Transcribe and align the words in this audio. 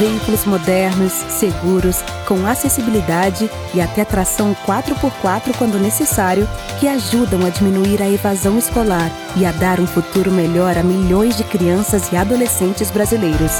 Veículos 0.00 0.46
modernos, 0.46 1.12
seguros, 1.12 2.02
com 2.26 2.46
acessibilidade 2.46 3.50
e 3.74 3.82
até 3.82 4.02
tração 4.02 4.56
4x4 4.66 5.54
quando 5.58 5.78
necessário, 5.78 6.48
que 6.78 6.88
ajudam 6.88 7.44
a 7.44 7.50
diminuir 7.50 8.02
a 8.02 8.08
evasão 8.08 8.56
escolar 8.56 9.10
e 9.36 9.44
a 9.44 9.52
dar 9.52 9.78
um 9.78 9.86
futuro 9.86 10.32
melhor 10.32 10.78
a 10.78 10.82
milhões 10.82 11.36
de 11.36 11.44
crianças 11.44 12.10
e 12.10 12.16
adolescentes 12.16 12.90
brasileiros. 12.90 13.52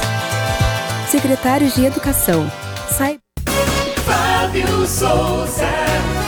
Secretários 1.11 1.75
de 1.75 1.85
Educação. 1.85 2.51
Sai... 2.89 3.19
Fábio 4.03 4.87
Souza. 4.87 6.20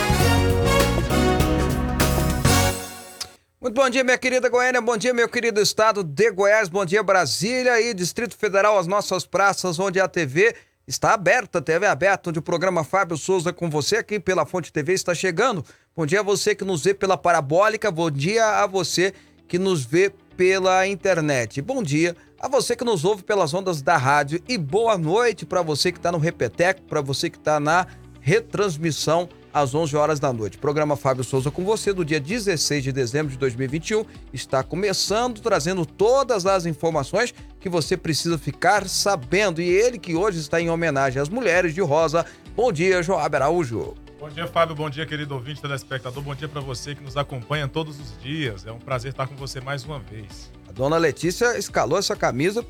Muito 3.64 3.76
bom 3.76 3.88
dia, 3.88 4.04
minha 4.04 4.18
querida 4.18 4.46
Goiânia, 4.50 4.78
bom 4.78 4.94
dia, 4.94 5.14
meu 5.14 5.26
querido 5.26 5.58
estado 5.58 6.04
de 6.04 6.30
Goiás, 6.30 6.68
bom 6.68 6.84
dia, 6.84 7.02
Brasília 7.02 7.80
e 7.80 7.94
Distrito 7.94 8.36
Federal, 8.36 8.78
as 8.78 8.86
nossas 8.86 9.24
praças, 9.24 9.78
onde 9.78 9.98
a 9.98 10.06
TV 10.06 10.54
está 10.86 11.14
aberta, 11.14 11.62
TV 11.62 11.86
aberta, 11.86 12.28
onde 12.28 12.38
o 12.38 12.42
programa 12.42 12.84
Fábio 12.84 13.16
Souza 13.16 13.54
com 13.54 13.70
você 13.70 13.96
aqui 13.96 14.20
pela 14.20 14.44
Fonte 14.44 14.70
TV 14.70 14.92
está 14.92 15.14
chegando. 15.14 15.64
Bom 15.96 16.04
dia 16.04 16.20
a 16.20 16.22
você 16.22 16.54
que 16.54 16.62
nos 16.62 16.84
vê 16.84 16.92
pela 16.92 17.16
parabólica, 17.16 17.90
bom 17.90 18.10
dia 18.10 18.62
a 18.62 18.66
você 18.66 19.14
que 19.48 19.58
nos 19.58 19.82
vê 19.82 20.12
pela 20.36 20.86
internet. 20.86 21.62
Bom 21.62 21.82
dia 21.82 22.14
a 22.38 22.46
você 22.46 22.76
que 22.76 22.84
nos 22.84 23.02
ouve 23.02 23.22
pelas 23.22 23.54
ondas 23.54 23.80
da 23.80 23.96
rádio 23.96 24.42
e 24.46 24.58
boa 24.58 24.98
noite 24.98 25.46
para 25.46 25.62
você 25.62 25.90
que 25.90 25.98
está 25.98 26.12
no 26.12 26.18
Repeteco, 26.18 26.82
para 26.82 27.00
você 27.00 27.30
que 27.30 27.38
está 27.38 27.58
na 27.58 27.86
retransmissão 28.20 29.26
às 29.54 29.72
11 29.72 29.96
horas 29.96 30.18
da 30.18 30.32
noite. 30.32 30.58
programa 30.58 30.96
Fábio 30.96 31.22
Souza 31.22 31.48
com 31.48 31.64
você 31.64 31.92
do 31.92 32.04
dia 32.04 32.18
16 32.18 32.82
de 32.82 32.90
dezembro 32.90 33.30
de 33.30 33.38
2021 33.38 34.04
está 34.32 34.64
começando 34.64 35.40
trazendo 35.40 35.86
todas 35.86 36.44
as 36.44 36.66
informações 36.66 37.32
que 37.60 37.68
você 37.68 37.96
precisa 37.96 38.36
ficar 38.36 38.88
sabendo. 38.88 39.62
E 39.62 39.68
ele 39.68 39.96
que 39.96 40.16
hoje 40.16 40.40
está 40.40 40.60
em 40.60 40.68
homenagem 40.68 41.22
às 41.22 41.28
mulheres 41.28 41.72
de 41.72 41.80
rosa. 41.80 42.26
Bom 42.56 42.72
dia, 42.72 43.00
Joab 43.00 43.36
Araújo. 43.36 43.94
Bom 44.18 44.28
dia, 44.28 44.48
Fábio. 44.48 44.74
Bom 44.74 44.90
dia, 44.90 45.06
querido 45.06 45.34
ouvinte, 45.34 45.60
telespectador. 45.60 46.22
Bom 46.22 46.34
dia 46.34 46.48
para 46.48 46.60
você 46.60 46.94
que 46.94 47.04
nos 47.04 47.16
acompanha 47.16 47.68
todos 47.68 48.00
os 48.00 48.20
dias. 48.20 48.66
É 48.66 48.72
um 48.72 48.78
prazer 48.78 49.12
estar 49.12 49.28
com 49.28 49.36
você 49.36 49.60
mais 49.60 49.84
uma 49.84 50.00
vez. 50.00 50.50
A 50.68 50.72
dona 50.72 50.96
Letícia 50.96 51.56
escalou 51.56 51.98
essa 51.98 52.16
camisa 52.16 52.64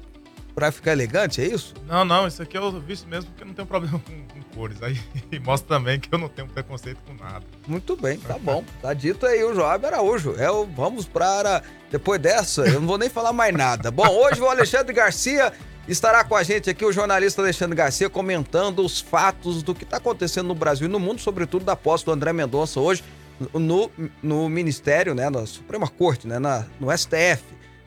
para 0.54 0.70
ficar 0.70 0.92
elegante, 0.92 1.40
é 1.40 1.46
isso? 1.46 1.74
Não, 1.86 2.04
não, 2.04 2.26
isso 2.26 2.42
aqui 2.42 2.56
eu 2.56 2.80
visto 2.80 3.08
mesmo 3.08 3.30
porque 3.30 3.44
não 3.44 3.52
tenho 3.52 3.66
problema 3.66 3.98
com, 3.98 4.12
com 4.12 4.42
cores. 4.54 4.82
Aí 4.82 4.98
mostra 5.44 5.76
também 5.76 5.98
que 5.98 6.08
eu 6.12 6.18
não 6.18 6.28
tenho 6.28 6.46
preconceito 6.48 6.98
com 7.06 7.14
nada. 7.14 7.44
Muito 7.66 7.96
bem, 7.96 8.18
tá 8.18 8.38
bom. 8.38 8.64
Tá 8.80 8.94
dito 8.94 9.26
aí 9.26 9.42
o 9.42 9.54
Joab 9.54 9.84
Araújo. 9.84 10.34
É 10.38 10.50
o, 10.50 10.64
vamos 10.64 11.06
para. 11.06 11.62
Depois 11.90 12.20
dessa, 12.20 12.62
eu 12.62 12.80
não 12.80 12.86
vou 12.86 12.98
nem 12.98 13.08
falar 13.08 13.32
mais 13.32 13.54
nada. 13.54 13.90
Bom, 13.90 14.08
hoje 14.08 14.40
o 14.40 14.48
Alexandre 14.48 14.92
Garcia 14.92 15.52
estará 15.86 16.24
com 16.24 16.34
a 16.34 16.42
gente 16.42 16.70
aqui, 16.70 16.84
o 16.84 16.92
jornalista 16.92 17.42
Alexandre 17.42 17.76
Garcia, 17.76 18.08
comentando 18.08 18.84
os 18.84 19.00
fatos 19.00 19.62
do 19.62 19.74
que 19.74 19.84
está 19.84 19.98
acontecendo 19.98 20.46
no 20.46 20.54
Brasil 20.54 20.88
e 20.88 20.90
no 20.90 20.98
mundo, 20.98 21.20
sobretudo 21.20 21.64
da 21.64 21.76
posse 21.76 22.04
do 22.04 22.10
André 22.10 22.32
Mendonça 22.32 22.80
hoje 22.80 23.04
no, 23.52 23.90
no 24.22 24.48
Ministério, 24.48 25.14
né, 25.14 25.28
na 25.28 25.46
Suprema 25.46 25.88
Corte, 25.88 26.26
né, 26.26 26.38
na, 26.38 26.64
no 26.80 26.96
STF. 26.96 27.42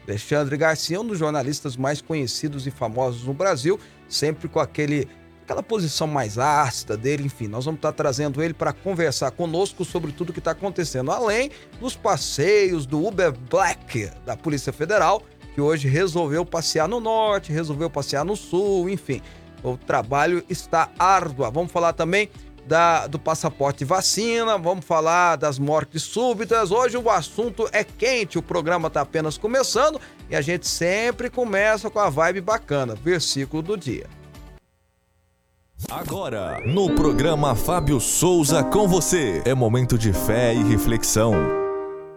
Alexandre 0.07 0.55
Garcia 0.55 0.97
é 0.97 0.99
um 0.99 1.05
dos 1.05 1.19
jornalistas 1.19 1.75
mais 1.75 2.01
conhecidos 2.01 2.65
e 2.65 2.71
famosos 2.71 3.23
no 3.25 3.33
Brasil, 3.33 3.79
sempre 4.07 4.47
com 4.47 4.59
aquele 4.59 5.07
aquela 5.43 5.63
posição 5.63 6.07
mais 6.07 6.37
ácida 6.37 6.97
dele, 6.97 7.23
enfim, 7.23 7.47
nós 7.47 7.63
vamos 7.63 7.77
estar 7.77 7.93
trazendo 7.93 8.43
ele 8.43 8.53
para 8.53 8.73
conversar 8.73 9.31
conosco 9.31 9.85
sobre 9.85 10.11
tudo 10.11 10.33
que 10.33 10.39
está 10.39 10.51
acontecendo, 10.51 11.09
além 11.09 11.49
dos 11.79 11.95
passeios 11.95 12.85
do 12.85 13.05
Uber 13.05 13.31
Black 13.31 14.11
da 14.25 14.35
Polícia 14.35 14.73
Federal, 14.73 15.23
que 15.55 15.61
hoje 15.61 15.87
resolveu 15.87 16.45
passear 16.45 16.89
no 16.89 16.99
norte, 16.99 17.53
resolveu 17.53 17.89
passear 17.89 18.25
no 18.25 18.35
sul, 18.35 18.89
enfim, 18.89 19.21
o 19.63 19.77
trabalho 19.77 20.43
está 20.49 20.91
árduo. 20.99 21.49
Vamos 21.49 21.71
falar 21.71 21.93
também 21.93 22.29
da, 22.67 23.07
do 23.07 23.17
passaporte 23.17 23.85
vacina, 23.85 24.57
vamos 24.57 24.85
falar 24.85 25.37
das 25.37 25.57
mortes 25.57 26.03
súbitas. 26.03 26.69
Hoje 26.69 26.97
o 26.97 27.09
assunto 27.09 27.67
é 27.71 27.83
quente, 27.83 28.37
o 28.37 28.43
programa 28.43 28.89
está 28.89 29.01
apenas 29.01 29.37
começando 29.37 29.99
e 30.29 30.35
a 30.35 30.41
gente 30.41 30.67
sempre 30.67 31.29
começa 31.29 31.89
com 31.89 31.99
a 31.99 32.09
vibe 32.09 32.41
bacana. 32.41 32.93
Versículo 32.95 33.63
do 33.63 33.77
dia. 33.77 34.05
Agora, 35.89 36.59
no 36.65 36.93
programa 36.93 37.55
Fábio 37.55 37.99
Souza 37.99 38.63
com 38.63 38.87
você, 38.87 39.41
é 39.45 39.53
momento 39.53 39.97
de 39.97 40.11
fé 40.11 40.53
e 40.53 40.63
reflexão. 40.63 41.33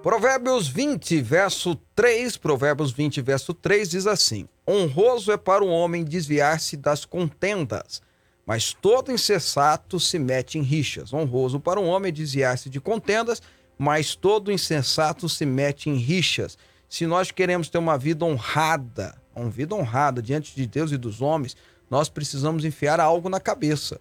Provérbios 0.02 0.66
20, 0.66 1.20
verso 1.20 1.76
3, 1.94 2.38
Provérbios 2.38 2.90
20, 2.90 3.20
verso 3.20 3.52
3 3.52 3.90
diz 3.90 4.06
assim: 4.06 4.48
Honroso 4.66 5.30
é 5.30 5.36
para 5.36 5.62
o 5.62 5.68
homem 5.68 6.02
desviar-se 6.02 6.74
das 6.74 7.04
contendas 7.04 8.00
mas 8.50 8.74
todo 8.74 9.12
insensato 9.12 10.00
se 10.00 10.18
mete 10.18 10.58
em 10.58 10.62
rixas. 10.62 11.12
Honroso 11.12 11.60
para 11.60 11.78
um 11.78 11.86
homem 11.86 12.12
desviar-se 12.12 12.68
de 12.68 12.80
contendas, 12.80 13.40
mas 13.78 14.16
todo 14.16 14.50
insensato 14.50 15.28
se 15.28 15.46
mete 15.46 15.88
em 15.88 15.94
rixas. 15.94 16.58
Se 16.88 17.06
nós 17.06 17.30
queremos 17.30 17.68
ter 17.68 17.78
uma 17.78 17.96
vida 17.96 18.24
honrada, 18.24 19.16
uma 19.36 19.48
vida 19.48 19.76
honrada 19.76 20.20
diante 20.20 20.52
de 20.52 20.66
Deus 20.66 20.90
e 20.90 20.96
dos 20.96 21.22
homens, 21.22 21.56
nós 21.88 22.08
precisamos 22.08 22.64
enfiar 22.64 22.98
algo 22.98 23.28
na 23.28 23.38
cabeça. 23.38 24.00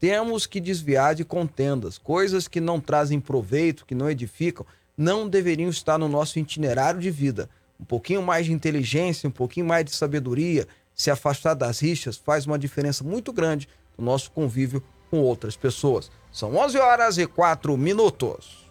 Temos 0.00 0.44
que 0.44 0.58
desviar 0.58 1.14
de 1.14 1.24
contendas, 1.24 1.96
coisas 1.96 2.48
que 2.48 2.60
não 2.60 2.80
trazem 2.80 3.20
proveito, 3.20 3.86
que 3.86 3.94
não 3.94 4.10
edificam, 4.10 4.66
não 4.98 5.28
deveriam 5.28 5.70
estar 5.70 5.98
no 5.98 6.08
nosso 6.08 6.36
itinerário 6.40 6.98
de 6.98 7.12
vida. 7.12 7.48
Um 7.78 7.84
pouquinho 7.84 8.24
mais 8.24 8.46
de 8.46 8.52
inteligência, 8.52 9.28
um 9.28 9.32
pouquinho 9.32 9.66
mais 9.66 9.84
de 9.84 9.94
sabedoria, 9.94 10.66
se 10.96 11.12
afastar 11.12 11.54
das 11.54 11.78
rixas 11.78 12.16
faz 12.16 12.44
uma 12.44 12.58
diferença 12.58 13.04
muito 13.04 13.32
grande 13.32 13.68
do 13.96 14.04
nosso 14.04 14.30
convívio 14.30 14.82
com 15.10 15.20
outras 15.20 15.56
pessoas. 15.56 16.10
São 16.32 16.56
11 16.56 16.78
horas 16.78 17.18
e 17.18 17.26
4 17.26 17.76
minutos. 17.76 18.64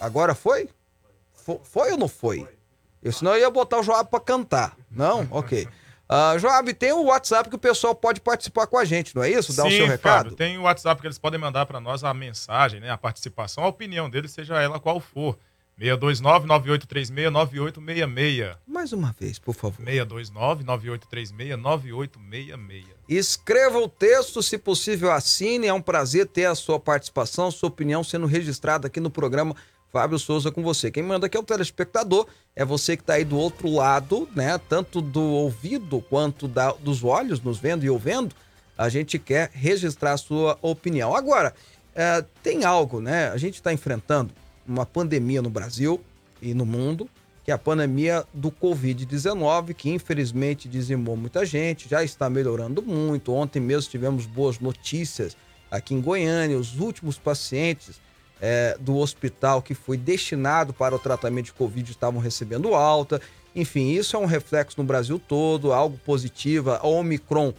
Agora 0.00 0.34
foi? 0.34 0.68
Foi 1.62 1.92
ou 1.92 1.98
não 1.98 2.08
foi? 2.08 2.48
Eu, 3.02 3.12
senão 3.12 3.32
eu 3.32 3.40
ia 3.40 3.50
botar 3.50 3.78
o 3.78 3.82
Joab 3.82 4.10
para 4.10 4.20
cantar. 4.20 4.76
Não? 4.90 5.26
Ok. 5.30 5.68
Uh, 6.04 6.38
Joab, 6.38 6.72
tem 6.74 6.92
o 6.92 7.04
WhatsApp 7.04 7.48
que 7.48 7.56
o 7.56 7.58
pessoal 7.58 7.94
pode 7.94 8.20
participar 8.20 8.66
com 8.66 8.76
a 8.76 8.84
gente, 8.84 9.16
não 9.16 9.22
é 9.22 9.30
isso? 9.30 9.56
Dar 9.56 9.62
Sim, 9.62 9.68
o 9.68 9.70
seu 9.70 9.86
recado? 9.86 10.24
Fábio, 10.24 10.36
tem 10.36 10.58
o 10.58 10.62
WhatsApp 10.62 11.00
que 11.00 11.06
eles 11.06 11.18
podem 11.18 11.40
mandar 11.40 11.64
para 11.64 11.80
nós 11.80 12.04
a 12.04 12.12
mensagem, 12.12 12.78
né, 12.78 12.90
a 12.90 12.98
participação, 12.98 13.64
a 13.64 13.68
opinião 13.68 14.10
deles, 14.10 14.30
seja 14.30 14.60
ela 14.60 14.78
qual 14.78 15.00
for. 15.00 15.38
629-9836-9866. 15.80 18.56
Mais 18.66 18.92
uma 18.92 19.14
vez, 19.18 19.38
por 19.38 19.54
favor. 19.54 19.82
629-9836-9866. 19.84 22.84
Escreva 23.08 23.78
o 23.78 23.88
texto, 23.88 24.42
se 24.42 24.58
possível, 24.58 25.10
assine. 25.10 25.66
É 25.66 25.72
um 25.72 25.80
prazer 25.82 26.26
ter 26.26 26.44
a 26.46 26.54
sua 26.54 26.78
participação, 26.78 27.50
sua 27.50 27.68
opinião 27.68 28.04
sendo 28.04 28.26
registrada 28.26 28.86
aqui 28.86 29.00
no 29.00 29.10
programa 29.10 29.56
Fábio 29.92 30.18
Souza 30.18 30.50
com 30.50 30.62
você. 30.62 30.90
Quem 30.90 31.02
manda 31.02 31.26
aqui 31.26 31.36
é 31.36 31.40
o 31.40 31.44
telespectador, 31.44 32.26
é 32.56 32.64
você 32.64 32.96
que 32.96 33.02
está 33.02 33.14
aí 33.14 33.24
do 33.24 33.38
outro 33.38 33.72
lado, 33.72 34.28
né? 34.34 34.58
Tanto 34.58 35.00
do 35.00 35.22
ouvido 35.22 36.04
quanto 36.08 36.48
da, 36.48 36.72
dos 36.72 37.04
olhos, 37.04 37.40
nos 37.40 37.58
vendo 37.58 37.84
e 37.84 37.90
ouvendo. 37.90 38.34
A 38.76 38.88
gente 38.88 39.20
quer 39.20 39.52
registrar 39.52 40.14
a 40.14 40.16
sua 40.16 40.58
opinião. 40.60 41.14
Agora, 41.14 41.54
é, 41.94 42.24
tem 42.42 42.64
algo, 42.64 43.00
né? 43.00 43.28
A 43.28 43.36
gente 43.36 43.54
está 43.54 43.72
enfrentando 43.72 44.34
uma 44.66 44.86
pandemia 44.86 45.42
no 45.42 45.50
Brasil 45.50 46.00
e 46.40 46.54
no 46.54 46.64
mundo, 46.66 47.08
que 47.44 47.50
é 47.50 47.54
a 47.54 47.58
pandemia 47.58 48.24
do 48.32 48.50
Covid-19, 48.50 49.74
que 49.74 49.90
infelizmente 49.90 50.68
dizimou 50.68 51.16
muita 51.16 51.44
gente, 51.44 51.88
já 51.88 52.02
está 52.02 52.30
melhorando 52.30 52.82
muito. 52.82 53.32
Ontem 53.32 53.60
mesmo 53.60 53.90
tivemos 53.90 54.24
boas 54.24 54.58
notícias 54.58 55.36
aqui 55.70 55.94
em 55.94 56.00
Goiânia, 56.00 56.56
os 56.56 56.78
últimos 56.78 57.18
pacientes 57.18 58.00
é, 58.40 58.76
do 58.80 58.96
hospital 58.96 59.60
que 59.60 59.74
foi 59.74 59.96
destinado 59.96 60.72
para 60.72 60.94
o 60.94 60.98
tratamento 60.98 61.46
de 61.46 61.52
Covid 61.52 61.90
estavam 61.90 62.20
recebendo 62.20 62.74
alta. 62.74 63.20
Enfim, 63.54 63.92
isso 63.92 64.16
é 64.16 64.18
um 64.18 64.26
reflexo 64.26 64.80
no 64.80 64.84
Brasil 64.84 65.18
todo, 65.18 65.72
algo 65.72 65.98
positivo. 65.98 66.70
A 66.70 66.86
Omicron 66.86 67.52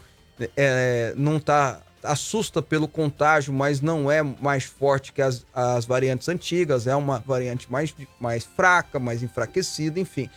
é, 0.56 1.14
não 1.16 1.38
está 1.38 1.82
assusta 2.06 2.62
pelo 2.62 2.88
contágio, 2.88 3.54
mas 3.54 3.82
não 3.82 4.10
é 4.10 4.22
mais 4.24 4.64
forte 4.64 5.12
que 5.12 5.22
as, 5.22 5.46
as 5.54 5.86
variantes 5.86 6.30
antigas, 6.30 6.88
é 6.88 6.96
uma 6.96 7.20
variante 7.20 7.72
mais, 7.72 7.94
mais 8.20 8.44
fraca, 8.44 9.00
mais 9.00 9.24
enfraquecida, 9.24 10.00
enfim. 10.00 10.30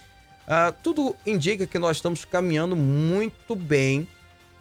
Uh, 0.48 0.74
tudo 0.82 1.14
indica 1.26 1.66
que 1.66 1.78
nós 1.78 1.98
estamos 1.98 2.24
caminhando 2.24 2.74
muito 2.74 3.54
bem 3.54 4.08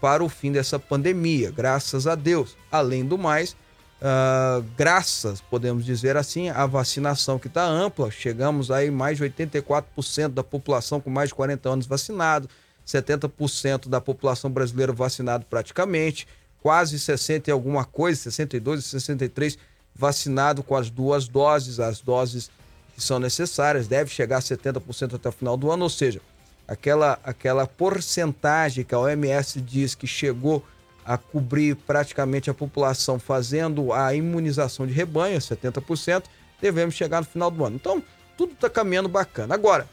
para 0.02 0.24
o 0.24 0.30
fim 0.30 0.52
dessa 0.52 0.78
pandemia, 0.78 1.52
graças 1.52 2.06
a 2.06 2.16
Deus. 2.16 2.58
Além 2.72 3.06
do 3.06 3.18
mais, 3.18 3.54
uh, 4.02 4.64
graças, 4.76 5.42
podemos 5.42 5.86
dizer 5.86 6.18
assim, 6.18 6.50
à 6.50 6.66
vacinação 6.66 7.40
que 7.40 7.48
está 7.48 7.66
ampla, 7.66 8.12
chegamos 8.12 8.70
aí 8.70 8.92
mais 8.92 9.18
de 9.18 9.24
84% 9.24 10.30
da 10.30 10.44
população 10.44 11.00
com 11.00 11.10
mais 11.10 11.30
de 11.30 11.36
40 11.36 11.70
anos 11.70 11.86
vacinado, 11.86 12.50
70% 12.86 13.88
da 13.88 14.00
população 14.00 14.50
brasileira 14.52 14.94
vacinado 14.94 15.46
praticamente 15.50 16.28
quase 16.62 17.00
60 17.00 17.50
e 17.50 17.54
alguma 17.54 17.86
coisa, 17.86 18.22
62 18.22 18.80
e 18.80 18.84
63 18.84 19.58
vacinado 19.96 20.62
com 20.62 20.76
as 20.76 20.90
duas 20.90 21.28
doses, 21.28 21.80
as 21.80 22.00
doses 22.00 22.52
que 22.94 23.02
são 23.02 23.20
necessárias, 23.20 23.88
deve 23.88 24.12
chegar 24.12 24.38
a 24.38 24.42
70% 24.42 25.16
até 25.16 25.30
o 25.30 25.32
final 25.32 25.58
do 25.58 25.72
ano, 25.72 25.84
ou 25.84 25.90
seja, 25.90 26.22
aquela, 26.68 27.20
aquela 27.24 27.66
porcentagem 27.66 28.84
que 28.84 28.94
a 28.94 29.00
OMS 29.00 29.62
diz 29.62 29.96
que 29.96 30.06
chegou 30.06 30.64
a 31.06 31.18
cobrir 31.18 31.76
praticamente 31.76 32.50
a 32.50 32.54
população 32.54 33.18
fazendo 33.18 33.94
a 33.94 34.14
imunização 34.14 34.86
de 34.86 34.94
rebanho, 34.94 35.40
70%, 35.40 36.24
devemos 36.62 36.96
chegar 36.96 37.22
no 37.22 37.28
final 37.28 37.50
do 37.50 37.64
ano. 37.64 37.76
Então, 37.76 38.04
tudo 38.36 38.54
está 38.54 38.70
caminhando 38.70 39.08
bacana. 39.08 39.56
Agora, 39.56 39.88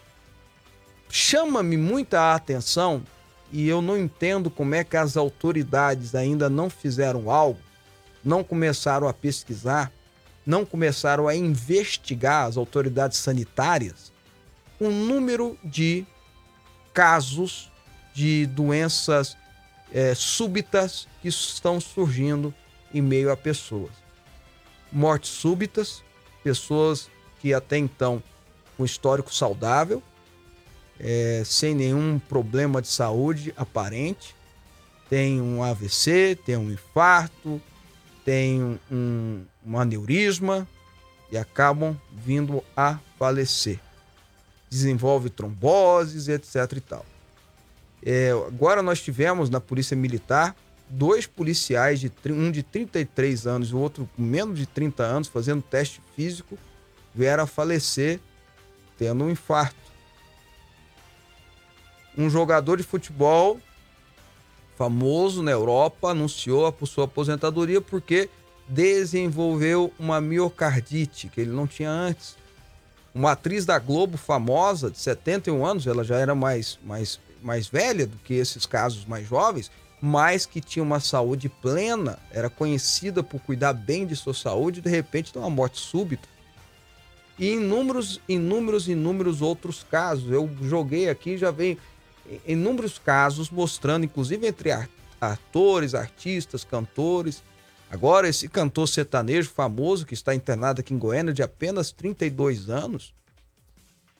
chama-me 1.08 1.76
muita 1.76 2.34
atenção 2.34 3.02
e 3.54 3.68
eu 3.68 3.80
não 3.80 3.96
entendo 3.96 4.50
como 4.50 4.74
é 4.74 4.82
que 4.82 4.96
as 4.96 5.16
autoridades 5.16 6.12
ainda 6.12 6.50
não 6.50 6.68
fizeram 6.68 7.30
algo, 7.30 7.60
não 8.24 8.42
começaram 8.42 9.06
a 9.06 9.14
pesquisar, 9.14 9.92
não 10.44 10.66
começaram 10.66 11.28
a 11.28 11.36
investigar 11.36 12.48
as 12.48 12.56
autoridades 12.56 13.18
sanitárias 13.18 14.12
o 14.80 14.90
número 14.90 15.56
de 15.62 16.04
casos 16.92 17.70
de 18.12 18.44
doenças 18.46 19.36
é, 19.92 20.16
súbitas 20.16 21.06
que 21.22 21.28
estão 21.28 21.80
surgindo 21.80 22.52
em 22.92 23.00
meio 23.00 23.30
a 23.30 23.36
pessoas. 23.36 23.92
Mortes 24.90 25.30
súbitas, 25.30 26.02
pessoas 26.42 27.08
que 27.40 27.54
até 27.54 27.78
então 27.78 28.20
com 28.76 28.84
histórico 28.84 29.32
saudável, 29.32 30.02
é, 30.98 31.42
sem 31.44 31.74
nenhum 31.74 32.18
problema 32.18 32.80
de 32.80 32.88
saúde 32.88 33.52
aparente, 33.56 34.34
tem 35.08 35.40
um 35.40 35.62
AVC, 35.62 36.38
tem 36.44 36.56
um 36.56 36.70
infarto, 36.70 37.60
tem 38.24 38.78
um, 38.90 39.44
um 39.66 39.78
aneurisma 39.78 40.66
e 41.30 41.36
acabam 41.36 41.96
vindo 42.12 42.62
a 42.76 42.98
falecer. 43.18 43.78
Desenvolve 44.70 45.30
tromboses, 45.30 46.28
etc 46.28 46.72
e 46.76 46.80
tal. 46.80 47.06
É, 48.04 48.30
agora 48.46 48.82
nós 48.82 49.00
tivemos 49.00 49.48
na 49.48 49.60
Polícia 49.60 49.96
Militar 49.96 50.56
dois 50.88 51.26
policiais, 51.26 52.00
de, 52.00 52.10
um 52.30 52.50
de 52.50 52.62
33 52.62 53.46
anos 53.46 53.70
e 53.70 53.74
o 53.74 53.78
outro 53.78 54.08
com 54.14 54.22
menos 54.22 54.58
de 54.58 54.66
30 54.66 55.02
anos, 55.02 55.28
fazendo 55.28 55.62
teste 55.62 56.00
físico, 56.14 56.58
vieram 57.14 57.44
a 57.44 57.46
falecer 57.46 58.20
tendo 58.98 59.24
um 59.24 59.30
infarto. 59.30 59.83
Um 62.16 62.30
jogador 62.30 62.76
de 62.76 62.82
futebol 62.82 63.60
famoso 64.76 65.42
na 65.42 65.50
Europa 65.50 66.10
anunciou 66.10 66.66
a 66.66 66.86
sua 66.86 67.04
aposentadoria 67.04 67.80
porque 67.80 68.28
desenvolveu 68.68 69.92
uma 69.98 70.20
miocardite 70.20 71.28
que 71.28 71.40
ele 71.40 71.50
não 71.50 71.66
tinha 71.66 71.90
antes. 71.90 72.36
Uma 73.14 73.32
atriz 73.32 73.64
da 73.64 73.78
Globo 73.78 74.16
famosa, 74.16 74.90
de 74.90 74.98
71 74.98 75.64
anos, 75.64 75.86
ela 75.86 76.02
já 76.02 76.16
era 76.16 76.34
mais, 76.34 76.78
mais, 76.82 77.20
mais 77.42 77.68
velha 77.68 78.06
do 78.06 78.16
que 78.16 78.34
esses 78.34 78.66
casos 78.66 79.04
mais 79.04 79.28
jovens, 79.28 79.70
mas 80.00 80.44
que 80.46 80.60
tinha 80.60 80.82
uma 80.82 80.98
saúde 80.98 81.48
plena, 81.48 82.18
era 82.30 82.50
conhecida 82.50 83.22
por 83.22 83.40
cuidar 83.40 83.72
bem 83.72 84.04
de 84.06 84.16
sua 84.16 84.34
saúde, 84.34 84.80
de 84.80 84.90
repente 84.90 85.32
tem 85.32 85.40
uma 85.40 85.50
morte 85.50 85.78
súbita. 85.78 86.28
E 87.38 87.52
inúmeros, 87.52 88.20
inúmeros, 88.28 88.88
inúmeros 88.88 89.42
outros 89.42 89.82
casos. 89.82 90.30
Eu 90.30 90.48
joguei 90.62 91.08
aqui, 91.08 91.36
já 91.36 91.50
vem 91.50 91.78
inúmeros 92.46 92.98
casos 92.98 93.50
mostrando, 93.50 94.04
inclusive 94.04 94.46
entre 94.46 94.70
atores, 95.20 95.94
artistas, 95.94 96.64
cantores. 96.64 97.42
Agora, 97.90 98.28
esse 98.28 98.48
cantor 98.48 98.88
sertanejo 98.88 99.50
famoso 99.50 100.06
que 100.06 100.14
está 100.14 100.34
internado 100.34 100.80
aqui 100.80 100.92
em 100.92 100.98
Goiânia, 100.98 101.32
de 101.32 101.42
apenas 101.42 101.92
32 101.92 102.68
anos, 102.68 103.14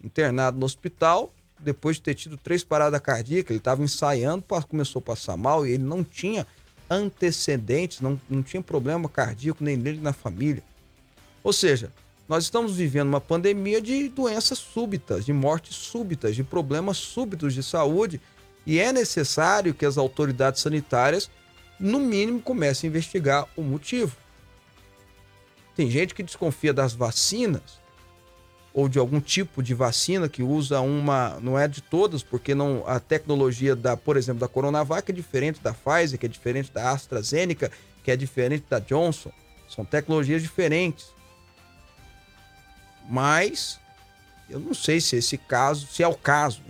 internado 0.03 0.59
no 0.59 0.67
hospital, 0.67 1.33
depois 1.59 1.97
de 1.97 2.03
ter 2.03 2.15
tido 2.15 2.37
três 2.37 2.63
paradas 2.63 3.01
cardíacas, 3.01 3.51
ele 3.51 3.59
estava 3.59 3.83
ensaiando, 3.83 4.45
começou 4.69 5.01
a 5.01 5.03
passar 5.03 5.37
mal 5.37 5.67
e 5.67 5.73
ele 5.73 5.83
não 5.83 6.05
tinha 6.05 6.47
antecedentes, 6.91 8.01
não, 8.01 8.21
não 8.29 8.43
tinha 8.43 8.63
problema 8.63 9.09
cardíaco 9.09 9.65
nem 9.65 9.77
nele 9.77 10.01
na 10.01 10.13
família. 10.13 10.63
Ou 11.43 11.53
seja, 11.53 11.91
nós 12.29 12.45
estamos 12.45 12.77
vivendo 12.77 13.09
uma 13.09 13.21
pandemia 13.21 13.81
de 13.81 14.09
doenças 14.09 14.59
súbitas, 14.59 15.25
de 15.25 15.33
mortes 15.33 15.77
súbitas, 15.77 16.35
de 16.35 16.43
problemas 16.43 16.97
súbitos 16.97 17.53
de 17.53 17.63
saúde, 17.63 18.21
e 18.67 18.79
é 18.79 18.93
necessário 18.93 19.75
que 19.75 19.85
as 19.85 19.99
autoridades 19.99 20.63
sanitárias, 20.63 21.31
no 21.79 22.01
mínimo, 22.01 22.41
comecem 22.41 22.89
a 22.89 22.91
investigar 22.91 23.47
o 23.57 23.63
motivo. 23.63 24.17
Tem 25.77 25.91
gente 25.91 26.15
que 26.15 26.23
desconfia 26.23 26.73
das 26.73 26.95
vacinas 26.95 27.83
ou 28.73 28.89
de 28.89 28.99
algum 28.99 29.21
tipo 29.21 29.63
de 29.63 29.73
vacina 29.73 30.29
que 30.29 30.43
usa 30.43 30.81
uma, 30.81 31.39
não 31.41 31.57
é 31.59 31.69
de 31.69 31.81
todas, 31.81 32.25
porque 32.25 32.55
não 32.55 32.83
a 32.87 32.99
tecnologia 32.99 33.77
da, 33.77 33.97
por 33.97 34.17
exemplo, 34.17 34.41
da 34.41 34.49
Coronavac 34.49 35.09
é 35.11 35.15
diferente 35.15 35.61
da 35.61 35.73
Pfizer, 35.73 36.19
que 36.19 36.27
é 36.27 36.29
diferente 36.29 36.73
da 36.73 36.91
AstraZeneca, 36.91 37.71
que 38.03 38.11
é 38.11 38.17
diferente 38.17 38.65
da 38.69 38.81
Johnson. 38.81 39.31
São 39.69 39.85
tecnologias 39.85 40.43
diferentes. 40.43 41.14
Mas 43.09 43.79
eu 44.49 44.59
não 44.59 44.75
sei 44.75 45.01
se 45.01 45.17
esse 45.17 45.39
caso, 45.39 45.87
se 45.87 46.03
é 46.03 46.09
o 46.09 46.15
caso, 46.15 46.63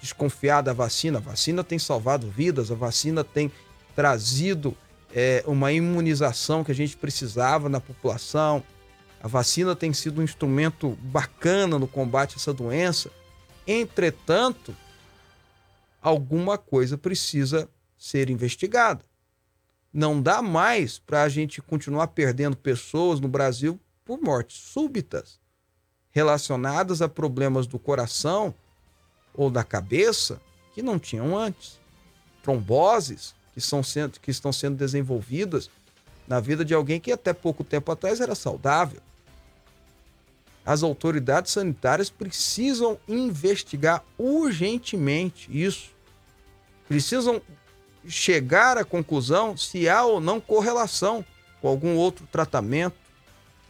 desconfiar 0.00 0.62
da 0.62 0.72
vacina. 0.72 1.18
A 1.18 1.20
vacina 1.20 1.64
tem 1.64 1.78
salvado 1.78 2.30
vidas, 2.30 2.70
a 2.70 2.74
vacina 2.74 3.24
tem 3.24 3.50
trazido 3.94 4.76
é, 5.12 5.42
uma 5.46 5.72
imunização 5.72 6.62
que 6.62 6.70
a 6.70 6.74
gente 6.74 6.96
precisava 6.96 7.68
na 7.68 7.80
população. 7.80 8.62
A 9.22 9.28
vacina 9.28 9.74
tem 9.74 9.92
sido 9.92 10.20
um 10.20 10.24
instrumento 10.24 10.96
bacana 11.02 11.78
no 11.78 11.88
combate 11.88 12.34
a 12.34 12.36
essa 12.36 12.52
doença. 12.52 13.10
Entretanto, 13.66 14.76
alguma 16.00 16.56
coisa 16.56 16.96
precisa 16.96 17.68
ser 17.98 18.30
investigada. 18.30 19.04
Não 19.92 20.20
dá 20.20 20.42
mais 20.42 20.98
para 20.98 21.22
a 21.22 21.28
gente 21.28 21.62
continuar 21.62 22.08
perdendo 22.08 22.56
pessoas 22.56 23.18
no 23.18 23.28
Brasil 23.28 23.80
por 24.06 24.22
mortes 24.22 24.56
súbitas 24.56 25.38
relacionadas 26.12 27.02
a 27.02 27.08
problemas 27.08 27.66
do 27.66 27.78
coração 27.78 28.54
ou 29.34 29.50
da 29.50 29.62
cabeça 29.62 30.40
que 30.72 30.80
não 30.80 30.98
tinham 30.98 31.36
antes. 31.36 31.78
Tromboses 32.42 33.34
que, 33.52 33.60
são 33.60 33.82
sendo, 33.82 34.18
que 34.20 34.30
estão 34.30 34.52
sendo 34.52 34.76
desenvolvidas 34.76 35.68
na 36.26 36.40
vida 36.40 36.64
de 36.64 36.72
alguém 36.72 37.00
que 37.00 37.12
até 37.12 37.32
pouco 37.32 37.64
tempo 37.64 37.90
atrás 37.90 38.20
era 38.20 38.34
saudável. 38.34 39.00
As 40.64 40.82
autoridades 40.82 41.52
sanitárias 41.52 42.08
precisam 42.08 42.98
investigar 43.06 44.04
urgentemente 44.18 45.48
isso. 45.50 45.90
Precisam 46.88 47.42
chegar 48.06 48.78
à 48.78 48.84
conclusão 48.84 49.56
se 49.56 49.88
há 49.88 50.04
ou 50.04 50.20
não 50.20 50.40
correlação 50.40 51.24
com 51.60 51.68
algum 51.68 51.96
outro 51.96 52.26
tratamento, 52.30 53.05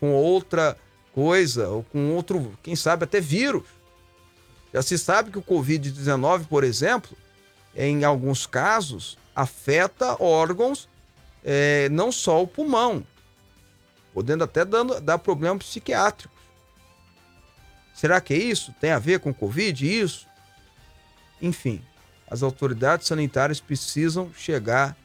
com 0.01 0.13
outra 0.13 0.77
coisa, 1.13 1.69
ou 1.69 1.83
com 1.83 2.15
outro, 2.15 2.57
quem 2.63 2.77
sabe 2.77 3.05
até 3.05 3.21
vírus. 3.21 3.65
Já 4.73 4.83
se 4.83 4.99
sabe 4.99 5.31
que 5.31 5.39
o 5.39 5.43
Covid-19, 5.43 6.47
por 6.47 6.63
exemplo, 6.63 7.17
em 7.75 8.05
alguns 8.05 8.47
casos, 8.47 9.17
afeta 9.35 10.23
órgãos, 10.23 10.89
é, 11.45 11.89
não 11.91 12.11
só 12.11 12.43
o 12.43 12.47
pulmão, 12.47 13.07
podendo 14.13 14.45
até 14.45 14.65
dando, 14.65 15.01
dar 15.01 15.19
problemas 15.19 15.65
psiquiátricos. 15.65 16.37
Será 17.95 18.21
que 18.21 18.35
é 18.35 18.37
isso? 18.37 18.75
Tem 18.81 18.91
a 18.91 18.99
ver 18.99 19.21
com 19.21 19.33
Covid? 19.33 19.87
Isso? 19.87 20.27
Enfim, 21.41 21.83
as 22.29 22.43
autoridades 22.43 23.07
sanitárias 23.07 23.61
precisam 23.61 24.31
chegar 24.35 24.97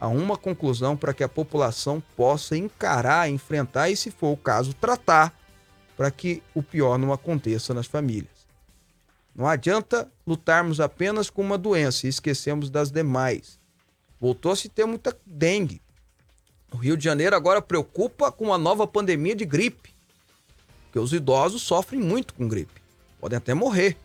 a 0.00 0.06
uma 0.08 0.36
conclusão 0.36 0.96
para 0.96 1.12
que 1.12 1.24
a 1.24 1.28
população 1.28 2.02
possa 2.16 2.56
encarar, 2.56 3.28
enfrentar 3.28 3.90
e, 3.90 3.96
se 3.96 4.10
for 4.10 4.32
o 4.32 4.36
caso, 4.36 4.74
tratar 4.74 5.34
para 5.96 6.10
que 6.10 6.42
o 6.54 6.62
pior 6.62 6.98
não 6.98 7.12
aconteça 7.12 7.74
nas 7.74 7.86
famílias. 7.86 8.46
Não 9.34 9.46
adianta 9.46 10.10
lutarmos 10.26 10.80
apenas 10.80 11.30
com 11.30 11.42
uma 11.42 11.58
doença 11.58 12.06
e 12.06 12.10
esquecemos 12.10 12.70
das 12.70 12.90
demais. 12.90 13.58
Voltou 14.20 14.52
a 14.52 14.56
se 14.56 14.68
ter 14.68 14.84
muita 14.84 15.16
dengue. 15.26 15.80
O 16.72 16.76
Rio 16.76 16.96
de 16.96 17.04
Janeiro 17.04 17.34
agora 17.34 17.62
preocupa 17.62 18.30
com 18.30 18.46
uma 18.46 18.58
nova 18.58 18.86
pandemia 18.86 19.34
de 19.34 19.44
gripe, 19.44 19.94
porque 20.84 20.98
os 20.98 21.12
idosos 21.12 21.62
sofrem 21.62 22.00
muito 22.00 22.34
com 22.34 22.46
gripe, 22.46 22.82
podem 23.20 23.36
até 23.36 23.54
morrer 23.54 23.96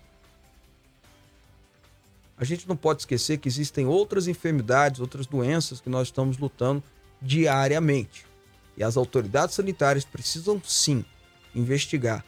a 2.44 2.46
gente 2.46 2.68
não 2.68 2.76
pode 2.76 3.04
esquecer 3.04 3.38
que 3.38 3.48
existem 3.48 3.88
outras 3.88 4.28
enfermidades, 4.28 5.00
outras 5.00 5.26
doenças 5.26 5.80
que 5.80 5.90
nós 5.90 6.10
estamos 6.10 6.38
lutando 6.38 6.84
diariamente. 7.22 8.26
E 8.76 8.84
as 8.84 8.98
autoridades 8.98 9.56
sanitárias 9.56 10.04
precisam 10.04 10.62
sim 10.62 11.06
investigar 11.56 12.24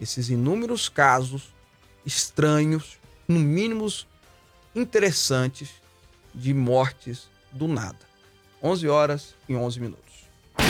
esses 0.00 0.30
inúmeros 0.30 0.88
casos 0.88 1.54
estranhos, 2.04 2.98
no 3.28 3.38
mínimo 3.38 3.86
interessantes, 4.74 5.70
de 6.34 6.52
mortes 6.52 7.28
do 7.52 7.68
nada. 7.68 8.00
11 8.60 8.88
horas 8.88 9.34
e 9.48 9.54
11 9.54 9.78
minutos. 9.78 10.02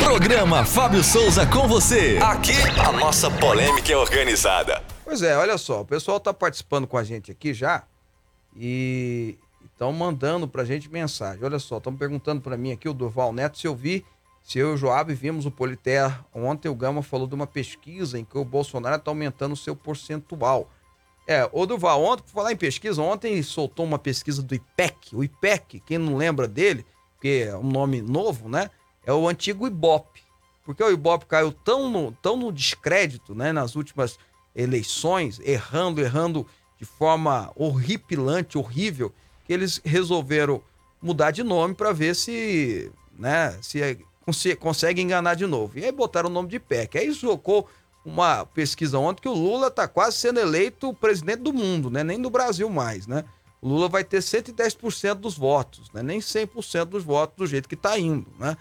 Programa 0.04 0.66
Fábio 0.66 1.02
Souza 1.02 1.46
com 1.46 1.66
você. 1.66 2.18
Aqui 2.18 2.52
a 2.78 2.92
nossa 2.92 3.30
polêmica 3.30 3.90
é 3.90 3.96
organizada. 3.96 4.82
Pois 5.02 5.22
é, 5.22 5.34
olha 5.34 5.56
só, 5.56 5.80
o 5.80 5.86
pessoal 5.86 6.20
tá 6.20 6.34
participando 6.34 6.86
com 6.86 6.98
a 6.98 7.04
gente 7.04 7.30
aqui 7.30 7.54
já 7.54 7.84
e 8.56 9.36
estão 9.72 9.92
mandando 9.92 10.46
pra 10.46 10.64
gente 10.64 10.90
mensagem. 10.90 11.44
Olha 11.44 11.58
só, 11.58 11.78
estão 11.78 11.94
perguntando 11.94 12.40
para 12.40 12.56
mim 12.56 12.72
aqui, 12.72 12.88
o 12.88 12.94
Durval 12.94 13.32
Neto, 13.32 13.58
se 13.58 13.66
eu 13.66 13.74
vi, 13.74 14.04
se 14.42 14.58
eu 14.58 14.70
e 14.70 14.74
o 14.74 14.76
Joab 14.76 15.12
vimos 15.14 15.46
o 15.46 15.50
Politer. 15.50 16.18
Ontem 16.34 16.68
o 16.68 16.74
Gama 16.74 17.02
falou 17.02 17.26
de 17.26 17.34
uma 17.34 17.46
pesquisa 17.46 18.18
em 18.18 18.24
que 18.24 18.36
o 18.36 18.44
Bolsonaro 18.44 18.96
está 18.96 19.10
aumentando 19.10 19.52
o 19.52 19.56
seu 19.56 19.74
percentual. 19.74 20.70
É, 21.26 21.48
o 21.52 21.64
Durval, 21.64 22.02
ontem, 22.02 22.22
por 22.24 22.30
falar 22.30 22.52
em 22.52 22.56
pesquisa, 22.56 23.00
ontem 23.00 23.40
soltou 23.42 23.86
uma 23.86 23.98
pesquisa 23.98 24.42
do 24.42 24.54
IPEC. 24.54 25.14
O 25.14 25.22
IPEC, 25.22 25.80
quem 25.80 25.98
não 25.98 26.16
lembra 26.16 26.48
dele, 26.48 26.84
porque 27.14 27.46
é 27.48 27.56
um 27.56 27.62
nome 27.62 28.02
novo, 28.02 28.48
né? 28.48 28.70
É 29.06 29.12
o 29.12 29.28
antigo 29.28 29.66
Ibope. 29.66 30.20
Porque 30.64 30.82
o 30.82 30.90
Ibope 30.90 31.26
caiu 31.26 31.52
tão 31.52 31.88
no, 31.88 32.12
tão 32.12 32.36
no 32.36 32.52
descrédito, 32.52 33.34
né? 33.34 33.52
Nas 33.52 33.76
últimas 33.76 34.18
eleições, 34.54 35.40
errando, 35.40 36.00
errando 36.00 36.46
de 36.82 36.86
forma 36.86 37.52
horripilante, 37.54 38.58
horrível, 38.58 39.14
que 39.46 39.52
eles 39.52 39.80
resolveram 39.84 40.60
mudar 41.00 41.30
de 41.30 41.44
nome 41.44 41.76
para 41.76 41.92
ver 41.92 42.16
se, 42.16 42.90
né, 43.16 43.56
se 43.62 43.78
cons 44.26 44.44
consegue 44.58 45.00
enganar 45.00 45.34
de 45.34 45.46
novo. 45.46 45.78
E 45.78 45.84
aí 45.84 45.92
botaram 45.92 46.28
o 46.28 46.32
nome 46.32 46.48
de 46.48 46.56
IPEC. 46.56 46.98
Aí 46.98 47.12
jogou 47.12 47.68
uma 48.04 48.44
pesquisa 48.44 48.98
ontem 48.98 49.22
que 49.22 49.28
o 49.28 49.32
Lula 49.32 49.68
está 49.68 49.86
quase 49.86 50.16
sendo 50.16 50.40
eleito 50.40 50.92
presidente 50.94 51.42
do 51.42 51.52
mundo, 51.52 51.88
né? 51.88 52.02
Nem 52.02 52.20
do 52.20 52.28
Brasil 52.28 52.68
mais, 52.68 53.06
né? 53.06 53.24
O 53.60 53.68
Lula 53.68 53.88
vai 53.88 54.02
ter 54.02 54.18
110% 54.18 55.14
dos 55.14 55.38
votos, 55.38 55.88
né? 55.92 56.02
Nem 56.02 56.18
100% 56.18 56.86
dos 56.86 57.04
votos 57.04 57.36
do 57.36 57.46
jeito 57.46 57.68
que 57.68 57.76
está 57.76 57.96
indo, 57.96 58.26
né? 58.40 58.56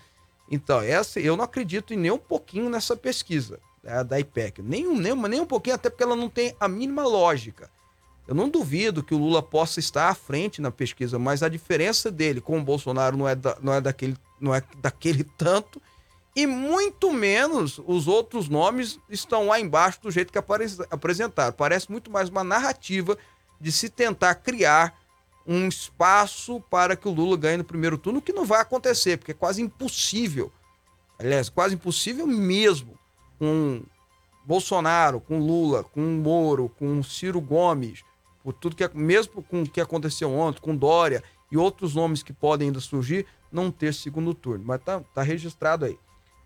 Então, 0.48 0.80
essa 0.80 1.20
eu 1.20 1.36
não 1.36 1.46
acredito 1.46 1.92
em 1.92 1.98
nem 1.98 2.12
um 2.12 2.20
pouquinho 2.20 2.70
nessa 2.70 2.96
pesquisa 2.96 3.60
né, 3.82 4.04
da 4.04 4.20
IPEC. 4.20 4.62
Nem, 4.62 4.86
nem, 4.96 5.16
nem 5.16 5.42
um 5.42 5.46
pouquinho, 5.48 5.76
até 5.76 5.90
porque 5.90 6.04
ela 6.04 6.16
não 6.16 6.30
tem 6.30 6.56
a 6.60 6.68
mínima 6.68 7.04
lógica. 7.04 7.68
Eu 8.32 8.36
não 8.36 8.48
duvido 8.48 9.04
que 9.04 9.14
o 9.14 9.18
Lula 9.18 9.44
possa 9.44 9.82
estar 9.82 10.08
à 10.08 10.16
frente 10.16 10.62
na 10.62 10.72
pesquisa, 10.72 11.20
mas 11.20 11.44
a 11.44 11.50
diferença 11.50 12.10
dele 12.10 12.40
com 12.40 12.58
o 12.58 12.64
Bolsonaro 12.64 13.18
não 13.18 13.28
é, 13.28 13.36
da, 13.36 13.58
não 13.62 13.74
é, 13.74 13.82
daquele, 13.82 14.16
não 14.40 14.56
é 14.56 14.64
daquele 14.78 15.26
tanto 15.38 15.82
e 16.34 16.48
muito 16.48 17.12
menos 17.12 17.82
os 17.86 18.08
outros 18.08 18.48
nomes 18.48 18.98
estão 19.10 19.48
lá 19.48 19.60
embaixo 19.60 20.00
do 20.02 20.10
jeito 20.10 20.32
que 20.32 20.40
apresentaram. 20.90 21.52
Parece 21.52 21.92
muito 21.92 22.10
mais 22.10 22.30
uma 22.30 22.42
narrativa 22.42 23.18
de 23.60 23.70
se 23.70 23.90
tentar 23.90 24.36
criar 24.36 24.98
um 25.46 25.68
espaço 25.68 26.62
para 26.70 26.96
que 26.96 27.10
o 27.10 27.12
Lula 27.12 27.36
ganhe 27.36 27.58
no 27.58 27.66
primeiro 27.66 27.98
turno, 27.98 28.20
o 28.20 28.22
que 28.22 28.32
não 28.32 28.46
vai 28.46 28.62
acontecer, 28.62 29.18
porque 29.18 29.32
é 29.32 29.36
quase 29.36 29.62
impossível. 29.62 30.50
Aliás, 31.20 31.50
quase 31.50 31.76
impossível 31.76 32.26
mesmo 32.26 32.98
com 33.38 33.84
Bolsonaro, 34.46 35.20
com 35.20 35.38
Lula, 35.38 35.84
com 35.84 36.00
Moro, 36.00 36.70
com 36.80 37.04
Ciro 37.04 37.42
Gomes, 37.42 38.06
por 38.44 38.54
tudo 38.54 38.76
que 38.76 38.90
mesmo 38.94 39.44
com 39.44 39.64
o 39.64 39.70
que 39.70 39.82
aconteceu 39.82 40.32
ontem, 40.32 40.62
com 40.62 40.76
Dória 40.76 41.24
e 41.52 41.58
outros 41.58 41.96
nomes 41.96 42.24
que 42.24 42.34
podem 42.34 42.68
ainda 42.68 42.80
surgir, 42.80 43.26
não 43.52 43.70
ter 43.70 43.94
segundo 43.94 44.34
turno. 44.34 44.64
Mas 44.66 44.82
tá, 44.82 45.02
tá 45.14 45.22
registrado 45.22 45.86
aí. 45.86 45.98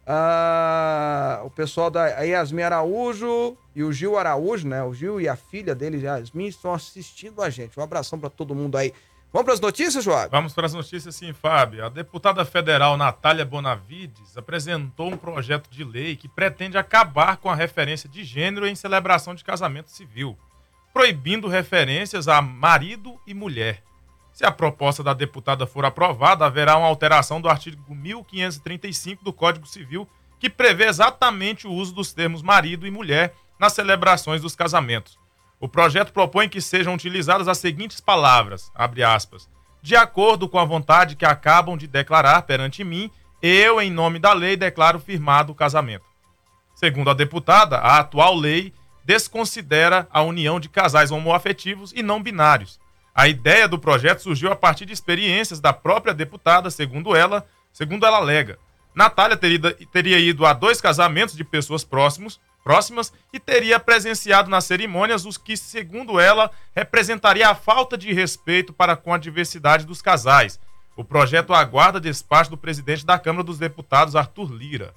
Ah, 0.08 1.42
o 1.44 1.50
pessoal 1.50 1.90
da 1.90 2.08
Yasmin 2.08 2.62
Araújo 2.62 3.58
e 3.76 3.84
o 3.84 3.92
Gil 3.92 4.18
Araújo, 4.18 4.68
né? 4.68 4.84
O 4.84 4.94
Gil 4.94 5.20
e 5.20 5.28
a 5.28 5.36
filha 5.36 5.74
dele, 5.74 6.04
Yasmin, 6.04 6.48
estão 6.48 6.74
assistindo 6.74 7.42
a 7.42 7.50
gente. 7.50 7.80
Um 7.80 7.84
abração 7.84 8.20
para 8.20 8.30
todo 8.30 8.54
mundo 8.54 8.78
aí. 8.78 8.94
Vamos 9.36 9.48
para 9.48 9.54
as 9.56 9.60
notícias, 9.60 10.02
Joab? 10.02 10.32
Vamos 10.32 10.54
para 10.54 10.66
as 10.66 10.74
notícias, 10.74 11.14
sim, 11.14 11.34
Fábio. 11.34 11.84
A 11.86 11.90
deputada 11.90 12.46
federal 12.46 12.96
Natália 12.96 13.44
Bonavides 13.44 14.38
apresentou 14.38 15.12
um 15.12 15.18
projeto 15.18 15.70
de 15.70 15.84
lei 15.84 16.16
que 16.16 16.30
pretende 16.30 16.78
acabar 16.78 17.36
com 17.36 17.50
a 17.50 17.56
referência 17.56 18.08
de 18.08 18.24
gênero 18.24 18.66
em 18.66 18.76
celebração 18.76 19.36
de 19.36 19.44
casamento 19.44 19.90
civil, 19.90 20.38
proibindo 20.96 21.50
referências 21.50 22.30
a 22.30 22.42
marido 22.42 23.20
e 23.28 23.34
mulher. 23.34 23.84
Se 24.32 24.46
a 24.46 24.52
proposta 24.52 25.04
da 25.04 25.14
deputada 25.14 25.68
for 25.68 25.84
aprovada, 25.84 26.46
haverá 26.46 26.78
uma 26.78 26.88
alteração 26.88 27.42
do 27.42 27.50
artigo 27.50 27.94
1535 27.94 29.22
do 29.22 29.34
Código 29.34 29.68
Civil, 29.68 30.08
que 30.40 30.50
prevê 30.50 30.86
exatamente 30.86 31.68
o 31.68 31.74
uso 31.74 31.94
dos 31.94 32.14
termos 32.14 32.42
marido 32.42 32.88
e 32.88 32.92
mulher 32.92 33.36
nas 33.60 33.74
celebrações 33.74 34.42
dos 34.42 34.56
casamentos. 34.56 35.20
O 35.60 35.68
projeto 35.68 36.14
propõe 36.14 36.48
que 36.48 36.62
sejam 36.62 36.94
utilizadas 36.94 37.50
as 37.50 37.58
seguintes 37.58 38.00
palavras, 38.00 38.72
aspas, 38.74 39.50
de 39.82 39.98
acordo 39.98 40.48
com 40.48 40.60
a 40.60 40.64
vontade 40.64 41.18
que 41.18 41.26
acabam 41.26 41.76
de 41.76 41.88
declarar 41.88 42.44
perante 42.44 42.86
mim, 42.86 43.12
eu, 43.42 43.82
em 43.82 43.92
nome 43.92 44.18
da 44.18 44.32
lei, 44.32 44.56
declaro 44.56 45.02
firmado 45.02 45.52
o 45.52 45.56
casamento. 45.56 46.06
Segundo 46.74 47.10
a 47.10 47.14
deputada, 47.14 47.80
a 47.80 48.00
atual 48.00 48.34
lei 48.34 48.74
desconsidera 49.06 50.08
a 50.12 50.22
união 50.22 50.60
de 50.60 50.68
casais 50.68 51.12
homoafetivos 51.12 51.94
e 51.96 52.02
não 52.02 52.22
binários, 52.22 52.80
a 53.16 53.30
ideia 53.30 53.66
do 53.66 53.80
projeto 53.80 54.20
surgiu 54.20 54.52
a 54.52 54.58
partir 54.58 54.86
de 54.86 54.92
experiências 54.92 55.62
da 55.62 55.72
própria 55.72 56.14
deputada, 56.14 56.70
segundo 56.70 57.16
ela, 57.16 57.48
segundo 57.72 58.06
ela 58.06 58.18
alega. 58.18 58.60
Natália 58.94 59.38
teria, 59.38 60.20
ido 60.20 60.46
a 60.46 60.52
dois 60.52 60.82
casamentos 60.82 61.34
de 61.34 61.44
pessoas 61.46 61.86
próximos, 61.86 62.42
próximas 62.62 63.14
e 63.32 63.40
teria 63.40 63.80
presenciado 63.80 64.50
nas 64.50 64.66
cerimônias 64.66 65.26
os 65.26 65.38
que, 65.38 65.56
segundo 65.56 66.20
ela, 66.20 66.52
representaria 66.76 67.48
a 67.48 67.56
falta 67.56 67.98
de 67.98 68.12
respeito 68.12 68.74
para 68.74 68.98
com 68.98 69.14
a 69.14 69.18
diversidade 69.18 69.86
dos 69.86 70.02
casais. 70.02 70.60
O 70.98 71.04
projeto 71.04 71.54
aguarda 71.54 72.02
despacho 72.02 72.50
do 72.50 72.58
presidente 72.58 73.06
da 73.06 73.18
Câmara 73.18 73.46
dos 73.46 73.58
Deputados, 73.58 74.16
Arthur 74.16 74.52
Lira. 74.52 74.94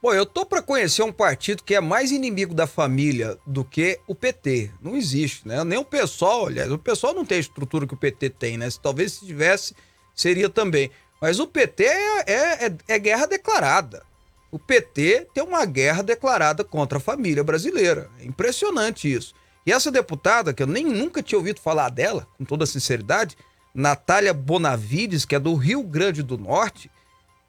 Bom, 0.00 0.14
eu 0.14 0.24
tô 0.24 0.46
para 0.46 0.62
conhecer 0.62 1.02
um 1.02 1.10
partido 1.10 1.64
que 1.64 1.74
é 1.74 1.80
mais 1.80 2.12
inimigo 2.12 2.54
da 2.54 2.68
família 2.68 3.36
do 3.44 3.64
que 3.64 3.98
o 4.06 4.14
PT. 4.14 4.70
Não 4.80 4.96
existe, 4.96 5.46
né? 5.46 5.64
Nem 5.64 5.76
o 5.76 5.84
pessoal, 5.84 6.46
aliás, 6.46 6.70
o 6.70 6.78
pessoal 6.78 7.12
não 7.12 7.24
tem 7.24 7.38
a 7.38 7.40
estrutura 7.40 7.84
que 7.84 7.94
o 7.94 7.96
PT 7.96 8.30
tem, 8.30 8.56
né? 8.56 8.70
Se, 8.70 8.78
talvez 8.78 9.14
se 9.14 9.26
tivesse, 9.26 9.74
seria 10.14 10.48
também. 10.48 10.88
Mas 11.20 11.40
o 11.40 11.48
PT 11.48 11.82
é, 11.82 12.24
é, 12.28 12.66
é, 12.66 12.76
é 12.86 12.98
guerra 12.98 13.26
declarada. 13.26 14.04
O 14.52 14.58
PT 14.58 15.26
tem 15.34 15.42
uma 15.42 15.64
guerra 15.64 16.02
declarada 16.02 16.62
contra 16.62 16.98
a 16.98 17.00
família 17.00 17.42
brasileira. 17.42 18.08
É 18.20 18.24
impressionante 18.24 19.12
isso. 19.12 19.34
E 19.66 19.72
essa 19.72 19.90
deputada, 19.90 20.54
que 20.54 20.62
eu 20.62 20.66
nem 20.68 20.84
nunca 20.84 21.24
tinha 21.24 21.38
ouvido 21.38 21.60
falar 21.60 21.90
dela, 21.90 22.24
com 22.38 22.44
toda 22.44 22.64
sinceridade, 22.66 23.36
Natália 23.74 24.32
Bonavides, 24.32 25.24
que 25.24 25.34
é 25.34 25.40
do 25.40 25.56
Rio 25.56 25.82
Grande 25.82 26.22
do 26.22 26.38
Norte, 26.38 26.88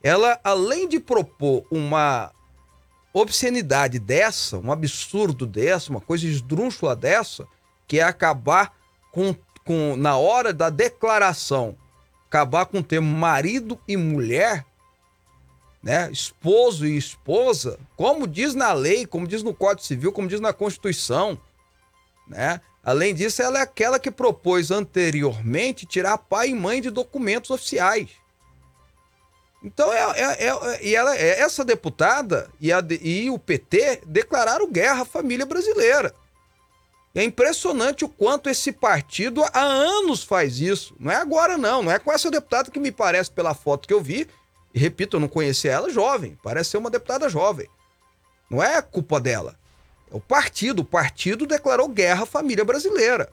ela, 0.01 0.39
além 0.43 0.87
de 0.87 0.99
propor 0.99 1.63
uma 1.69 2.31
obscenidade 3.19 3.99
dessa, 3.99 4.57
um 4.57 4.71
absurdo 4.71 5.45
dessa, 5.45 5.89
uma 5.89 6.01
coisa 6.01 6.25
esdrúxula 6.25 6.95
dessa, 6.95 7.47
que 7.87 7.99
é 7.99 8.03
acabar 8.03 8.73
com, 9.11 9.35
com 9.65 9.95
na 9.95 10.17
hora 10.17 10.53
da 10.53 10.69
declaração, 10.69 11.75
acabar 12.27 12.65
com 12.65 12.79
o 12.79 12.83
termo 12.83 13.15
marido 13.15 13.79
e 13.87 13.97
mulher, 13.97 14.65
né? 15.81 16.11
Esposo 16.11 16.85
e 16.85 16.97
esposa, 16.97 17.79
como 17.95 18.27
diz 18.27 18.53
na 18.53 18.73
lei, 18.73 19.05
como 19.05 19.27
diz 19.27 19.41
no 19.41 19.53
Código 19.53 19.87
Civil, 19.87 20.11
como 20.11 20.27
diz 20.27 20.39
na 20.39 20.53
Constituição, 20.53 21.39
né? 22.27 22.61
Além 22.83 23.13
disso, 23.13 23.41
ela 23.41 23.59
é 23.59 23.61
aquela 23.61 23.99
que 23.99 24.09
propôs 24.09 24.71
anteriormente 24.71 25.85
tirar 25.85 26.17
pai 26.17 26.49
e 26.49 26.55
mãe 26.55 26.81
de 26.81 26.89
documentos 26.89 27.49
oficiais. 27.49 28.09
Então, 29.63 29.91
é, 29.91 29.99
é, 30.19 30.47
é, 30.47 30.85
e 30.85 30.95
ela, 30.95 31.15
é, 31.15 31.41
essa 31.41 31.65
deputada 31.65 32.49
e, 32.59 32.71
a, 32.71 32.81
e 33.01 33.29
o 33.29 33.37
PT 33.37 34.03
declararam 34.05 34.71
guerra 34.71 35.01
à 35.01 35.05
família 35.05 35.45
brasileira. 35.45 36.13
É 37.13 37.23
impressionante 37.23 38.05
o 38.05 38.09
quanto 38.09 38.49
esse 38.49 38.71
partido 38.71 39.43
há 39.51 39.61
anos 39.61 40.23
faz 40.23 40.59
isso. 40.59 40.95
Não 40.99 41.11
é 41.11 41.15
agora, 41.15 41.57
não. 41.57 41.81
Não 41.81 41.91
é 41.91 41.99
com 41.99 42.11
essa 42.11 42.31
deputada 42.31 42.71
que 42.71 42.79
me 42.79 42.91
parece, 42.91 43.31
pela 43.31 43.53
foto 43.53 43.87
que 43.87 43.93
eu 43.93 44.01
vi, 44.01 44.27
e 44.73 44.79
repito, 44.79 45.17
eu 45.17 45.19
não 45.19 45.27
conhecia 45.27 45.71
ela 45.71 45.89
jovem, 45.89 46.37
parece 46.43 46.71
ser 46.71 46.77
uma 46.77 46.89
deputada 46.89 47.27
jovem. 47.27 47.67
Não 48.49 48.63
é 48.63 48.81
culpa 48.81 49.19
dela. 49.19 49.55
É 50.11 50.15
o 50.15 50.19
partido. 50.19 50.81
O 50.81 50.85
partido 50.85 51.45
declarou 51.45 51.87
guerra 51.87 52.23
à 52.23 52.25
família 52.25 52.63
brasileira. 52.63 53.29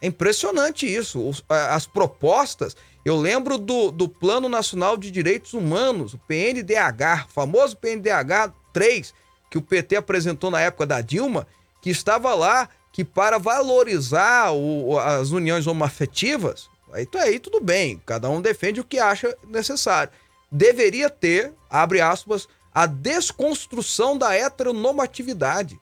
É 0.00 0.06
impressionante 0.06 0.86
isso. 0.86 1.30
As 1.48 1.86
propostas 1.86 2.76
eu 3.08 3.16
lembro 3.16 3.56
do, 3.56 3.90
do 3.90 4.08
Plano 4.08 4.48
Nacional 4.48 4.96
de 4.96 5.10
Direitos 5.10 5.54
Humanos, 5.54 6.14
o 6.14 6.18
PNDH, 6.18 7.28
famoso 7.28 7.76
PNDH 7.76 8.52
3, 8.72 9.14
que 9.50 9.56
o 9.56 9.62
PT 9.62 9.96
apresentou 9.96 10.50
na 10.50 10.60
época 10.60 10.86
da 10.86 11.00
Dilma, 11.00 11.46
que 11.80 11.90
estava 11.90 12.34
lá 12.34 12.68
que 12.92 13.04
para 13.04 13.38
valorizar 13.38 14.52
o, 14.52 14.98
as 14.98 15.30
uniões 15.30 15.66
homoafetivas, 15.66 16.68
aí, 16.92 17.08
aí 17.14 17.38
tudo 17.38 17.60
bem, 17.60 18.02
cada 18.04 18.28
um 18.28 18.42
defende 18.42 18.80
o 18.80 18.84
que 18.84 18.98
acha 18.98 19.36
necessário. 19.46 20.12
Deveria 20.50 21.08
ter, 21.08 21.52
abre 21.70 22.00
aspas, 22.00 22.48
a 22.74 22.86
desconstrução 22.86 24.18
da 24.18 24.34
heteronormatividade. 24.34 25.78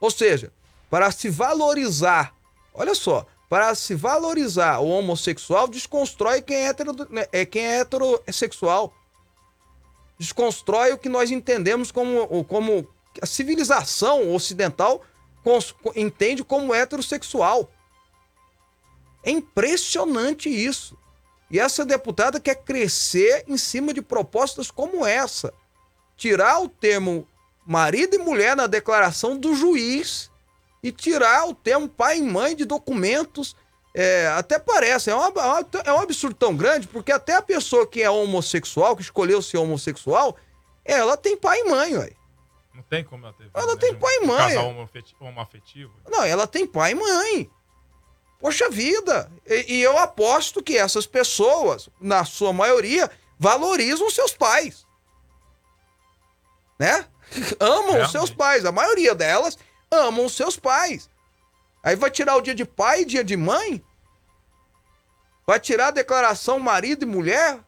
Ou 0.00 0.10
seja, 0.10 0.52
para 0.88 1.10
se 1.10 1.28
valorizar, 1.28 2.34
olha 2.72 2.94
só, 2.94 3.26
para 3.48 3.74
se 3.74 3.94
valorizar 3.94 4.78
o 4.80 4.88
homossexual, 4.88 5.66
desconstrói 5.66 6.42
quem 6.42 6.56
é, 6.56 6.68
hetero, 6.68 6.94
né, 7.08 7.26
é, 7.32 7.46
quem 7.46 7.64
é 7.64 7.80
heterossexual. 7.80 8.92
desconstrói 10.18 10.92
o 10.92 10.98
que 10.98 11.08
nós 11.08 11.30
entendemos 11.30 11.90
como, 11.90 12.44
como 12.44 12.86
a 13.22 13.26
civilização 13.26 14.34
ocidental 14.34 15.02
entende 15.96 16.44
como 16.44 16.74
heterossexual. 16.74 17.70
É 19.22 19.30
impressionante 19.30 20.48
isso. 20.48 20.96
E 21.50 21.58
essa 21.58 21.86
deputada 21.86 22.38
quer 22.38 22.56
crescer 22.56 23.44
em 23.48 23.56
cima 23.56 23.94
de 23.94 24.02
propostas 24.02 24.70
como 24.70 25.06
essa. 25.06 25.54
Tirar 26.16 26.60
o 26.60 26.68
termo 26.68 27.26
marido 27.66 28.14
e 28.14 28.18
mulher 28.18 28.54
na 28.54 28.66
declaração 28.66 29.38
do 29.38 29.54
juiz 29.54 30.30
e 30.82 30.92
tirar 30.92 31.48
o 31.48 31.54
termo 31.54 31.88
pai 31.88 32.18
e 32.18 32.22
mãe 32.22 32.54
de 32.54 32.64
documentos. 32.64 33.56
É, 33.94 34.28
até 34.28 34.58
parece, 34.58 35.10
é, 35.10 35.14
uma, 35.14 35.32
é 35.84 35.92
um 35.92 36.00
absurdo 36.00 36.36
tão 36.36 36.54
grande, 36.56 36.86
porque 36.86 37.10
até 37.10 37.34
a 37.34 37.42
pessoa 37.42 37.86
que 37.86 38.02
é 38.02 38.10
homossexual, 38.10 38.94
que 38.94 39.02
escolheu 39.02 39.42
ser 39.42 39.56
homossexual, 39.56 40.36
ela 40.84 41.16
tem 41.16 41.36
pai 41.36 41.60
e 41.60 41.64
mãe, 41.64 41.96
ué. 41.96 42.12
Não 42.74 42.82
tem 42.82 43.02
como 43.02 43.26
ela 43.26 43.34
ter. 43.34 43.50
Ela 43.52 43.74
né? 43.74 43.80
tem 43.80 43.94
pai 43.94 44.16
e 44.16 44.26
mãe. 44.26 44.58
Um 44.58 44.76
casal 44.78 44.88
homoafetivo. 45.20 45.92
Não, 46.08 46.22
ela 46.22 46.46
tem 46.46 46.66
pai 46.66 46.92
e 46.92 46.94
mãe. 46.94 47.50
Poxa 48.38 48.70
vida! 48.70 49.30
E, 49.44 49.78
e, 49.78 49.82
eu 49.82 49.98
aposto 49.98 50.62
que 50.62 50.78
essas 50.78 51.06
pessoas, 51.06 51.88
na 52.00 52.24
sua 52.24 52.52
maioria, 52.52 53.10
valorizam 53.36 54.08
seus 54.10 54.32
pais. 54.32 54.86
Né? 56.78 57.04
Amam 57.58 58.02
os 58.02 58.12
seus 58.12 58.30
pais. 58.30 58.64
A 58.64 58.70
maioria 58.70 59.14
delas 59.14 59.58
amam 59.90 60.28
seus 60.28 60.56
pais. 60.56 61.08
Aí 61.82 61.96
vai 61.96 62.10
tirar 62.10 62.36
o 62.36 62.40
dia 62.40 62.54
de 62.54 62.64
pai 62.64 63.02
e 63.02 63.04
dia 63.04 63.24
de 63.24 63.36
mãe? 63.36 63.82
Vai 65.46 65.58
tirar 65.58 65.88
a 65.88 65.92
declaração 65.92 66.58
marido 66.58 67.04
e 67.04 67.06
mulher? 67.06 67.58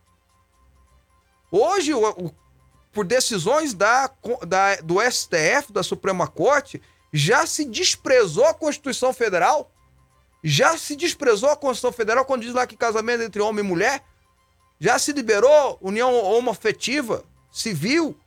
Hoje, 1.50 1.94
o, 1.94 2.08
o, 2.10 2.34
por 2.92 3.04
decisões 3.04 3.72
da, 3.72 4.10
da, 4.46 4.76
do 4.76 5.00
STF, 5.00 5.72
da 5.72 5.82
Suprema 5.82 6.26
Corte, 6.26 6.82
já 7.12 7.46
se 7.46 7.64
desprezou 7.64 8.44
a 8.46 8.54
Constituição 8.54 9.12
Federal? 9.12 9.70
Já 10.42 10.78
se 10.78 10.96
desprezou 10.96 11.50
a 11.50 11.56
Constituição 11.56 11.92
Federal 11.92 12.24
quando 12.24 12.42
diz 12.42 12.54
lá 12.54 12.66
que 12.66 12.76
casamento 12.76 13.22
entre 13.22 13.42
homem 13.42 13.64
e 13.64 13.68
mulher? 13.68 14.04
Já 14.78 14.98
se 14.98 15.12
liberou 15.12 15.78
união 15.80 16.14
homoafetiva, 16.14 17.24
civil? 17.52 18.18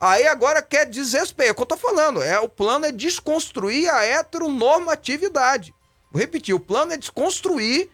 Aí 0.00 0.26
agora 0.26 0.60
quer 0.62 0.86
desrespeito. 0.86 1.48
É 1.48 1.52
o 1.52 1.54
que 1.54 1.62
eu 1.62 1.66
tô 1.66 1.76
falando. 1.76 2.22
É, 2.22 2.38
o 2.38 2.48
plano 2.48 2.86
é 2.86 2.92
desconstruir 2.92 3.88
a 3.90 4.04
heteronormatividade. 4.04 5.74
Vou 6.10 6.20
repetir: 6.20 6.54
o 6.54 6.60
plano 6.60 6.92
é 6.92 6.96
desconstruir 6.96 7.90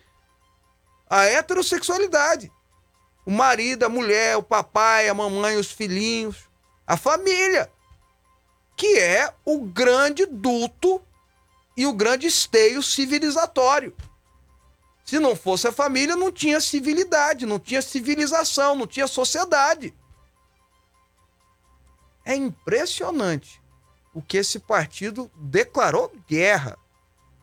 a 1.08 1.24
heterossexualidade. 1.24 2.50
O 3.24 3.30
marido, 3.30 3.84
a 3.84 3.88
mulher, 3.88 4.36
o 4.36 4.42
papai, 4.42 5.08
a 5.08 5.14
mamãe, 5.14 5.56
os 5.56 5.70
filhinhos, 5.70 6.36
a 6.86 6.96
família. 6.96 7.70
Que 8.76 8.98
é 8.98 9.32
o 9.44 9.60
grande 9.60 10.26
duto 10.26 11.00
e 11.76 11.86
o 11.86 11.92
grande 11.92 12.26
esteio 12.26 12.82
civilizatório. 12.82 13.94
Se 15.04 15.18
não 15.18 15.36
fosse 15.36 15.68
a 15.68 15.72
família, 15.72 16.16
não 16.16 16.32
tinha 16.32 16.60
civilidade, 16.60 17.46
não 17.46 17.58
tinha 17.58 17.82
civilização, 17.82 18.74
não 18.74 18.86
tinha 18.86 19.06
sociedade. 19.06 19.94
É 22.24 22.34
impressionante 22.34 23.60
o 24.14 24.20
que 24.20 24.36
esse 24.36 24.58
partido 24.58 25.30
declarou 25.36 26.12
guerra. 26.28 26.76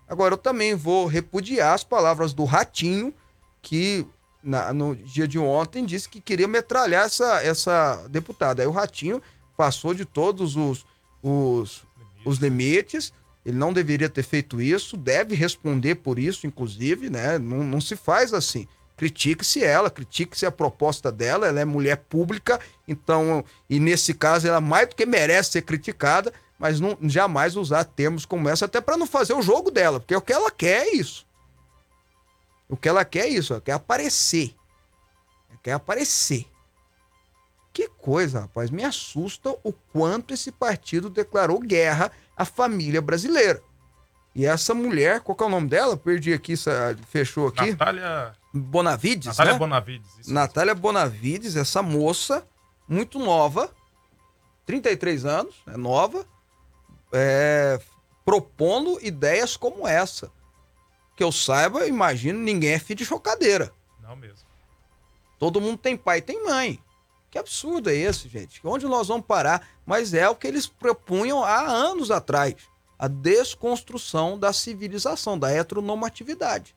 Agora, 0.07 0.33
eu 0.33 0.37
também 0.37 0.75
vou 0.75 1.05
repudiar 1.05 1.73
as 1.73 1.83
palavras 1.83 2.33
do 2.33 2.45
Ratinho, 2.45 3.13
que 3.61 4.05
na, 4.43 4.73
no 4.73 4.95
dia 4.95 5.27
de 5.27 5.37
ontem 5.37 5.85
disse 5.85 6.09
que 6.09 6.21
queria 6.21 6.47
metralhar 6.47 7.05
essa, 7.05 7.43
essa 7.43 8.07
deputada. 8.09 8.61
Aí 8.61 8.67
o 8.67 8.71
Ratinho 8.71 9.21
passou 9.57 9.93
de 9.93 10.05
todos 10.05 10.55
os, 10.55 10.85
os, 11.21 11.83
os 12.25 12.37
limites 12.37 13.11
ele 13.45 13.57
não 13.57 13.73
deveria 13.73 14.09
ter 14.09 14.23
feito 14.23 14.61
isso, 14.61 14.97
deve 14.97 15.33
responder 15.33 15.95
por 15.95 16.19
isso, 16.19 16.45
inclusive, 16.45 17.09
né? 17.09 17.39
Não, 17.39 17.63
não 17.63 17.81
se 17.81 17.95
faz 17.95 18.33
assim. 18.33 18.67
Critique-se 18.99 19.63
ela, 19.63 19.89
critique-se 19.89 20.45
a 20.45 20.51
proposta 20.51 21.09
dela, 21.09 21.47
ela 21.47 21.61
é 21.61 21.63
mulher 21.63 21.95
pública, 21.95 22.59
então, 22.85 23.45
e 23.69 23.79
nesse 23.79 24.13
caso, 24.13 24.45
ela 24.45 24.59
mais 24.59 24.89
do 24.89 24.95
que 24.95 25.05
merece 25.05 25.51
ser 25.51 25.61
criticada, 25.61 26.33
mas 26.59 26.81
não, 26.81 26.97
jamais 27.03 27.55
usar 27.55 27.85
termos 27.85 28.25
como 28.25 28.49
essa, 28.49 28.65
até 28.65 28.81
para 28.81 28.97
não 28.97 29.07
fazer 29.07 29.31
o 29.31 29.41
jogo 29.41 29.71
dela, 29.71 30.01
porque 30.01 30.13
o 30.13 30.21
que 30.21 30.33
ela 30.33 30.51
quer 30.51 30.85
é 30.85 30.95
isso. 30.95 31.25
O 32.67 32.75
que 32.75 32.89
ela 32.89 33.05
quer 33.05 33.27
é 33.27 33.29
isso, 33.29 33.53
ela 33.53 33.61
quer 33.61 33.71
aparecer. 33.71 34.53
Ela 35.49 35.59
quer 35.63 35.71
aparecer. 35.71 36.45
Que 37.71 37.87
coisa, 37.87 38.41
rapaz. 38.41 38.69
Me 38.69 38.83
assusta 38.83 39.55
o 39.63 39.71
quanto 39.93 40.33
esse 40.33 40.51
partido 40.51 41.09
declarou 41.09 41.61
guerra 41.61 42.11
à 42.35 42.43
família 42.43 43.01
brasileira. 43.01 43.63
E 44.35 44.45
essa 44.45 44.73
mulher, 44.73 45.21
qual 45.21 45.37
que 45.37 45.43
é 45.43 45.47
o 45.47 45.49
nome 45.49 45.69
dela? 45.69 45.95
Perdi 45.95 46.33
aqui, 46.33 46.55
fechou 47.07 47.47
aqui. 47.47 47.71
Natália. 47.71 48.37
Bonavides, 48.53 49.27
Natália 49.27 49.53
né? 49.53 49.59
Bonavides. 49.59 50.19
Isso 50.19 50.33
Natália 50.33 50.73
mesmo. 50.73 50.81
Bonavides, 50.81 51.55
essa 51.55 51.81
moça, 51.81 52.47
muito 52.87 53.19
nova, 53.19 53.69
33 54.65 55.25
anos, 55.25 55.55
é 55.67 55.77
nova, 55.77 56.25
é, 57.11 57.79
propondo 58.25 58.99
ideias 59.01 59.55
como 59.55 59.87
essa. 59.87 60.31
Que 61.15 61.23
eu 61.23 61.31
saiba, 61.31 61.87
imagino, 61.87 62.39
ninguém 62.39 62.71
é 62.71 62.79
filho 62.79 62.99
de 62.99 63.05
chocadeira. 63.05 63.73
Não 64.01 64.15
mesmo. 64.15 64.47
Todo 65.37 65.61
mundo 65.61 65.77
tem 65.77 65.95
pai 65.95 66.19
e 66.19 66.21
tem 66.21 66.43
mãe. 66.43 66.79
Que 67.29 67.37
absurdo 67.37 67.89
é 67.89 67.95
esse, 67.95 68.27
gente? 68.27 68.59
Onde 68.63 68.85
nós 68.85 69.07
vamos 69.07 69.25
parar? 69.25 69.67
Mas 69.85 70.13
é 70.13 70.27
o 70.27 70.35
que 70.35 70.47
eles 70.47 70.65
propunham 70.65 71.43
há 71.43 71.61
anos 71.61 72.09
atrás: 72.09 72.55
a 72.97 73.07
desconstrução 73.07 74.37
da 74.37 74.51
civilização, 74.51 75.37
da 75.37 75.51
heteronormatividade. 75.51 76.75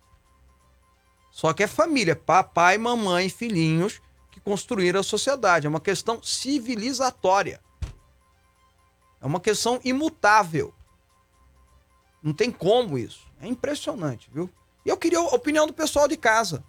Só 1.33 1.53
que 1.55 1.63
é 1.63 1.67
família, 1.67 2.15
papai, 2.15 2.77
mamãe, 2.77 3.31
filhinhos 3.31 4.01
que 4.31 4.39
construíram 4.39 5.01
a 5.01 5.03
sociedade. 5.03 5.67
É 5.67 5.71
uma 5.71 5.81
questão 5.81 6.23
civilizatória. 6.23 7.59
É 9.21 9.27
uma 9.27 9.41
questão 9.41 9.81
imutável. 9.83 10.75
Não 12.23 12.35
tem 12.35 12.51
como 12.51 12.99
isso. 12.99 13.27
É 13.41 13.49
impressionante, 13.49 14.31
viu? 14.33 14.49
E 14.85 14.91
eu 14.91 14.97
queria 14.97 15.19
a 15.19 15.35
opinião 15.35 15.67
do 15.67 15.73
pessoal 15.73 16.07
de 16.07 16.19
casa. 16.19 16.63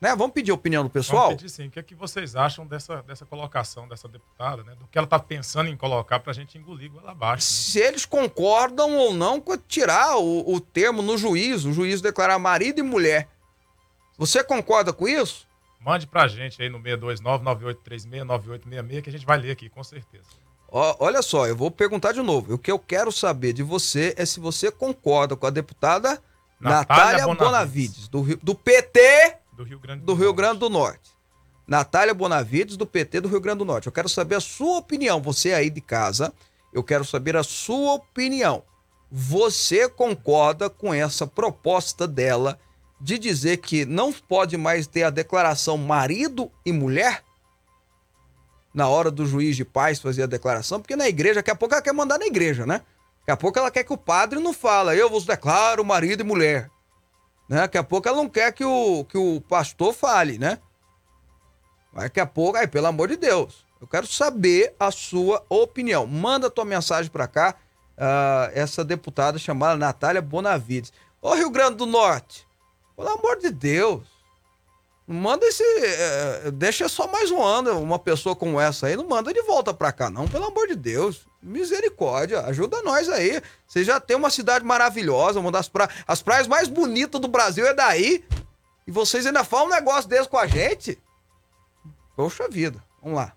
Né? 0.00 0.14
Vamos 0.16 0.34
pedir 0.34 0.50
a 0.50 0.54
opinião 0.54 0.82
do 0.82 0.90
pessoal? 0.90 1.28
Vamos 1.28 1.42
pedir 1.42 1.48
sim. 1.48 1.68
O 1.68 1.70
que, 1.70 1.78
é 1.78 1.82
que 1.82 1.94
vocês 1.94 2.36
acham 2.36 2.66
dessa, 2.66 3.02
dessa 3.02 3.24
colocação 3.24 3.88
dessa 3.88 4.08
deputada, 4.08 4.64
né? 4.64 4.74
Do 4.74 4.86
que 4.88 4.98
ela 4.98 5.04
está 5.06 5.18
pensando 5.18 5.70
em 5.70 5.76
colocar 5.76 6.18
para 6.18 6.32
a 6.32 6.34
gente 6.34 6.58
engolir 6.58 6.90
ela 6.98 7.12
abaixo. 7.12 7.46
Né? 7.46 7.56
Se 7.56 7.78
eles 7.78 8.04
concordam 8.04 8.96
ou 8.96 9.14
não 9.14 9.40
com 9.40 9.56
tirar 9.56 10.16
o, 10.16 10.54
o 10.54 10.60
termo 10.60 11.00
no 11.02 11.16
juízo, 11.16 11.70
o 11.70 11.72
juiz 11.72 12.00
declarar 12.00 12.38
marido 12.38 12.80
e 12.80 12.82
mulher. 12.82 13.28
Você 14.22 14.44
concorda 14.44 14.92
com 14.92 15.08
isso? 15.08 15.48
Mande 15.80 16.06
para 16.06 16.22
a 16.22 16.28
gente 16.28 16.62
aí 16.62 16.68
no 16.68 16.78
629-9836-9866 16.78 19.02
que 19.02 19.10
a 19.10 19.12
gente 19.12 19.26
vai 19.26 19.36
ler 19.36 19.50
aqui, 19.50 19.68
com 19.68 19.82
certeza. 19.82 20.22
olha 20.70 21.20
só, 21.22 21.48
eu 21.48 21.56
vou 21.56 21.72
perguntar 21.72 22.12
de 22.12 22.22
novo. 22.22 22.54
O 22.54 22.58
que 22.58 22.70
eu 22.70 22.78
quero 22.78 23.10
saber 23.10 23.52
de 23.52 23.64
você 23.64 24.14
é 24.16 24.24
se 24.24 24.38
você 24.38 24.70
concorda 24.70 25.34
com 25.34 25.44
a 25.44 25.50
deputada 25.50 26.22
Natália, 26.60 27.24
Natália 27.24 27.26
Bonavides, 27.26 28.06
Bonavides 28.06 28.36
do, 28.36 28.36
do 28.36 28.54
PT 28.54 29.38
do 29.56 29.64
Rio 29.64 29.80
Grande 29.80 30.02
do, 30.02 30.06
do 30.06 30.14
Rio 30.14 30.32
Grande 30.32 30.60
do 30.60 30.70
Norte. 30.70 31.10
Natália 31.66 32.14
Bonavides, 32.14 32.76
do 32.76 32.86
PT 32.86 33.22
do 33.22 33.28
Rio 33.28 33.40
Grande 33.40 33.58
do 33.58 33.64
Norte. 33.64 33.88
Eu 33.88 33.92
quero 33.92 34.08
saber 34.08 34.36
a 34.36 34.40
sua 34.40 34.78
opinião. 34.78 35.20
Você 35.20 35.52
aí 35.52 35.68
de 35.68 35.80
casa, 35.80 36.32
eu 36.72 36.84
quero 36.84 37.04
saber 37.04 37.36
a 37.36 37.42
sua 37.42 37.94
opinião. 37.94 38.62
Você 39.10 39.88
concorda 39.88 40.70
com 40.70 40.94
essa 40.94 41.26
proposta 41.26 42.06
dela 42.06 42.56
de 43.02 43.18
dizer 43.18 43.56
que 43.56 43.84
não 43.84 44.12
pode 44.12 44.56
mais 44.56 44.86
ter 44.86 45.02
a 45.02 45.10
declaração 45.10 45.76
marido 45.76 46.50
e 46.64 46.72
mulher? 46.72 47.24
Na 48.72 48.88
hora 48.88 49.10
do 49.10 49.26
juiz 49.26 49.56
de 49.56 49.64
paz 49.64 49.98
fazer 49.98 50.22
a 50.22 50.26
declaração, 50.26 50.80
porque 50.80 50.94
na 50.94 51.08
igreja, 51.08 51.34
daqui 51.34 51.50
a 51.50 51.56
pouco 51.56 51.74
ela 51.74 51.82
quer 51.82 51.92
mandar 51.92 52.18
na 52.18 52.26
igreja, 52.26 52.64
né? 52.64 52.80
Daqui 53.20 53.30
a 53.32 53.36
pouco 53.36 53.58
ela 53.58 53.72
quer 53.72 53.82
que 53.82 53.92
o 53.92 53.98
padre 53.98 54.38
não 54.38 54.52
fala, 54.52 54.94
eu 54.94 55.10
vos 55.10 55.26
declaro 55.26 55.84
marido 55.84 56.20
e 56.20 56.24
mulher. 56.24 56.70
Né? 57.48 57.58
Daqui 57.58 57.76
a 57.76 57.82
pouco 57.82 58.08
ela 58.08 58.16
não 58.16 58.28
quer 58.28 58.52
que 58.52 58.64
o, 58.64 59.04
que 59.04 59.18
o 59.18 59.40
pastor 59.42 59.92
fale, 59.92 60.38
né? 60.38 60.58
Mas 61.92 62.04
daqui 62.04 62.20
a 62.20 62.26
pouco, 62.26 62.56
aí, 62.56 62.68
pelo 62.68 62.86
amor 62.86 63.08
de 63.08 63.16
Deus, 63.16 63.66
eu 63.80 63.86
quero 63.86 64.06
saber 64.06 64.74
a 64.78 64.92
sua 64.92 65.44
opinião. 65.48 66.06
Manda 66.06 66.48
tua 66.48 66.64
mensagem 66.64 67.10
para 67.10 67.26
cá, 67.26 67.56
uh, 67.98 68.50
essa 68.54 68.84
deputada 68.84 69.38
chamada 69.38 69.76
Natália 69.76 70.22
Bonavides. 70.22 70.92
Ô 71.20 71.34
Rio 71.34 71.50
Grande 71.50 71.76
do 71.76 71.86
Norte, 71.86 72.46
pelo 72.96 73.08
amor 73.08 73.38
de 73.38 73.50
Deus, 73.50 74.02
manda 75.06 75.44
esse. 75.46 75.62
Uh, 75.62 76.52
deixa 76.52 76.88
só 76.88 77.06
mais 77.06 77.30
um 77.30 77.42
ano 77.42 77.80
uma 77.80 77.98
pessoa 77.98 78.34
como 78.34 78.60
essa 78.60 78.86
aí, 78.86 78.96
não 78.96 79.08
manda 79.08 79.32
de 79.32 79.42
volta 79.42 79.74
para 79.74 79.92
cá, 79.92 80.10
não, 80.10 80.28
pelo 80.28 80.46
amor 80.46 80.68
de 80.68 80.76
Deus. 80.76 81.26
Misericórdia, 81.42 82.40
ajuda 82.42 82.82
nós 82.82 83.08
aí. 83.08 83.42
Você 83.66 83.82
já 83.82 83.98
tem 83.98 84.16
uma 84.16 84.30
cidade 84.30 84.64
maravilhosa, 84.64 85.40
uma 85.40 85.50
das 85.50 85.68
praias. 85.68 85.92
As 86.06 86.22
praias 86.22 86.46
mais 86.46 86.68
bonitas 86.68 87.20
do 87.20 87.28
Brasil 87.28 87.66
é 87.66 87.74
daí. 87.74 88.24
E 88.86 88.90
vocês 88.90 89.26
ainda 89.26 89.44
falam 89.44 89.66
um 89.66 89.70
negócio 89.70 90.08
desse 90.08 90.28
com 90.28 90.38
a 90.38 90.46
gente? 90.46 90.98
Poxa 92.16 92.48
vida. 92.48 92.82
Vamos 93.02 93.18
lá. 93.18 93.32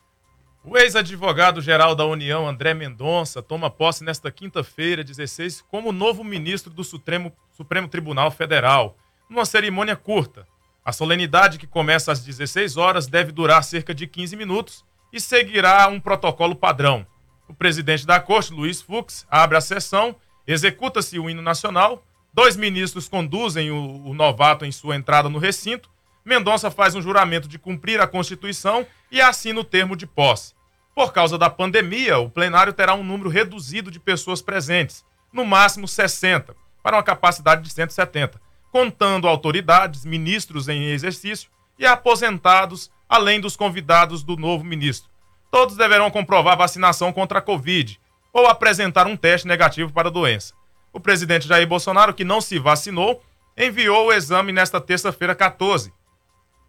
O 0.64 0.76
ex-advogado-geral 0.76 1.96
da 1.96 2.06
União, 2.06 2.48
André 2.48 2.74
Mendonça, 2.74 3.42
toma 3.42 3.70
posse 3.70 4.04
nesta 4.04 4.32
quinta-feira, 4.32 5.04
16, 5.04 5.62
como 5.70 5.92
novo 5.92 6.24
ministro 6.24 6.74
do 6.74 6.84
Supremo, 6.84 7.32
Supremo 7.52 7.88
Tribunal 7.88 8.32
Federal, 8.32 8.98
numa 9.30 9.46
cerimônia 9.46 9.96
curta. 9.96 10.48
A 10.84 10.92
solenidade, 10.92 11.58
que 11.58 11.66
começa 11.66 12.12
às 12.12 12.24
16 12.24 12.78
horas, 12.78 13.08
deve 13.08 13.32
durar 13.32 13.64
cerca 13.64 13.94
de 13.94 14.06
15 14.06 14.36
minutos 14.36 14.86
e 15.12 15.20
seguirá 15.20 15.88
um 15.88 16.00
protocolo 16.00 16.56
padrão. 16.56 17.06
O 17.48 17.54
presidente 17.54 18.06
da 18.06 18.20
corte, 18.20 18.54
Luiz 18.54 18.82
Fux, 18.82 19.26
abre 19.30 19.58
a 19.58 19.62
sessão, 19.62 20.16
executa-se 20.46 21.18
o 21.18 21.30
hino 21.30 21.42
nacional, 21.42 22.04
dois 22.34 22.56
ministros 22.56 23.08
conduzem 23.08 23.72
o, 23.72 24.06
o 24.06 24.14
novato 24.14 24.66
em 24.66 24.72
sua 24.72 24.96
entrada 24.96 25.30
no 25.30 25.40
recinto, 25.40 25.90
Mendonça 26.26 26.72
faz 26.72 26.96
um 26.96 27.02
juramento 27.02 27.48
de 27.48 27.60
cumprir 27.60 28.02
a 28.02 28.08
Constituição 28.08 28.86
e 29.12 29.22
assina 29.22 29.60
o 29.60 29.64
termo 29.64 29.96
de 29.96 30.08
posse. 30.08 30.56
Por 30.96 31.14
causa 31.14 31.38
da 31.38 31.52
pandemia, 31.52 32.18
o 32.18 32.30
plenário 32.30 32.74
terá 32.74 32.96
um 32.96 33.04
número 33.04 33.30
reduzido 33.30 33.92
de 33.92 34.00
pessoas 34.00 34.42
presentes, 34.42 35.06
no 35.32 35.46
máximo 35.46 35.88
60, 35.88 36.56
para 36.82 36.98
uma 36.98 37.04
capacidade 37.04 37.62
de 37.62 37.70
170, 37.70 38.42
contando 38.76 39.26
autoridades, 39.26 40.04
ministros 40.04 40.68
em 40.68 40.90
exercício 40.90 41.50
e 41.80 41.86
aposentados, 41.86 42.92
além 43.08 43.40
dos 43.40 43.56
convidados 43.56 44.22
do 44.22 44.36
novo 44.36 44.66
ministro. 44.66 45.10
Todos 45.50 45.78
deverão 45.78 46.12
comprovar 46.12 46.58
vacinação 46.58 47.14
contra 47.14 47.40
a 47.40 47.42
Covid 47.42 47.98
ou 48.34 48.48
apresentar 48.48 49.08
um 49.08 49.16
teste 49.16 49.48
negativo 49.48 49.94
para 49.94 50.10
a 50.10 50.12
doença. 50.12 50.54
O 50.92 51.00
presidente 51.00 51.48
Jair 51.48 51.66
Bolsonaro, 51.66 52.14
que 52.14 52.26
não 52.26 52.42
se 52.42 52.60
vacinou, 52.60 53.24
enviou 53.56 54.08
o 54.08 54.12
exame 54.12 54.52
nesta 54.52 54.82
terça-feira 54.82 55.34
14 55.34 55.94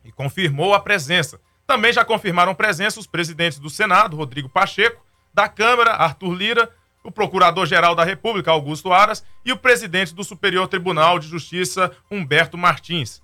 e 0.04 0.12
confirmou 0.12 0.74
a 0.74 0.78
presença. 0.78 1.40
Também 1.66 1.92
já 1.92 2.04
confirmaram 2.04 2.54
presença 2.54 3.00
os 3.00 3.08
presidentes 3.08 3.58
do 3.58 3.68
Senado, 3.68 4.16
Rodrigo 4.16 4.48
Pacheco, 4.48 5.04
da 5.34 5.48
Câmara, 5.48 5.94
Arthur 5.94 6.34
Lira, 6.34 6.70
o 7.06 7.10
Procurador-Geral 7.10 7.94
da 7.94 8.04
República, 8.04 8.50
Augusto 8.50 8.92
Aras, 8.92 9.24
e 9.44 9.52
o 9.52 9.56
presidente 9.56 10.14
do 10.14 10.24
Superior 10.24 10.68
Tribunal 10.68 11.18
de 11.18 11.28
Justiça, 11.28 11.92
Humberto 12.10 12.58
Martins. 12.58 13.22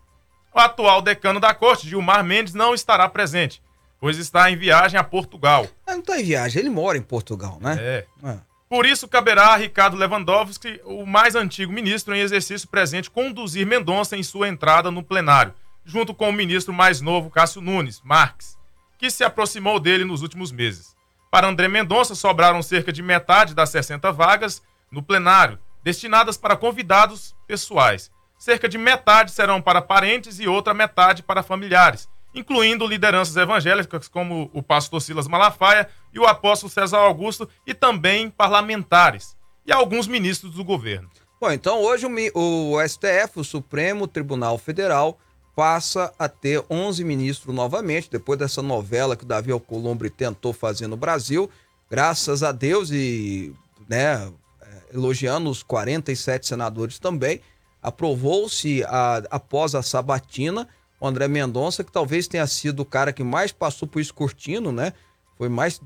O 0.55 0.59
atual 0.59 1.03
decano 1.03 1.41
da 1.41 1.53
Corte, 1.53 1.89
Gilmar 1.89 2.23
Mendes, 2.23 2.55
não 2.55 2.75
estará 2.75 3.09
presente, 3.09 3.63
pois 4.01 4.19
está 4.19 4.51
em 4.51 4.57
viagem 4.57 4.99
a 4.99 5.05
Portugal. 5.05 5.63
Ele 5.63 5.73
não 5.87 5.99
está 6.01 6.21
em 6.21 6.25
viagem, 6.25 6.61
ele 6.61 6.71
mora 6.71 6.97
em 6.97 7.03
Portugal, 7.03 7.59
né? 7.61 7.77
É. 7.79 8.07
é. 8.25 8.39
Por 8.69 8.87
isso, 8.87 9.07
caberá 9.07 9.49
a 9.49 9.57
Ricardo 9.57 9.97
Lewandowski, 9.97 10.81
o 10.85 11.05
mais 11.05 11.35
antigo 11.35 11.73
ministro 11.73 12.15
em 12.15 12.21
exercício 12.21 12.69
presente, 12.69 13.11
conduzir 13.11 13.67
Mendonça 13.67 14.17
em 14.17 14.23
sua 14.23 14.49
entrada 14.49 14.91
no 14.91 15.03
plenário 15.03 15.53
junto 15.85 16.15
com 16.15 16.29
o 16.29 16.33
ministro 16.33 16.73
mais 16.73 17.01
novo, 17.01 17.31
Cássio 17.31 17.61
Nunes, 17.61 18.01
Marques, 18.05 18.57
que 18.99 19.11
se 19.11 19.25
aproximou 19.25 19.81
dele 19.81 20.05
nos 20.05 20.23
últimos 20.23 20.53
meses. 20.53 20.95
Para 21.33 21.49
André 21.49 21.67
Mendonça, 21.67 22.15
sobraram 22.15 22.61
cerca 22.63 22.93
de 22.93 23.03
metade 23.03 23.55
das 23.55 23.71
60 23.71 24.13
vagas 24.13 24.63
no 24.91 25.03
plenário, 25.03 25.59
destinadas 25.83 26.37
para 26.37 26.59
convidados 26.59 27.35
pessoais. 27.47 28.11
Cerca 28.37 28.69
de 28.69 28.77
metade 28.77 29.31
serão 29.31 29.63
para 29.63 29.81
parentes 29.81 30.39
e 30.39 30.47
outra 30.47 30.75
metade 30.75 31.23
para 31.23 31.43
familiares, 31.43 32.07
incluindo 32.35 32.87
lideranças 32.87 33.35
evangélicas 33.35 34.09
como 34.09 34.51
o 34.53 34.63
pastor 34.63 35.01
Silas 35.01 35.27
Malafaia 35.27 35.89
e 36.13 36.19
o 36.19 36.27
apóstolo 36.27 36.71
César 36.71 36.99
Augusto, 36.99 37.49
e 37.67 37.73
também 37.73 38.29
parlamentares 38.29 39.35
e 39.65 39.73
alguns 39.73 40.07
ministros 40.07 40.53
do 40.53 40.63
governo. 40.63 41.09
Bom, 41.41 41.51
então 41.51 41.81
hoje 41.81 42.07
o, 42.35 42.77
STF, 42.87 43.41
o 43.41 43.45
Supremo 43.45 44.07
Tribunal 44.07 44.59
Federal, 44.59 45.19
passa 45.55 46.13
a 46.19 46.29
ter 46.29 46.65
11 46.71 47.05
ministros 47.05 47.55
novamente, 47.55 48.11
depois 48.11 48.39
dessa 48.39 48.63
novela 48.63 49.17
que 49.17 49.25
o 49.25 49.27
Davi 49.27 49.53
Alcolumbre 49.53 50.09
tentou 50.09 50.53
fazer 50.53 50.87
no 50.87 50.97
Brasil. 50.97 51.51
Graças 51.91 52.43
a 52.43 52.53
Deus 52.53 52.91
e 52.91 53.55
né, 53.89 54.33
é, 54.61 54.95
elogiando 54.95 55.51
os 55.51 55.63
47 55.63 56.47
senadores 56.47 56.99
também, 56.99 57.41
aprovou-se 57.83 58.83
após 59.31 59.75
a 59.75 59.83
sabatina 59.83 60.69
o 61.03 61.07
André 61.07 61.27
Mendonça, 61.27 61.83
que 61.83 61.91
talvez 61.91 62.29
tenha 62.29 62.47
sido 62.47 62.81
o 62.81 62.85
cara 62.85 63.13
que 63.13 63.25
mais 63.25 63.51
passou 63.51 63.89
por 63.89 64.01
escurtino, 64.01 64.71
né? 64.71 64.93
Foi 65.37 65.49
mais 65.49 65.81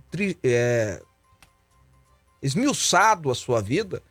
é, 0.45 1.03
esmiuçado 2.43 3.31
a 3.31 3.35
sua 3.35 3.63
vida 3.63 4.03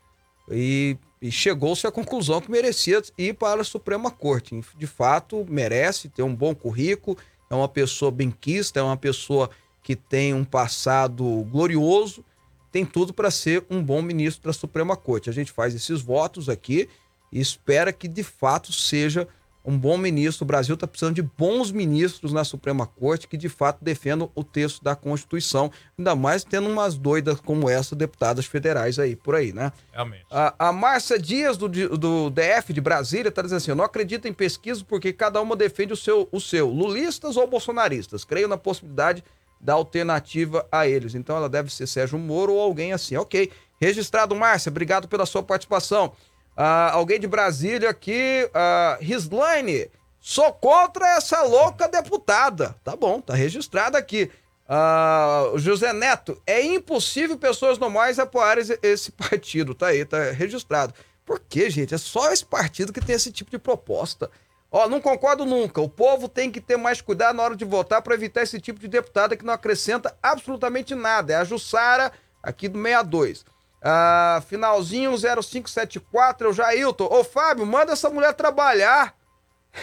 e 0.49 0.97
e 1.21 1.32
chegou-se 1.32 1.88
à 1.88 1.91
conclusão 1.91 2.41
que 2.41 2.51
merecia 2.51 3.01
ir 3.17 3.34
para 3.34 3.62
a 3.62 3.63
Suprema 3.63 4.12
Corte. 4.12 4.60
De 4.78 4.88
fato, 4.88 5.45
merece 5.49 6.10
ter 6.10 6.23
um 6.23 6.36
bom 6.36 6.54
currículo, 6.54 7.17
é 7.49 7.56
uma 7.56 7.69
pessoa 7.69 8.12
benquista, 8.12 8.80
é 8.80 8.84
uma 8.84 8.97
pessoa 8.97 9.49
que 9.82 9.95
tem 9.95 10.34
um 10.34 10.43
passado 10.43 11.23
glorioso, 11.51 12.23
tem 12.71 12.86
tudo 12.86 13.13
para 13.13 13.32
ser 13.32 13.65
um 13.69 13.82
bom 13.82 14.01
ministro 14.01 14.49
da 14.49 14.54
Suprema 14.54 14.97
Corte. 14.97 15.30
A 15.30 15.34
gente 15.34 15.51
faz 15.51 15.73
esses 15.73 16.01
votos 16.01 16.49
aqui 16.49 16.89
e 17.32 17.39
espera 17.39 17.93
que 17.93 18.08
de 18.08 18.23
fato 18.23 18.73
seja 18.73 19.28
um 19.65 19.78
bom 19.78 19.97
ministro. 19.97 20.43
O 20.43 20.47
Brasil 20.47 20.75
está 20.75 20.86
precisando 20.86 21.15
de 21.15 21.21
bons 21.21 21.71
ministros 21.71 22.32
na 22.32 22.43
Suprema 22.43 22.86
Corte 22.86 23.28
que 23.28 23.36
de 23.36 23.49
fato 23.49 23.84
defendam 23.84 24.30
o 24.36 24.43
texto 24.43 24.84
da 24.84 24.95
Constituição, 24.95 25.71
ainda 25.97 26.15
mais 26.15 26.43
tendo 26.43 26.69
umas 26.69 26.95
doidas 26.95 27.39
como 27.41 27.69
essa, 27.69 27.95
deputadas 27.95 28.45
federais 28.45 28.99
aí, 28.99 29.15
por 29.15 29.36
aí, 29.36 29.51
né? 29.51 29.71
Realmente. 29.91 30.25
A, 30.30 30.69
a 30.69 30.71
Márcia 30.71 31.17
Dias, 31.17 31.58
do, 31.58 31.67
do 31.67 32.30
DF 32.30 32.71
de 32.71 32.82
Brasília, 32.82 33.30
está 33.30 33.41
dizendo 33.41 33.58
assim: 33.58 33.71
eu 33.71 33.75
não 33.75 33.86
acredito 33.86 34.28
em 34.28 34.34
pesquisa 34.34 34.84
porque 34.88 35.12
cada 35.12 35.41
uma 35.41 35.56
defende 35.56 35.93
o 35.93 35.97
seu, 35.97 36.30
o 36.32 36.39
seu, 36.39 36.69
lulistas 36.69 37.38
ou 37.38 37.47
bolsonaristas. 37.47 38.23
Creio 38.23 38.47
na 38.47 38.58
possibilidade 38.58 39.23
da 39.60 39.73
alternativa 39.73 40.67
a 40.71 40.88
eles. 40.88 41.15
Então 41.15 41.36
ela 41.36 41.49
deve 41.49 41.73
ser 41.73 41.88
Sérgio 41.88 42.19
Moro 42.19 42.54
ou 42.54 42.62
alguém 42.62 42.93
assim. 42.93 43.15
Ok. 43.15 43.51
Registrado, 43.80 44.36
Márcia, 44.36 44.69
obrigado 44.69 45.08
pela 45.08 45.25
sua 45.25 45.43
participação. 45.43 46.13
Ah, 46.55 46.91
alguém 46.91 47.19
de 47.19 47.27
Brasília 47.27 47.89
aqui, 47.89 48.49
ah, 48.53 48.97
Rislaine, 49.01 49.89
sou 50.19 50.53
contra 50.53 51.17
essa 51.17 51.43
louca 51.43 51.87
deputada. 51.87 52.75
Tá 52.83 52.95
bom, 52.95 53.19
tá 53.19 53.33
registrado 53.33 53.97
aqui. 53.97 54.31
Ah, 54.67 55.51
José 55.55 55.93
Neto, 55.93 56.41
é 56.47 56.63
impossível 56.63 57.37
pessoas 57.37 57.77
normais 57.77 58.17
apoiarem 58.17 58.63
esse 58.81 59.11
partido. 59.11 59.75
Tá 59.75 59.87
aí, 59.87 60.05
tá 60.05 60.31
registrado. 60.31 60.93
Por 61.25 61.39
quê, 61.39 61.69
gente? 61.69 61.93
É 61.93 61.97
só 61.97 62.31
esse 62.31 62.45
partido 62.45 62.93
que 62.93 63.01
tem 63.01 63.15
esse 63.15 63.31
tipo 63.31 63.51
de 63.51 63.57
proposta. 63.57 64.29
Ó, 64.71 64.87
não 64.87 65.01
concordo 65.01 65.45
nunca. 65.45 65.81
O 65.81 65.89
povo 65.89 66.27
tem 66.27 66.51
que 66.51 66.61
ter 66.61 66.77
mais 66.77 67.01
cuidado 67.01 67.35
na 67.35 67.43
hora 67.43 67.55
de 67.55 67.65
votar 67.65 68.01
para 68.01 68.13
evitar 68.13 68.43
esse 68.43 68.59
tipo 68.59 68.79
de 68.79 68.87
deputada 68.87 69.35
que 69.35 69.45
não 69.45 69.53
acrescenta 69.53 70.15
absolutamente 70.21 70.93
nada. 70.93 71.33
É 71.33 71.35
a 71.37 71.43
Jussara, 71.43 72.11
aqui 72.43 72.67
do 72.67 72.77
62. 72.81 73.45
Ah, 73.88 74.41
finalzinho 74.50 75.15
0574, 75.15 76.48
é 76.48 76.50
o 76.50 76.54
Jailton. 76.54 77.06
Ô, 77.06 77.24
Fábio, 77.24 77.67
manda 77.67 77.93
essa 77.93 78.10
mulher 78.10 78.34
trabalhar. 78.34 79.15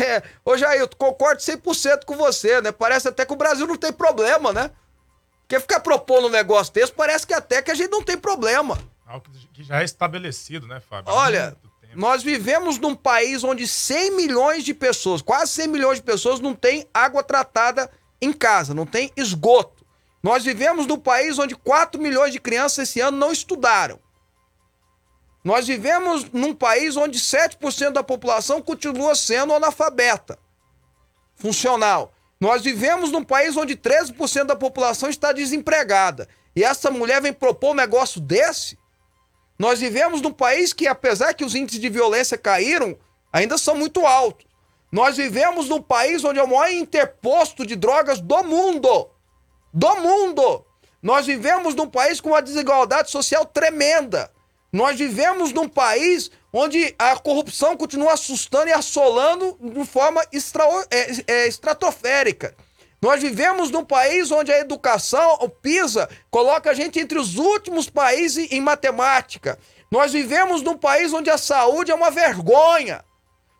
É, 0.00 0.22
ô, 0.44 0.56
Jailton, 0.56 0.96
concordo 0.96 1.40
100% 1.40 2.04
com 2.04 2.16
você, 2.16 2.60
né? 2.60 2.72
Parece 2.72 3.06
até 3.08 3.24
que 3.24 3.32
o 3.32 3.36
Brasil 3.36 3.64
não 3.64 3.76
tem 3.76 3.92
problema, 3.92 4.52
né? 4.52 4.72
Porque 5.42 5.60
ficar 5.60 5.78
propondo 5.80 6.26
um 6.26 6.30
negócio 6.30 6.72
desse, 6.72 6.92
parece 6.92 7.24
que 7.26 7.34
até 7.34 7.62
que 7.62 7.70
a 7.70 7.74
gente 7.74 7.90
não 7.90 8.02
tem 8.02 8.16
problema. 8.16 8.76
Algo 9.06 9.26
que 9.52 9.62
já 9.62 9.82
é 9.82 9.84
estabelecido, 9.84 10.66
né, 10.66 10.80
Fábio? 10.80 11.12
Olha, 11.12 11.56
nós 11.94 12.24
vivemos 12.24 12.78
num 12.78 12.96
país 12.96 13.44
onde 13.44 13.68
100 13.68 14.16
milhões 14.16 14.64
de 14.64 14.74
pessoas, 14.74 15.22
quase 15.22 15.52
100 15.52 15.68
milhões 15.68 15.98
de 15.98 16.02
pessoas, 16.02 16.40
não 16.40 16.54
tem 16.54 16.88
água 16.92 17.22
tratada 17.22 17.88
em 18.20 18.32
casa, 18.32 18.74
não 18.74 18.86
tem 18.86 19.12
esgoto. 19.16 19.81
Nós 20.22 20.44
vivemos 20.44 20.86
num 20.86 20.98
país 20.98 21.38
onde 21.38 21.56
4 21.56 22.00
milhões 22.00 22.32
de 22.32 22.38
crianças 22.38 22.88
esse 22.88 23.00
ano 23.00 23.18
não 23.18 23.32
estudaram. 23.32 23.98
Nós 25.42 25.66
vivemos 25.66 26.30
num 26.30 26.54
país 26.54 26.96
onde 26.96 27.18
7% 27.18 27.90
da 27.90 28.04
população 28.04 28.62
continua 28.62 29.16
sendo 29.16 29.52
analfabeta, 29.52 30.38
funcional. 31.34 32.14
Nós 32.40 32.62
vivemos 32.62 33.10
num 33.10 33.24
país 33.24 33.56
onde 33.56 33.76
13% 33.76 34.44
da 34.44 34.54
população 34.54 35.10
está 35.10 35.32
desempregada. 35.32 36.28
E 36.54 36.62
essa 36.62 36.90
mulher 36.90 37.20
vem 37.20 37.32
propor 37.32 37.72
um 37.72 37.74
negócio 37.74 38.20
desse? 38.20 38.78
Nós 39.58 39.80
vivemos 39.80 40.22
num 40.22 40.32
país 40.32 40.72
que, 40.72 40.86
apesar 40.86 41.34
que 41.34 41.44
os 41.44 41.56
índices 41.56 41.80
de 41.80 41.88
violência 41.88 42.38
caíram, 42.38 42.96
ainda 43.32 43.58
são 43.58 43.74
muito 43.74 44.06
altos. 44.06 44.46
Nós 44.92 45.16
vivemos 45.16 45.68
num 45.68 45.82
país 45.82 46.22
onde 46.22 46.38
é 46.38 46.42
o 46.42 46.48
maior 46.48 46.70
interposto 46.70 47.66
de 47.66 47.74
drogas 47.74 48.20
do 48.20 48.44
mundo 48.44 49.11
do 49.72 49.96
mundo. 49.96 50.64
Nós 51.02 51.26
vivemos 51.26 51.74
num 51.74 51.88
país 51.88 52.20
com 52.20 52.30
uma 52.30 52.42
desigualdade 52.42 53.10
social 53.10 53.44
tremenda. 53.44 54.30
Nós 54.72 54.98
vivemos 54.98 55.52
num 55.52 55.68
país 55.68 56.30
onde 56.52 56.94
a 56.98 57.16
corrupção 57.16 57.76
continua 57.76 58.12
assustando 58.12 58.68
e 58.68 58.72
assolando 58.72 59.58
de 59.60 59.84
forma 59.84 60.22
extra, 60.32 60.64
é, 60.90 61.32
é, 61.32 61.48
estratosférica. 61.48 62.54
Nós 63.02 63.20
vivemos 63.20 63.70
num 63.70 63.84
país 63.84 64.30
onde 64.30 64.52
a 64.52 64.60
educação, 64.60 65.38
o 65.40 65.48
PISA, 65.48 66.08
coloca 66.30 66.70
a 66.70 66.74
gente 66.74 67.00
entre 67.00 67.18
os 67.18 67.36
últimos 67.36 67.90
países 67.90 68.50
em 68.52 68.60
matemática. 68.60 69.58
Nós 69.90 70.12
vivemos 70.12 70.62
num 70.62 70.76
país 70.78 71.12
onde 71.12 71.28
a 71.28 71.36
saúde 71.36 71.90
é 71.90 71.94
uma 71.94 72.10
vergonha. 72.10 73.04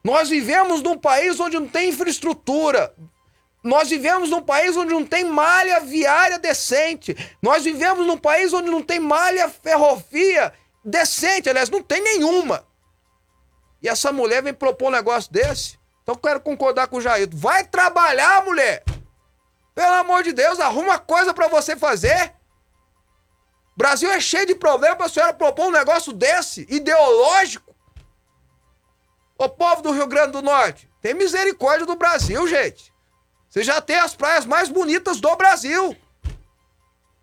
Nós 0.05 0.29
vivemos 0.29 0.81
num 0.81 0.97
país 0.97 1.41
onde 1.41 1.59
não 1.59 1.67
tem 1.67 1.89
infraestrutura 1.89 2.95
Nós 3.63 3.89
vivemos 3.89 4.29
num 4.29 4.43
país 4.43 4.77
onde 4.77 4.93
não 4.93 5.05
tem 5.05 5.25
malha 5.25 5.81
viária 5.81 6.39
decente. 6.39 7.17
Nós 7.41 7.63
vivemos 7.63 8.07
num 8.07 8.19
país 8.19 8.53
onde 8.53 8.71
não 8.71 8.83
tem 8.83 8.99
malha 8.99 9.49
ferrovia 9.49 10.53
decente. 10.85 11.49
Aliás, 11.49 11.71
não 11.71 11.83
tem 11.83 12.03
nenhuma. 12.03 12.67
E 13.81 13.89
essa 13.89 14.13
mulher 14.13 14.43
vem 14.43 14.53
propor 14.53 14.89
um 14.89 14.93
negócio 14.93 15.33
desse. 15.33 15.79
Então 16.03 16.17
quero 16.17 16.41
concordar 16.41 16.89
com 16.89 16.97
o 16.97 17.01
Jair. 17.01 17.29
Vai 17.33 17.65
trabalhar, 17.65 18.45
mulher! 18.45 18.83
Pelo 19.75 19.95
amor 19.95 20.23
de 20.23 20.33
Deus, 20.33 20.61
arruma 20.61 20.99
coisa 20.99 21.33
para 21.33 21.49
você 21.49 21.77
fazer. 21.77 22.35
Brasil 23.77 24.11
é 24.11 24.21
cheio 24.21 24.47
de 24.47 24.55
problemas 24.55 24.97
para 24.97 25.07
a 25.07 25.09
senhora 25.09 25.33
propor 25.33 25.69
um 25.69 25.71
negócio 25.71 26.13
desse, 26.13 26.67
ideológico. 26.69 27.75
Ô 29.39 29.49
povo 29.49 29.83
do 29.83 29.93
Rio 29.93 30.07
Grande 30.07 30.33
do 30.33 30.43
Norte, 30.43 30.91
tem 31.01 31.15
misericórdia 31.15 31.87
do 31.87 31.97
Brasil, 31.97 32.47
gente. 32.47 32.92
Você 33.53 33.63
já 33.63 33.83
tem 33.83 33.97
as 33.97 34.17
praias 34.17 34.47
mais 34.47 34.71
bonitas 34.71 35.21
do 35.21 35.37
Brasil. 35.37 35.95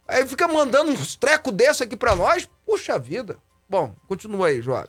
Aí 0.08 0.28
fica 0.28 0.48
mandando 0.48 0.92
uns 0.92 1.16
trecos 1.16 1.52
desse 1.52 1.82
aqui 1.82 1.98
para 1.98 2.16
nós. 2.16 2.48
Puxa 2.64 3.00
vida. 3.00 3.40
Bom, 3.68 3.96
continua 4.08 4.50
aí, 4.50 4.62
Joab. 4.62 4.88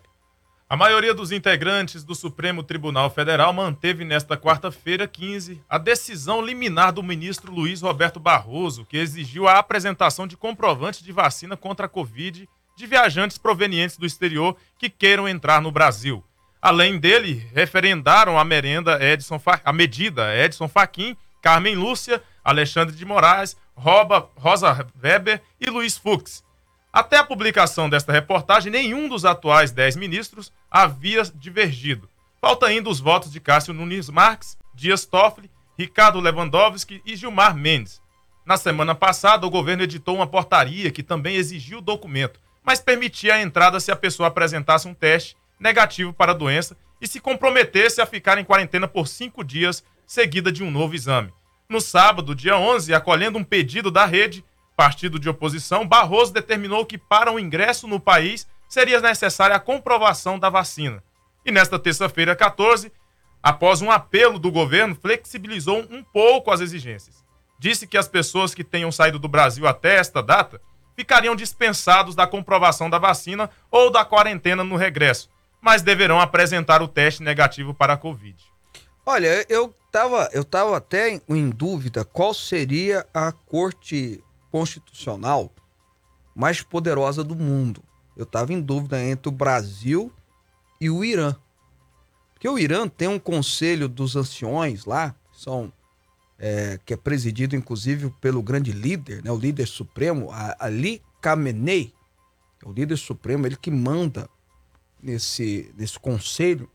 A 0.69 0.77
maioria 0.77 1.15
dos 1.15 1.33
integrantes 1.33 2.05
do 2.05 2.15
Supremo 2.15 2.63
Tribunal 2.63 3.09
Federal 3.09 3.55
manteve 3.55 4.05
nesta 4.05 4.37
quarta-feira, 4.37 5.09
15, 5.09 5.65
a 5.67 5.79
decisão 5.79 6.43
liminar 6.43 6.93
do 6.93 7.03
ministro 7.03 7.51
Luiz 7.51 7.81
Roberto 7.81 8.21
Barroso, 8.21 8.85
que 8.85 8.99
exigiu 8.99 9.49
a 9.49 9.59
apresentação 9.59 10.27
de 10.27 10.37
comprovantes 10.37 11.03
de 11.03 11.11
vacina 11.11 11.57
contra 11.57 11.87
a 11.87 11.89
Covid 11.89 12.47
de 12.77 12.87
viajantes 12.87 13.39
provenientes 13.39 13.97
do 13.97 14.05
exterior 14.05 14.55
que 14.79 14.91
queiram 14.91 15.27
entrar 15.27 15.63
no 15.63 15.73
Brasil. 15.73 16.23
Além 16.61 16.99
dele, 16.99 17.49
referendaram 17.55 18.39
a 18.39 18.45
merenda 18.45 19.03
Edson 19.03 19.39
Fa... 19.39 19.59
a 19.65 19.73
medida 19.73 20.37
Edson 20.37 20.69
Fachin, 20.69 21.17
Carmen 21.41 21.75
Lúcia, 21.75 22.23
Alexandre 22.45 22.95
de 22.95 23.05
Moraes, 23.05 23.57
Roba... 23.75 24.31
Rosa 24.37 24.87
Weber 25.03 25.43
e 25.61 25.71
Luiz 25.71 25.97
Fux. 25.97 26.45
Até 26.93 27.17
a 27.17 27.25
publicação 27.25 27.89
desta 27.89 28.13
reportagem, 28.13 28.73
nenhum 28.73 29.09
dos 29.09 29.25
atuais 29.25 29.71
dez 29.71 29.97
ministros 29.97 30.53
havia 30.71 31.23
divergido. 31.23 32.09
Falta 32.41 32.67
ainda 32.67 32.89
os 32.89 33.01
votos 33.01 33.31
de 33.31 33.39
Cássio 33.39 33.75
Nunes 33.75 34.09
Marques, 34.09 34.59
Dias 34.75 35.05
Toffoli, 35.05 35.51
Ricardo 35.79 36.21
Lewandowski 36.21 37.01
e 37.05 37.15
Gilmar 37.15 37.55
Mendes. 37.55 38.03
Na 38.45 38.57
semana 38.57 38.95
passada, 38.95 39.47
o 39.47 39.51
governo 39.51 39.83
editou 39.83 40.17
uma 40.17 40.27
portaria 40.27 40.91
que 40.91 41.03
também 41.03 41.37
exigiu 41.37 41.79
o 41.79 41.83
documento, 41.83 42.41
mas 42.65 42.81
permitia 42.81 43.35
a 43.35 43.43
entrada 43.43 43.79
se 43.79 43.93
a 43.93 43.97
pessoa 43.97 44.29
apresentasse 44.29 44.89
um 44.89 44.95
teste 44.95 45.37
negativo 45.59 46.13
para 46.13 46.33
a 46.33 46.35
doença 46.35 46.77
e 47.01 47.07
se 47.07 47.21
comprometesse 47.21 48.01
a 48.01 48.07
ficar 48.07 48.39
em 48.39 48.45
quarentena 48.45 48.89
por 48.89 49.07
cinco 49.07 49.45
dias, 49.45 49.85
seguida 50.11 50.51
de 50.51 50.65
um 50.65 50.73
novo 50.73 50.97
exame. 50.97 51.33
No 51.69 51.81
sábado, 51.81 52.35
dia 52.35 52.59
11, 52.59 52.93
acolhendo 52.93 53.39
um 53.39 53.45
pedido 53.45 53.93
da 53.93 54.07
rede, 54.07 54.45
partido 54.77 55.21
de 55.21 55.29
oposição, 55.29 55.87
Barroso 55.87 56.33
determinou 56.33 56.85
que 56.85 56.99
para 56.99 57.31
o 57.31 57.39
ingresso 57.39 57.87
no 57.87 58.01
país 58.01 58.45
seria 58.69 59.01
necessária 59.01 59.55
a 59.55 59.61
comprovação 59.61 60.37
da 60.37 60.51
vacina. 60.51 61.01
E 61.47 61.53
nesta 61.53 61.79
terça-feira, 61.79 62.35
14, 62.35 62.91
após 63.41 63.83
um 63.83 63.89
apelo 63.89 64.41
do 64.41 64.51
governo, 64.51 64.97
flexibilizou 64.97 65.87
um 65.89 66.03
pouco 66.03 66.51
as 66.51 66.61
exigências. 66.61 67.25
Disse 67.57 67.87
que 67.87 67.97
as 67.97 68.09
pessoas 68.09 68.53
que 68.53 68.65
tenham 68.65 68.91
saído 68.91 69.19
do 69.21 69.29
Brasil 69.29 69.65
até 69.65 69.95
esta 69.95 70.21
data 70.21 70.61
ficariam 70.97 71.37
dispensados 71.37 72.17
da 72.17 72.27
comprovação 72.27 72.91
da 72.91 72.99
vacina 72.99 73.49
ou 73.71 73.93
da 73.93 74.05
quarentena 74.05 74.65
no 74.65 74.75
regresso, 74.75 75.31
mas 75.61 75.83
deverão 75.83 76.21
apresentar 76.21 76.83
o 76.83 76.89
teste 76.89 77.23
negativo 77.23 77.73
para 77.73 77.93
a 77.93 77.97
Covid. 77.97 78.50
Olha, 79.13 79.45
eu 79.49 79.75
estava 79.87 80.31
eu 80.33 80.45
tava 80.45 80.77
até 80.77 81.21
em 81.29 81.51
dúvida 81.51 82.05
qual 82.05 82.33
seria 82.33 83.05
a 83.13 83.33
corte 83.33 84.23
constitucional 84.53 85.53
mais 86.33 86.63
poderosa 86.63 87.25
do 87.25 87.35
mundo. 87.35 87.83
Eu 88.17 88.23
estava 88.23 88.53
em 88.53 88.61
dúvida 88.61 89.03
entre 89.03 89.29
o 89.29 89.33
Brasil 89.33 90.13
e 90.81 90.89
o 90.89 91.05
Irã. 91.05 91.35
Porque 92.33 92.49
o 92.49 92.57
Irã 92.57 92.87
tem 92.87 93.09
um 93.09 93.19
conselho 93.19 93.89
dos 93.89 94.15
anciões 94.15 94.85
lá, 94.85 95.11
que, 95.33 95.41
são, 95.41 95.73
é, 96.39 96.79
que 96.87 96.95
é 96.95 96.97
presidido 96.97 97.57
inclusive 97.57 98.15
pelo 98.21 98.41
grande 98.41 98.71
líder, 98.71 99.25
né, 99.25 99.33
o 99.33 99.37
líder 99.37 99.67
supremo, 99.67 100.31
Ali 100.57 101.03
Khamenei, 101.21 101.93
é 102.65 102.69
o 102.69 102.73
líder 102.73 102.97
supremo, 102.97 103.45
ele 103.45 103.57
que 103.57 103.73
manda 103.73 104.31
nesse, 105.03 105.75
nesse 105.77 105.99
conselho. 105.99 106.71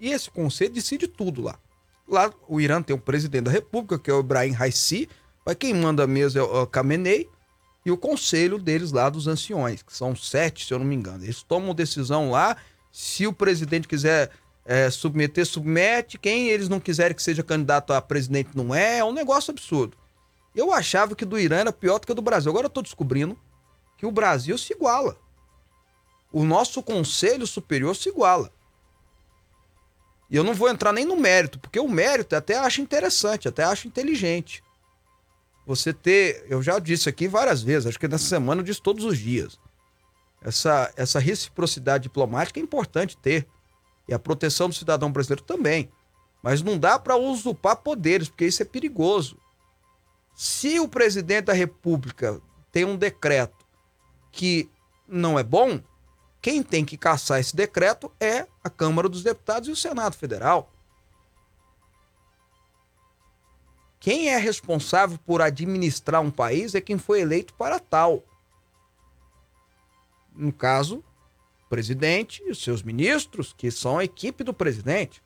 E 0.00 0.12
esse 0.12 0.30
conselho 0.30 0.72
decide 0.72 1.06
tudo 1.06 1.42
lá. 1.42 1.58
Lá 2.08 2.32
o 2.48 2.60
Irã 2.60 2.82
tem 2.82 2.94
o 2.94 2.98
presidente 2.98 3.44
da 3.44 3.50
república, 3.50 3.98
que 3.98 4.10
é 4.10 4.14
o 4.14 4.20
Ibrahim 4.20 4.52
Raisi, 4.52 5.08
mas 5.44 5.56
quem 5.56 5.74
manda 5.74 6.06
mesmo 6.06 6.40
é 6.40 6.42
o 6.42 6.66
Khamenei 6.66 7.28
e 7.84 7.90
o 7.90 7.96
conselho 7.96 8.58
deles 8.58 8.92
lá 8.92 9.10
dos 9.10 9.26
anciões, 9.26 9.82
que 9.82 9.94
são 9.94 10.16
sete, 10.16 10.66
se 10.66 10.72
eu 10.72 10.78
não 10.78 10.86
me 10.86 10.94
engano. 10.94 11.24
Eles 11.24 11.42
tomam 11.42 11.74
decisão 11.74 12.30
lá. 12.30 12.56
Se 12.90 13.26
o 13.26 13.32
presidente 13.32 13.88
quiser 13.88 14.30
é, 14.64 14.88
submeter, 14.90 15.44
submete. 15.44 16.18
Quem 16.18 16.48
eles 16.48 16.68
não 16.68 16.80
quiserem 16.80 17.14
que 17.14 17.22
seja 17.22 17.42
candidato 17.42 17.92
a 17.92 18.00
presidente 18.00 18.50
não 18.54 18.74
é. 18.74 18.98
É 18.98 19.04
um 19.04 19.12
negócio 19.12 19.50
absurdo. 19.50 19.96
Eu 20.54 20.72
achava 20.72 21.14
que 21.14 21.24
do 21.24 21.38
Irã 21.38 21.56
era 21.56 21.72
pior 21.72 21.98
do 21.98 22.06
que 22.06 22.14
do 22.14 22.22
Brasil. 22.22 22.50
Agora 22.50 22.66
eu 22.66 22.68
estou 22.68 22.82
descobrindo 22.82 23.38
que 23.98 24.06
o 24.06 24.12
Brasil 24.12 24.56
se 24.56 24.72
iguala. 24.72 25.16
O 26.32 26.44
nosso 26.44 26.82
Conselho 26.82 27.46
Superior 27.46 27.94
se 27.94 28.08
iguala. 28.08 28.50
E 30.34 30.36
eu 30.36 30.42
não 30.42 30.52
vou 30.52 30.68
entrar 30.68 30.92
nem 30.92 31.04
no 31.04 31.16
mérito, 31.16 31.60
porque 31.60 31.78
o 31.78 31.86
mérito 31.86 32.34
até 32.34 32.58
acho 32.58 32.80
interessante, 32.80 33.46
até 33.46 33.62
acho 33.62 33.86
inteligente 33.86 34.64
você 35.64 35.92
ter, 35.92 36.44
eu 36.48 36.60
já 36.60 36.80
disse 36.80 37.08
aqui 37.08 37.28
várias 37.28 37.62
vezes, 37.62 37.86
acho 37.86 38.00
que 38.00 38.08
nessa 38.08 38.24
semana 38.24 38.60
eu 38.60 38.64
disse 38.64 38.82
todos 38.82 39.04
os 39.04 39.16
dias. 39.16 39.60
Essa, 40.42 40.92
essa 40.96 41.20
reciprocidade 41.20 42.02
diplomática 42.02 42.58
é 42.58 42.62
importante 42.64 43.16
ter. 43.16 43.46
E 44.08 44.12
a 44.12 44.18
proteção 44.18 44.68
do 44.68 44.74
cidadão 44.74 45.12
brasileiro 45.12 45.44
também. 45.44 45.88
Mas 46.42 46.62
não 46.62 46.76
dá 46.80 46.98
para 46.98 47.16
usurpar 47.16 47.76
poderes, 47.76 48.28
porque 48.28 48.44
isso 48.44 48.60
é 48.60 48.66
perigoso. 48.66 49.38
Se 50.34 50.80
o 50.80 50.88
presidente 50.88 51.44
da 51.44 51.52
República 51.52 52.42
tem 52.72 52.84
um 52.84 52.96
decreto 52.96 53.64
que 54.32 54.68
não 55.06 55.38
é 55.38 55.44
bom, 55.44 55.80
quem 56.44 56.62
tem 56.62 56.84
que 56.84 56.98
caçar 56.98 57.40
esse 57.40 57.56
decreto 57.56 58.12
é 58.20 58.46
a 58.62 58.68
Câmara 58.68 59.08
dos 59.08 59.22
Deputados 59.22 59.66
e 59.66 59.72
o 59.72 59.76
Senado 59.76 60.14
Federal. 60.14 60.70
Quem 63.98 64.28
é 64.28 64.36
responsável 64.36 65.18
por 65.24 65.40
administrar 65.40 66.20
um 66.20 66.30
país 66.30 66.74
é 66.74 66.82
quem 66.82 66.98
foi 66.98 67.22
eleito 67.22 67.54
para 67.54 67.80
tal. 67.80 68.22
No 70.36 70.52
caso, 70.52 71.02
o 71.64 71.68
presidente 71.70 72.42
e 72.44 72.50
os 72.50 72.62
seus 72.62 72.82
ministros, 72.82 73.54
que 73.56 73.70
são 73.70 73.96
a 73.96 74.04
equipe 74.04 74.44
do 74.44 74.52
presidente. 74.52 75.22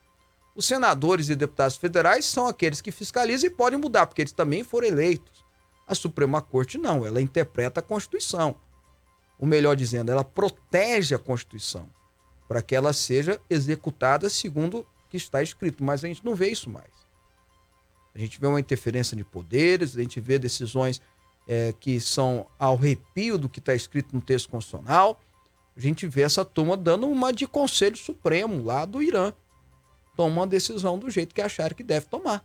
Os 0.55 0.65
senadores 0.65 1.27
e 1.27 1.35
deputados 1.35 1.75
federais 1.75 2.23
são 2.23 2.47
aqueles 2.47 2.79
que 2.79 2.93
fiscalizam 2.93 3.49
e 3.49 3.53
podem 3.53 3.77
mudar, 3.77 4.07
porque 4.07 4.21
eles 4.21 4.31
também 4.31 4.63
foram 4.63 4.87
eleitos. 4.87 5.43
A 5.85 5.93
Suprema 5.93 6.41
Corte 6.41 6.77
não, 6.77 7.05
ela 7.05 7.21
interpreta 7.21 7.81
a 7.81 7.83
Constituição. 7.83 8.55
Ou 9.39 9.47
melhor 9.47 9.75
dizendo, 9.75 10.11
ela 10.11 10.23
protege 10.23 11.15
a 11.15 11.19
Constituição 11.19 11.89
para 12.47 12.61
que 12.61 12.75
ela 12.75 12.91
seja 12.91 13.39
executada 13.49 14.29
segundo 14.29 14.79
o 14.79 14.85
que 15.09 15.17
está 15.17 15.41
escrito, 15.41 15.83
mas 15.83 16.03
a 16.03 16.07
gente 16.07 16.25
não 16.25 16.35
vê 16.35 16.49
isso 16.49 16.69
mais. 16.69 16.91
A 18.13 18.19
gente 18.19 18.39
vê 18.39 18.47
uma 18.47 18.59
interferência 18.59 19.15
de 19.15 19.23
poderes, 19.23 19.95
a 19.95 20.01
gente 20.01 20.19
vê 20.19 20.37
decisões 20.37 21.01
é, 21.47 21.73
que 21.79 21.99
são 22.01 22.47
ao 22.57 22.73
arrepio 22.73 23.37
do 23.37 23.47
que 23.47 23.59
está 23.59 23.73
escrito 23.73 24.13
no 24.13 24.21
texto 24.21 24.49
constitucional. 24.49 25.21
A 25.77 25.79
gente 25.79 26.05
vê 26.05 26.23
essa 26.23 26.43
turma 26.43 26.75
dando 26.75 27.07
uma 27.07 27.31
de 27.31 27.47
Conselho 27.47 27.95
Supremo 27.95 28.63
lá 28.63 28.83
do 28.83 29.01
Irã. 29.01 29.31
Toma 30.17 30.41
uma 30.41 30.47
decisão 30.47 30.99
do 30.99 31.09
jeito 31.09 31.33
que 31.33 31.41
acharam 31.41 31.75
que 31.75 31.83
deve 31.83 32.07
tomar. 32.07 32.43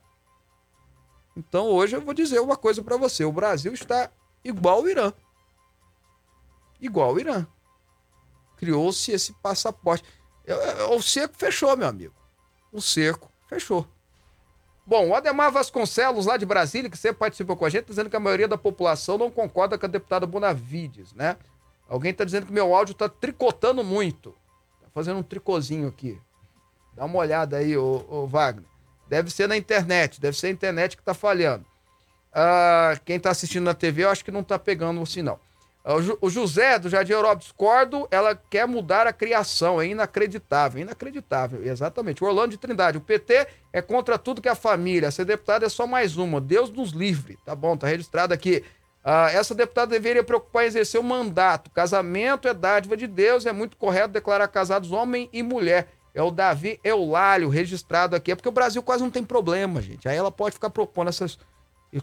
Então 1.37 1.67
hoje 1.67 1.97
eu 1.97 2.01
vou 2.01 2.15
dizer 2.15 2.41
uma 2.41 2.57
coisa 2.57 2.83
para 2.83 2.97
você: 2.97 3.25
o 3.25 3.33
Brasil 3.33 3.73
está 3.73 4.11
igual 4.45 4.79
ao 4.79 4.89
Irã. 4.89 5.13
Igual 6.81 7.11
ao 7.11 7.19
Irã. 7.19 7.47
Criou-se 8.57 9.11
esse 9.13 9.33
passaporte. 9.35 10.05
O 10.91 11.01
cerco 11.03 11.35
fechou, 11.37 11.77
meu 11.77 11.89
amigo. 11.89 12.15
O 12.73 12.81
cerco 12.81 13.31
fechou. 13.49 13.87
Bom, 14.87 15.09
o 15.09 15.15
Ademar 15.15 15.51
Vasconcelos, 15.51 16.27
lá 16.27 16.37
de 16.37 16.45
Brasília, 16.45 16.91
que 16.91 16.99
sempre 16.99 17.19
participou 17.19 17.57
com 17.57 17.65
a 17.65 17.71
gente, 17.71 17.87
dizendo 17.87 18.11
que 18.11 18.17
a 18.17 18.21
maioria 18.21 18.47
da 18.47 18.59
população 18.59 19.17
não 19.17 19.31
concorda 19.31 19.79
com 19.79 19.87
a 19.87 19.89
deputada 19.89 20.27
Bonavides, 20.27 21.15
né? 21.15 21.37
Alguém 21.89 22.11
está 22.11 22.25
dizendo 22.25 22.47
que 22.47 22.53
meu 22.53 22.75
áudio 22.75 22.93
está 22.93 23.09
tricotando 23.09 23.83
muito. 23.83 24.33
Tá 24.83 24.89
fazendo 24.93 25.19
um 25.19 25.23
tricôzinho 25.23 25.89
aqui. 25.89 26.21
Dá 26.95 27.07
uma 27.07 27.19
olhada 27.19 27.57
aí, 27.57 27.77
ô, 27.77 28.05
ô 28.09 28.27
Wagner. 28.27 28.69
Deve 29.09 29.31
ser 29.31 29.49
na 29.49 29.57
internet, 29.57 30.21
deve 30.21 30.37
ser 30.39 30.49
a 30.49 30.51
internet 30.51 30.97
que 30.97 31.03
está 31.03 31.15
falhando. 31.15 31.65
Ah, 32.33 32.99
quem 33.05 33.17
está 33.17 33.31
assistindo 33.31 33.65
na 33.65 33.75
TV, 33.75 34.05
eu 34.05 34.11
acho 34.11 34.25
que 34.25 34.31
não 34.31 34.41
está 34.41 34.59
pegando 34.59 35.01
o 35.01 35.07
sinal. 35.07 35.41
O 36.21 36.31
José, 36.31 36.79
do 36.79 36.89
Jardim 36.89 37.13
Europa, 37.13 37.37
discordo, 37.37 38.09
ela 38.11 38.35
quer 38.35 38.67
mudar 38.67 39.07
a 39.07 39.13
criação, 39.13 39.83
é 39.83 39.87
inacreditável, 39.87 40.81
inacreditável, 40.81 41.63
exatamente. 41.63 42.25
O 42.25 42.27
Orlando 42.27 42.53
de 42.53 42.57
Trindade, 42.57 42.97
o 42.97 43.03
PT 43.03 43.47
é 43.71 43.83
contra 43.83 44.17
tudo 44.17 44.41
que 44.41 44.49
a 44.49 44.55
família, 44.55 45.11
ser 45.11 45.27
deputado 45.27 45.63
é 45.63 45.69
só 45.69 45.87
mais 45.87 46.17
uma, 46.17 46.41
Deus 46.41 46.71
nos 46.71 46.93
livre, 46.93 47.39
tá 47.45 47.55
bom, 47.55 47.77
tá 47.77 47.87
registrado 47.87 48.33
aqui. 48.33 48.65
Ah, 49.05 49.31
essa 49.31 49.55
deputada 49.55 49.91
deveria 49.91 50.25
preocupar 50.25 50.65
em 50.65 50.69
exercer 50.69 50.99
o 50.99 51.05
mandato, 51.05 51.71
casamento 51.71 52.49
é 52.49 52.55
dádiva 52.55 52.97
de 52.97 53.07
Deus, 53.07 53.45
é 53.45 53.53
muito 53.53 53.77
correto 53.77 54.15
declarar 54.15 54.49
casados 54.49 54.91
homem 54.91 55.29
e 55.35 55.43
mulher. 55.43 55.89
É 56.15 56.23
o 56.23 56.31
Davi 56.31 56.81
Eulálio, 56.83 57.51
registrado 57.51 58.17
aqui, 58.17 58.33
é 58.33 58.35
porque 58.35 58.49
o 58.49 58.53
Brasil 58.53 58.83
quase 58.83 59.03
não 59.03 59.11
tem 59.11 59.23
problema, 59.23 59.83
gente, 59.83 60.09
aí 60.09 60.17
ela 60.17 60.33
pode 60.33 60.55
ficar 60.55 60.71
propondo 60.71 61.09
essas 61.09 61.39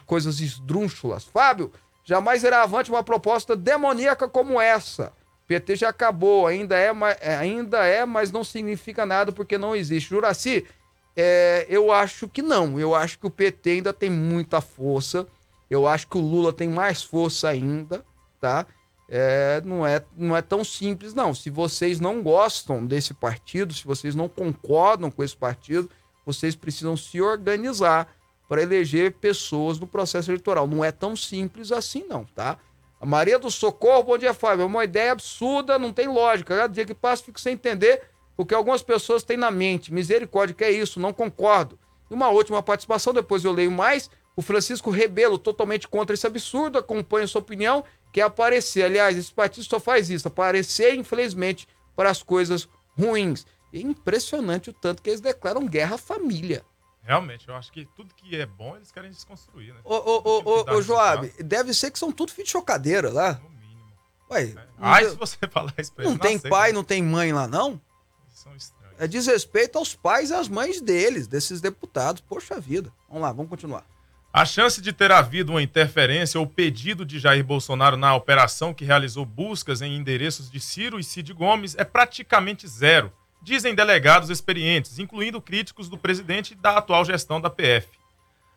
coisas 0.06 0.40
esdrúxulas. 0.40 1.26
Fábio, 1.26 1.72
Jamais 2.12 2.44
irá 2.44 2.64
avante 2.64 2.92
uma 2.92 3.06
proposta 3.06 3.56
demoníaca 3.56 4.28
como 4.28 4.60
essa. 4.60 5.14
PT 5.48 5.78
já 5.78 5.88
acabou, 5.88 6.46
ainda 6.46 6.78
é, 6.78 6.92
é, 7.22 7.36
ainda 7.38 7.86
é, 7.86 8.06
mas 8.06 8.34
não 8.34 8.44
significa 8.44 9.06
nada 9.06 9.32
porque 9.32 9.58
não 9.58 9.74
existe. 9.74 10.10
Juraci, 10.10 10.68
é, 11.16 11.66
eu 11.70 11.90
acho 11.90 12.28
que 12.28 12.42
não. 12.42 12.78
Eu 12.78 12.94
acho 12.94 13.18
que 13.18 13.28
o 13.28 13.30
PT 13.30 13.70
ainda 13.70 13.94
tem 13.94 14.10
muita 14.10 14.60
força. 14.60 15.26
Eu 15.70 15.88
acho 15.88 16.06
que 16.06 16.18
o 16.18 16.22
Lula 16.22 16.52
tem 16.52 16.68
mais 16.68 17.02
força 17.02 17.48
ainda, 17.48 18.04
tá? 18.42 18.66
É, 19.08 19.62
não, 19.64 19.88
é, 19.88 20.04
não 20.18 20.36
é 20.36 20.42
tão 20.42 20.66
simples, 20.66 21.14
não. 21.14 21.34
Se 21.34 21.50
vocês 21.50 22.02
não 22.02 22.22
gostam 22.22 22.86
desse 22.86 23.14
partido, 23.14 23.74
se 23.74 23.86
vocês 23.86 24.14
não 24.14 24.28
concordam 24.28 25.10
com 25.10 25.24
esse 25.24 25.38
partido, 25.38 25.90
vocês 26.26 26.58
precisam 26.58 26.98
se 26.98 27.22
organizar 27.22 28.14
para 28.52 28.64
eleger 28.64 29.14
pessoas 29.14 29.80
no 29.80 29.88
processo 29.88 30.30
eleitoral. 30.30 30.68
Não 30.68 30.84
é 30.84 30.92
tão 30.92 31.16
simples 31.16 31.72
assim, 31.72 32.04
não, 32.10 32.26
tá? 32.26 32.58
A 33.00 33.06
Maria 33.06 33.40
do 33.40 33.50
Socorro, 33.50 34.04
bom 34.04 34.18
dia, 34.18 34.34
Fábio. 34.34 34.64
É 34.64 34.66
uma 34.66 34.84
ideia 34.84 35.14
absurda, 35.14 35.80
não 35.80 35.94
tem 35.94 36.10
lógica. 36.10 36.58
Cada 36.58 36.74
dia 36.74 36.86
que 36.86 36.94
passa, 36.94 37.24
fico 37.24 37.40
sem 37.40 37.54
entender 37.54 38.02
o 38.36 38.46
que 38.46 38.54
algumas 38.54 38.84
pessoas 38.84 39.24
têm 39.24 39.38
na 39.38 39.50
mente. 39.50 39.94
Misericórdia, 39.94 40.54
que 40.54 40.66
é 40.66 40.70
isso? 40.70 41.00
Não 41.00 41.14
concordo. 41.14 41.80
E 42.10 42.14
uma 42.14 42.28
última 42.28 42.62
participação, 42.62 43.14
depois 43.14 43.46
eu 43.46 43.54
leio 43.54 43.72
mais. 43.72 44.10
O 44.36 44.42
Francisco 44.42 44.90
Rebelo, 44.90 45.38
totalmente 45.38 45.88
contra 45.88 46.14
esse 46.14 46.28
absurdo, 46.28 46.78
acompanha 46.78 47.28
sua 47.28 47.40
opinião, 47.40 47.86
quer 48.12 48.24
aparecer. 48.24 48.84
Aliás, 48.84 49.18
esse 49.18 49.34
partido 49.34 49.64
só 49.64 49.80
faz 49.80 50.10
isso, 50.10 50.28
aparecer, 50.28 50.94
infelizmente, 50.96 51.70
para 51.96 52.10
as 52.10 52.22
coisas 52.22 52.68
ruins. 53.00 53.46
É 53.74 53.80
impressionante 53.80 54.72
o 54.72 54.74
tanto 54.74 55.02
que 55.02 55.10
eles 55.10 55.22
declaram 55.22 55.66
guerra 55.66 55.96
à 55.96 55.98
família. 55.98 56.66
Realmente, 57.04 57.48
eu 57.48 57.56
acho 57.56 57.72
que 57.72 57.86
tudo 57.96 58.14
que 58.14 58.36
é 58.36 58.46
bom 58.46 58.76
eles 58.76 58.92
querem 58.92 59.10
desconstruir, 59.10 59.74
né? 59.74 59.80
Ô, 59.84 59.96
ô, 59.96 60.22
ô, 60.24 60.44
ô, 60.46 60.76
ô 60.76 60.82
Joab, 60.82 61.32
deve 61.44 61.74
ser 61.74 61.90
que 61.92 61.98
são 61.98 62.12
tudo 62.12 62.32
filho 62.32 62.46
de 62.46 62.52
chocadeira 62.52 63.12
lá. 63.12 63.34
No 63.34 63.50
mínimo. 63.50 63.92
Ué, 64.30 64.44
é. 64.44 64.68
Ai, 64.78 65.10
se 65.10 65.16
você 65.16 65.38
falar 65.50 65.74
isso 65.78 65.92
pra 65.94 66.04
Não 66.06 66.18
tem 66.18 66.36
não 66.36 66.50
pai, 66.50 66.72
não 66.72 66.84
tem 66.84 67.02
mãe 67.04 67.34
lá, 67.34 67.48
não? 67.48 67.82
São 68.30 68.56
estranhos. 68.56 68.96
É 69.00 69.08
desrespeito 69.08 69.80
aos 69.80 69.96
pais 69.96 70.30
e 70.30 70.34
às 70.36 70.48
mães 70.48 70.80
deles, 70.80 71.28
desses 71.28 71.60
deputados. 71.60 72.22
Poxa 72.22 72.60
vida. 72.60 72.94
Vamos 73.08 73.24
lá, 73.24 73.32
vamos 73.32 73.50
continuar. 73.50 73.84
A 74.32 74.46
chance 74.46 74.80
de 74.80 74.94
ter 74.94 75.12
havido 75.12 75.52
uma 75.52 75.62
interferência 75.62 76.40
ou 76.40 76.48
pedido 76.48 77.04
de 77.04 77.20
Jair 77.20 77.44
Bolsonaro 77.44 77.98
na 77.98 78.16
operação 78.16 78.74
que 78.74 78.86
realizou 78.86 79.26
buscas 79.26 79.82
em 79.82 79.98
endereços 79.98 80.50
de 80.50 80.60
Ciro 80.60 81.00
e 81.00 81.04
Cid 81.04 81.34
Gomes 81.34 81.76
é 81.78 81.84
praticamente 81.84 82.66
zero 82.68 83.12
dizem 83.42 83.74
delegados 83.74 84.30
experientes, 84.30 85.00
incluindo 85.00 85.42
críticos 85.42 85.90
do 85.90 85.98
presidente 85.98 86.54
da 86.54 86.78
atual 86.78 87.04
gestão 87.04 87.42
da 87.42 87.50
PF. 87.50 87.88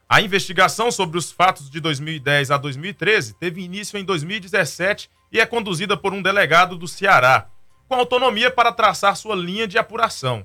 A 0.08 0.20
investigação 0.20 0.92
sobre 0.92 1.16
os 1.16 1.32
fatos 1.32 1.70
de 1.70 1.80
2010 1.80 2.50
a 2.50 2.58
2013 2.58 3.34
teve 3.34 3.62
início 3.62 3.98
em 3.98 4.04
2017 4.04 5.10
e 5.32 5.40
é 5.40 5.46
conduzida 5.46 5.96
por 5.96 6.12
um 6.12 6.22
delegado 6.22 6.76
do 6.76 6.86
Ceará, 6.86 7.48
com 7.88 7.94
autonomia 7.94 8.50
para 8.50 8.72
traçar 8.72 9.16
sua 9.16 9.34
linha 9.34 9.66
de 9.66 9.78
apuração. 9.78 10.44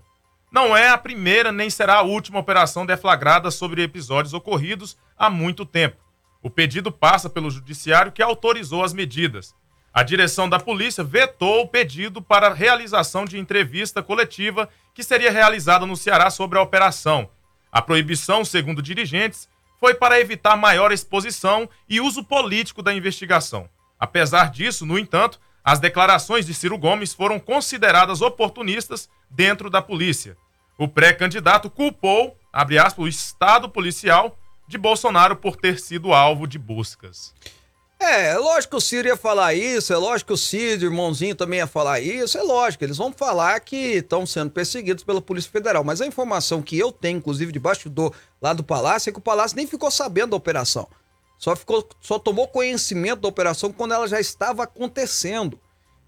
Não 0.52 0.76
é 0.76 0.90
a 0.90 0.98
primeira 0.98 1.52
nem 1.52 1.70
será 1.70 1.98
a 1.98 2.02
última 2.02 2.40
operação 2.40 2.86
deflagrada 2.86 3.52
sobre 3.52 3.84
episódios 3.84 4.34
ocorridos 4.34 4.98
há 5.18 5.30
muito 5.30 5.66
tempo. 5.66 5.98
O 6.42 6.50
pedido 6.50 6.92
passa 6.92 7.30
pelo 7.30 7.52
judiciário 7.52 8.12
que 8.12 8.24
autorizou 8.24 8.84
as 8.84 8.94
medidas, 8.94 9.54
a 9.94 10.04
direção 10.04 10.48
da 10.48 10.60
polícia 10.60 11.04
vetou 11.04 11.62
o 11.62 11.68
pedido 11.68 12.22
para 12.22 12.54
realização 12.54 13.26
de 13.26 13.40
entrevista 13.40 14.04
coletiva 14.04 14.70
que 14.94 15.04
seria 15.04 15.32
realizada 15.32 15.86
no 15.86 15.98
Ceará 15.98 16.30
sobre 16.30 16.60
a 16.60 16.62
operação. 16.62 17.30
A 17.72 17.82
proibição, 17.82 18.46
segundo 18.46 18.82
dirigentes, 18.82 19.50
foi 19.80 19.94
para 19.94 20.20
evitar 20.20 20.56
maior 20.56 20.92
exposição 20.92 21.70
e 21.88 22.00
uso 22.02 22.24
político 22.24 22.84
da 22.84 22.94
investigação. 22.94 23.70
Apesar 24.00 24.52
disso, 24.52 24.86
no 24.86 24.98
entanto, 24.98 25.40
as 25.64 25.80
declarações 25.80 26.46
de 26.46 26.54
Ciro 26.54 26.78
Gomes 26.78 27.14
foram 27.14 27.40
consideradas 27.40 28.22
oportunistas 28.22 29.10
dentro 29.30 29.70
da 29.70 29.82
polícia. 29.82 30.38
O 30.78 30.88
pré-candidato 30.88 31.70
culpou, 31.70 32.38
aspas, 32.52 32.98
o 32.98 33.08
Estado 33.08 33.70
policial 33.70 34.38
de 34.68 34.78
Bolsonaro 34.78 35.36
por 35.36 35.56
ter 35.56 35.80
sido 35.80 36.14
alvo 36.14 36.48
de 36.48 36.58
buscas. 36.58 37.34
É, 38.02 38.30
é 38.30 38.38
lógico 38.38 38.72
que 38.72 38.78
o 38.78 38.82
Ciro 38.82 39.10
ia 39.10 39.18
falar 39.18 39.54
isso, 39.54 39.92
é 39.92 39.98
lógico 39.98 40.30
que 40.30 40.34
o 40.34 40.38
Cid, 40.38 40.86
irmãozinho, 40.86 41.36
também 41.36 41.60
ia 41.60 41.68
falar 41.68 42.00
isso, 42.00 42.38
é 42.38 42.42
lógico, 42.42 42.86
eles 42.86 42.96
vão 42.96 43.12
falar 43.12 43.60
que 43.60 43.76
estão 43.98 44.26
sendo 44.26 44.52
perseguidos 44.52 45.04
pela 45.04 45.22
Polícia 45.22 45.52
Federal. 45.52 45.84
Mas 45.84 46.00
a 46.00 46.08
informação 46.08 46.62
que 46.62 46.80
eu 46.80 46.94
tenho, 46.94 47.18
inclusive 47.18 47.52
de 47.52 47.60
bastidor 47.60 48.14
lá 48.42 48.54
do 48.54 48.64
Palácio, 48.64 49.10
é 49.10 49.14
que 49.14 49.20
o 49.20 49.22
Palácio 49.22 49.58
nem 49.58 49.68
ficou 49.68 49.92
sabendo 49.92 50.30
da 50.30 50.38
operação. 50.38 50.88
Só, 51.38 51.56
ficou, 51.58 51.88
só 52.00 52.18
tomou 52.18 52.48
conhecimento 52.48 53.20
da 53.20 53.28
operação 53.28 53.72
quando 53.72 53.94
ela 53.94 54.08
já 54.08 54.20
estava 54.20 54.64
acontecendo. 54.64 55.60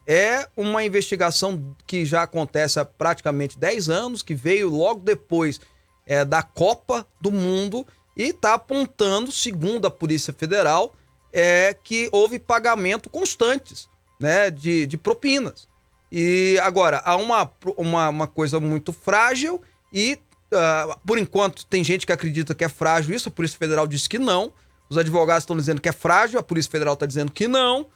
É 0.08 0.48
uma 0.56 0.84
investigação 0.86 1.76
que 1.86 2.06
já 2.06 2.24
acontece 2.24 2.80
há 2.80 2.86
praticamente 2.86 3.60
10 3.60 3.90
anos, 3.90 4.24
que 4.24 4.34
veio 4.34 4.70
logo 4.70 5.02
depois 5.02 5.60
é, 6.06 6.24
da 6.24 6.42
Copa 6.42 7.06
do 7.20 7.32
Mundo 7.32 7.86
e 8.16 8.30
está 8.30 8.54
apontando, 8.54 9.32
segundo 9.32 9.86
a 9.86 9.92
Polícia 9.92 10.34
Federal, 10.34 10.94
é 11.34 11.76
que 11.84 12.10
houve 12.12 12.40
pagamento 12.40 13.10
constantes 13.10 13.90
né, 14.20 14.52
de, 14.52 14.86
de 14.86 14.98
propinas. 14.98 15.68
E 16.12 16.60
agora, 16.62 17.02
há 17.06 17.16
uma, 17.16 17.50
uma, 17.78 18.10
uma 18.10 18.28
coisa 18.28 18.60
muito 18.60 18.92
frágil 18.92 19.62
e, 19.94 20.20
uh, 20.52 21.00
por 21.06 21.18
enquanto, 21.18 21.66
tem 21.66 21.84
gente 21.84 22.06
que 22.06 22.12
acredita 22.12 22.54
que 22.54 22.64
é 22.64 22.70
frágil 22.70 23.16
isso, 23.16 23.30
a 23.30 23.32
Polícia 23.32 23.58
Federal 23.58 23.88
diz 23.88 24.08
que 24.08 24.20
não. 24.20 24.52
Os 24.90 24.98
advogados 24.98 25.44
estão 25.44 25.56
dizendo 25.56 25.80
que 25.80 25.88
é 25.88 25.94
frágil, 25.94 26.38
a 26.38 26.44
Polícia 26.44 26.70
Federal 26.70 26.96
está 26.96 27.06
dizendo 27.06 27.32
que 27.32 27.48
não. 27.48 27.88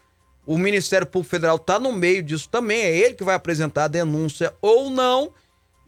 O 0.45 0.57
Ministério 0.57 1.05
Público 1.05 1.31
Federal 1.31 1.57
está 1.57 1.77
no 1.77 1.91
meio 1.91 2.23
disso 2.23 2.47
também, 2.47 2.81
é 2.81 2.95
ele 2.95 3.15
que 3.15 3.23
vai 3.23 3.35
apresentar 3.35 3.85
a 3.85 3.89
denúncia 3.89 4.53
ou 4.61 4.89
não. 4.89 5.33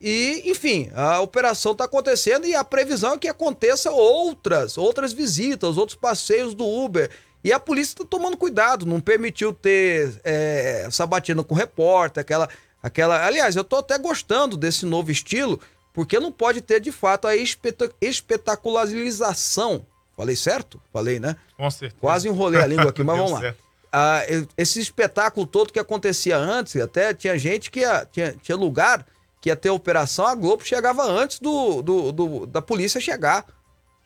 E, 0.01 0.43
enfim, 0.45 0.91
a 0.93 1.21
operação 1.21 1.71
está 1.71 1.86
acontecendo 1.86 2.45
e 2.45 2.53
a 2.53 2.63
previsão 2.63 3.13
é 3.13 3.17
que 3.17 3.27
aconteça 3.27 3.89
outras, 3.91 4.77
outras 4.77 5.13
visitas, 5.13 5.77
outros 5.77 5.97
passeios 5.97 6.53
do 6.53 6.65
Uber. 6.65 7.10
E 7.47 7.53
a 7.53 7.60
polícia 7.62 7.93
está 7.93 8.03
tomando 8.03 8.36
cuidado, 8.36 8.86
não 8.86 8.99
permitiu 8.99 9.53
ter 9.53 10.19
é, 10.25 10.86
sabatina 10.91 11.41
com 11.45 11.55
repórter, 11.55 12.19
aquela, 12.19 12.49
aquela. 12.83 13.25
Aliás, 13.25 13.55
eu 13.55 13.62
estou 13.62 13.79
até 13.79 13.97
gostando 13.97 14.57
desse 14.57 14.86
novo 14.86 15.10
estilo, 15.12 15.57
porque 15.93 16.19
não 16.19 16.29
pode 16.29 16.60
ter 16.60 16.81
de 16.81 16.91
fato 16.91 17.25
a 17.25 17.31
espetacularização. 18.01 19.86
Falei 20.17 20.36
certo? 20.36 20.81
Falei, 20.91 21.21
né? 21.21 21.38
Com 21.55 21.71
certeza. 21.71 22.01
Quase 22.01 22.27
enrolei 22.27 22.62
a 22.62 22.67
língua 22.67 22.89
aqui, 22.89 23.01
mas 23.07 23.15
vamos 23.17 23.31
lá. 23.31 23.55
Ah, 23.93 24.23
esse 24.57 24.81
espetáculo 24.81 25.47
todo 25.47 25.71
que 25.71 25.79
acontecia 25.79 26.36
antes, 26.36 26.75
até 26.75 27.13
tinha 27.13 27.39
gente 27.39 27.71
que 27.71 27.79
ia, 27.79 28.05
tinha, 28.12 28.36
tinha 28.43 28.57
lugar 28.57 29.05
que 29.39 29.47
ia 29.47 29.55
ter 29.55 29.69
operação, 29.69 30.27
a 30.27 30.36
Globo 30.36 30.65
chegava 30.65 31.01
antes 31.03 31.39
do, 31.39 31.81
do, 31.81 32.12
do 32.12 32.45
da 32.45 32.62
polícia 32.62 32.99
chegar. 32.99 33.45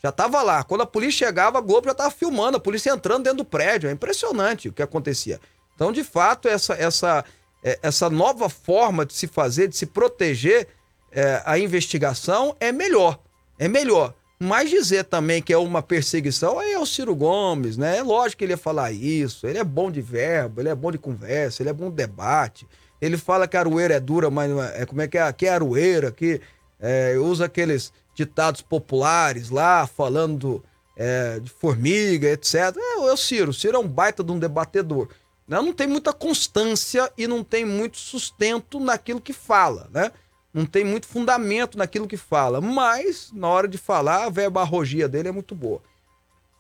Já 0.04 0.12
tava 0.12 0.42
lá. 0.42 0.64
Quando 0.64 0.82
a 0.82 0.86
polícia 0.86 1.28
chegava, 1.28 1.60
a 1.60 1.62
Globo 1.62 1.88
já 1.88 1.94
tava 1.94 2.12
filmando, 2.12 2.58
a 2.58 2.60
polícia 2.60 2.92
entrando 2.92 3.24
dentro 3.24 3.40
do 3.40 3.46
prédio. 3.46 3.90
É 3.90 3.94
impressionante 3.94 4.70
o 4.70 4.74
que 4.74 4.82
acontecia. 4.82 5.40
Então, 5.76 5.92
de 5.92 6.04
fato, 6.04 6.48
essa, 6.48 6.74
essa, 6.74 7.24
é, 7.64 7.80
essa 7.84 8.10
nova 8.10 8.50
forma 8.50 9.06
de 9.06 9.14
se 9.14 9.28
fazer, 9.28 9.68
de 9.68 9.78
se 9.78 9.86
proteger 9.86 10.68
é, 11.12 11.42
a 11.46 11.60
investigação 11.60 12.56
é 12.60 12.72
melhor. 12.72 13.20
É 13.60 13.68
melhor. 13.68 14.14
Mas 14.40 14.72
dizer 14.72 15.04
também 15.04 15.40
que 15.40 15.54
é 15.54 15.58
uma 15.58 15.84
perseguição, 15.84 16.58
aí 16.58 16.74
é 16.74 16.80
o 16.80 16.86
Ciro 16.86 17.16
Gomes, 17.16 17.78
né? 17.78 17.98
É 17.98 18.02
lógico 18.02 18.40
que 18.40 18.46
ele 18.46 18.54
ia 18.54 18.58
falar 18.58 18.92
isso. 18.92 19.46
Ele 19.46 19.60
é 19.60 19.64
bom 19.64 19.92
de 19.92 20.02
verbo, 20.02 20.62
ele 20.62 20.70
é 20.70 20.74
bom 20.74 20.92
de 20.92 20.98
conversa, 20.98 21.62
ele 21.62 21.70
é 21.70 21.74
bom 21.74 21.92
de 21.92 21.96
debate. 21.98 22.68
Ele 23.00 23.18
fala 23.18 23.48
que 23.48 23.56
a 23.56 23.60
aroeira 23.60 23.94
é 23.94 24.00
dura, 24.00 24.32
mas 24.32 24.52
é, 24.52 24.82
é 24.82 24.86
como 24.88 25.00
é 25.00 25.08
que 25.08 25.20
é? 25.20 25.32
Que 25.32 25.46
é 25.46 25.50
aroeira, 25.50 26.12
que 26.12 26.42
é, 26.80 27.16
usa 27.20 27.46
aqueles 27.46 27.94
ditados 28.14 28.62
populares 28.62 29.50
lá, 29.50 29.88
falando 29.88 30.64
é, 30.96 31.40
de 31.40 31.50
formiga, 31.50 32.30
etc. 32.30 32.76
É, 32.78 33.08
é 33.08 33.12
o 33.12 33.18
Ciro. 33.18 33.52
O 33.52 33.54
Ciro 33.54 33.78
é 33.78 33.80
um 33.80 33.88
baita 33.88 34.24
de 34.24 34.32
um 34.32 34.40
debatedor. 34.40 35.10
Né? 35.48 35.62
Não 35.62 35.74
tem 35.74 35.88
muita 35.88 36.14
constância 36.14 37.12
e 37.18 37.28
não 37.28 37.44
tem 37.44 37.66
muito 37.66 37.98
sustento 37.98 38.80
naquilo 38.80 39.20
que 39.20 39.34
fala, 39.34 39.90
né? 39.92 40.12
Não 40.54 40.66
tem 40.66 40.84
muito 40.84 41.08
fundamento 41.08 41.78
naquilo 41.78 42.08
que 42.08 42.18
fala, 42.18 42.60
mas 42.60 43.32
na 43.34 43.48
hora 43.48 43.68
de 43.70 43.78
falar, 43.78 44.26
a 44.26 44.30
verbarrogia 44.30 45.08
dele 45.08 45.30
é 45.30 45.32
muito 45.32 45.56
boa. 45.56 45.82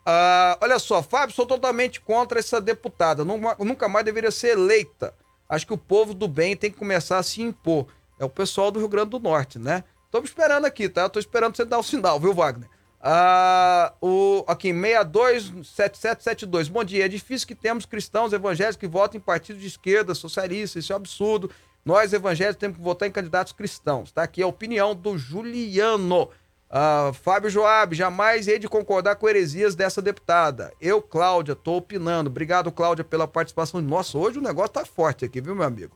Ah, 0.05 0.57
olha 0.61 0.79
só, 0.79 1.03
Fábio, 1.03 1.35
sou 1.35 1.45
totalmente 1.45 2.01
contra 2.01 2.39
essa 2.39 2.59
deputada. 2.59 3.23
Nunca, 3.23 3.87
mais 3.87 4.05
deveria 4.05 4.31
ser 4.31 4.57
eleita. 4.57 5.13
Acho 5.47 5.67
que 5.67 5.73
o 5.73 5.77
povo 5.77 6.13
do 6.13 6.27
bem 6.27 6.55
tem 6.55 6.71
que 6.71 6.77
começar 6.77 7.17
a 7.17 7.23
se 7.23 7.41
impor. 7.41 7.87
É 8.17 8.25
o 8.25 8.29
pessoal 8.29 8.71
do 8.71 8.79
Rio 8.79 8.87
Grande 8.87 9.11
do 9.11 9.19
Norte, 9.19 9.59
né? 9.59 9.83
Estamos 10.12 10.30
esperando 10.30 10.66
aqui, 10.66 10.89
tá? 10.89 11.07
Tô 11.07 11.20
esperando 11.20 11.55
você 11.55 11.64
dar 11.64 11.80
o 11.80 11.84
sinal, 11.84 12.20
viu, 12.20 12.34
Wagner? 12.34 12.68
Ah, 12.99 13.93
o, 14.01 14.43
aqui, 14.45 14.74
627772. 14.74 16.68
Bom 16.68 16.84
dia. 16.84 17.05
É 17.05 17.07
difícil 17.07 17.47
que 17.47 17.55
temos 17.55 17.86
cristãos 17.86 18.34
evangélicos 18.34 18.76
que 18.76 18.89
votem 18.89 19.20
em 19.20 19.24
partidos 19.24 19.62
de 19.62 19.70
esquerda, 19.70 20.14
socialistas. 20.14 20.84
Isso 20.84 20.91
é 20.91 20.95
um 20.95 20.97
absurdo. 20.97 21.49
Nós, 21.86 22.12
evangélicos, 22.12 22.59
temos 22.59 22.76
que 22.76 22.84
votar 22.84 23.07
em 23.07 23.12
candidatos 23.12 23.53
cristãos. 23.53 24.12
Tá 24.12 24.24
aqui 24.24 24.43
a 24.43 24.47
opinião 24.47 24.93
do 24.93 25.18
Juliano. 25.18 26.30
Ah, 26.70 27.12
Fábio 27.14 27.49
Joab, 27.49 27.95
jamais 27.95 28.49
hei 28.49 28.59
de 28.59 28.68
concordar 28.68 29.16
com 29.16 29.30
heresias 29.30 29.76
dessa 29.76 30.01
deputada. 30.01 30.74
Eu, 30.82 31.01
Cláudia, 31.01 31.55
tô 31.55 31.78
opinando. 31.78 32.30
Obrigado, 32.30 32.70
Cláudia, 32.70 33.05
pela 33.05 33.30
participação. 33.30 33.80
Nossa, 33.80 34.18
hoje 34.18 34.39
o 34.39 34.41
negócio 34.41 34.74
tá 34.74 34.84
forte 34.84 35.24
aqui, 35.24 35.39
viu, 35.39 35.55
meu 35.55 35.64
amigo? 35.64 35.95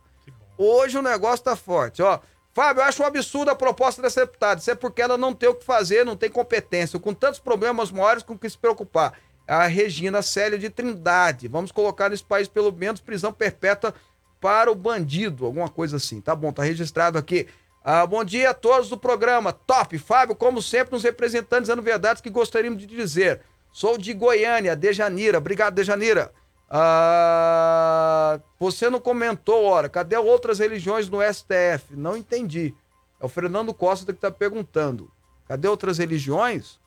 Hoje 0.58 0.98
o 0.98 1.02
negócio 1.02 1.44
tá 1.44 1.54
forte, 1.58 2.02
ó. 2.02 2.22
Fábio, 2.56 2.80
eu 2.80 2.86
acho 2.86 3.04
um 3.04 3.06
absurdo 3.06 3.52
a 3.52 3.56
proposta 3.56 4.02
dessa 4.02 4.22
deputada. 4.22 4.62
Isso 4.62 4.72
é 4.72 4.76
porque 4.76 5.02
ela 5.02 5.18
não 5.18 5.34
tem 5.34 5.50
o 5.50 5.54
que 5.54 5.66
fazer, 5.66 6.06
não 6.06 6.16
tem 6.16 6.30
competência, 6.30 6.98
com 6.98 7.14
tantos 7.14 7.38
problemas 7.38 7.92
maiores 7.92 8.24
com 8.24 8.38
que 8.38 8.50
se 8.50 8.58
preocupar. 8.58 9.12
A 9.46 9.68
Regina 9.68 10.22
Célia 10.22 10.58
de 10.58 10.70
Trindade. 10.70 11.50
Vamos 11.50 11.70
colocar 11.70 12.10
nesse 12.10 12.24
país 12.24 12.48
pelo 12.48 12.72
menos 12.72 13.02
prisão 13.02 13.34
perpétua 13.34 13.94
para 14.40 14.72
o 14.72 14.76
bandido, 14.76 15.46
alguma 15.46 15.68
coisa 15.68 15.98
assim. 15.98 16.22
Tá 16.22 16.34
bom, 16.34 16.54
tá 16.54 16.64
registrado 16.64 17.18
aqui. 17.18 17.46
Ah, 17.84 18.08
bom 18.08 18.24
dia 18.24 18.52
a 18.52 18.54
todos 18.54 18.88
do 18.88 18.98
programa. 18.98 19.52
Top! 19.52 19.98
Fábio, 20.00 20.34
como 20.34 20.62
sempre, 20.62 20.94
nos 20.94 21.04
representantes 21.04 21.68
dizendo 21.68 21.82
verdades 21.82 22.22
que 22.22 22.30
gostaríamos 22.30 22.80
de 22.80 22.88
dizer. 22.88 23.42
Sou 23.74 23.98
de 23.98 24.14
Goiânia, 24.14 24.78
Dejanira. 24.78 25.40
Obrigado, 25.40 25.74
Dejanira. 25.74 26.32
Ah, 26.70 28.40
você 28.60 28.90
não 28.90 29.00
comentou, 29.00 29.66
ora, 29.66 29.88
cadê 29.88 30.18
outras 30.18 30.60
religiões 30.60 31.10
no 31.10 31.20
STF? 31.22 31.96
Não 31.96 32.18
entendi. 32.18 32.74
É 33.20 33.26
o 33.26 33.30
Fernando 33.30 33.74
Costa 33.74 34.12
que 34.12 34.18
está 34.18 34.32
perguntando. 34.32 35.12
Cadê 35.48 35.68
outras 35.68 35.98
religiões? 36.00 36.80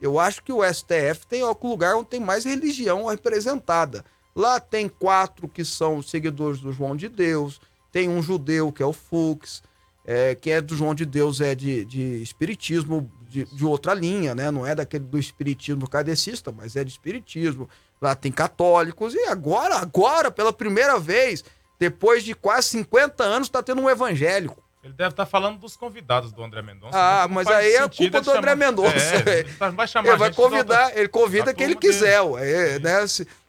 Eu 0.00 0.20
acho 0.20 0.42
que 0.42 0.52
o 0.52 0.62
STF 0.62 1.26
tem 1.28 1.42
o 1.42 1.56
lugar 1.62 1.96
onde 1.96 2.08
tem 2.08 2.20
mais 2.20 2.44
religião 2.44 3.06
representada. 3.06 4.04
Lá 4.34 4.60
tem 4.60 4.88
quatro 4.88 5.48
que 5.48 5.64
são 5.64 6.00
seguidores 6.00 6.60
do 6.60 6.72
João 6.72 6.94
de 6.94 7.08
Deus, 7.08 7.60
tem 7.90 8.08
um 8.08 8.22
judeu 8.22 8.70
que 8.70 8.82
é 8.82 8.86
o 8.86 8.92
Fux, 8.92 9.62
é, 10.04 10.34
que 10.34 10.50
é 10.50 10.60
do 10.60 10.76
João 10.76 10.94
de 10.94 11.04
Deus 11.04 11.40
é 11.40 11.54
de, 11.54 11.84
de 11.84 12.22
espiritismo 12.22 13.10
de, 13.28 13.44
de, 13.44 13.64
outra 13.64 13.92
linha, 13.92 14.34
né? 14.34 14.50
Não 14.50 14.66
é 14.66 14.74
daquele 14.74 15.04
do 15.04 15.18
espiritismo 15.18 15.88
kardecista, 15.88 16.50
mas 16.50 16.76
é 16.76 16.84
de 16.84 16.90
espiritismo 16.90 17.68
lá 18.00 18.14
tem 18.14 18.30
católicos, 18.30 19.14
e 19.14 19.26
agora, 19.26 19.76
agora, 19.76 20.30
pela 20.30 20.52
primeira 20.52 20.98
vez, 20.98 21.44
depois 21.78 22.24
de 22.24 22.34
quase 22.34 22.68
50 22.68 23.22
anos, 23.22 23.48
está 23.48 23.62
tendo 23.62 23.80
um 23.80 23.90
evangélico. 23.90 24.62
Ele 24.82 24.92
deve 24.92 25.10
estar 25.10 25.24
tá 25.24 25.30
falando 25.30 25.58
dos 25.58 25.76
convidados 25.76 26.32
do 26.32 26.42
André 26.42 26.62
Mendonça. 26.62 26.96
Ah, 26.96 27.26
mas 27.28 27.46
aí 27.48 27.74
é 27.74 27.88
culpa 27.88 28.20
do 28.20 28.30
André 28.30 28.54
Mendonça. 28.54 28.96
É, 29.26 29.40
ele 29.40 29.72
vai 29.72 29.86
chamar 29.88 30.08
ele 30.08 30.16
vai 30.16 30.32
convidar, 30.32 30.96
ele 30.96 31.08
convida 31.08 31.52
quem 31.52 31.66
ele 31.66 31.76
quiser. 31.76 32.20
É, 32.38 32.78
né? 32.78 33.04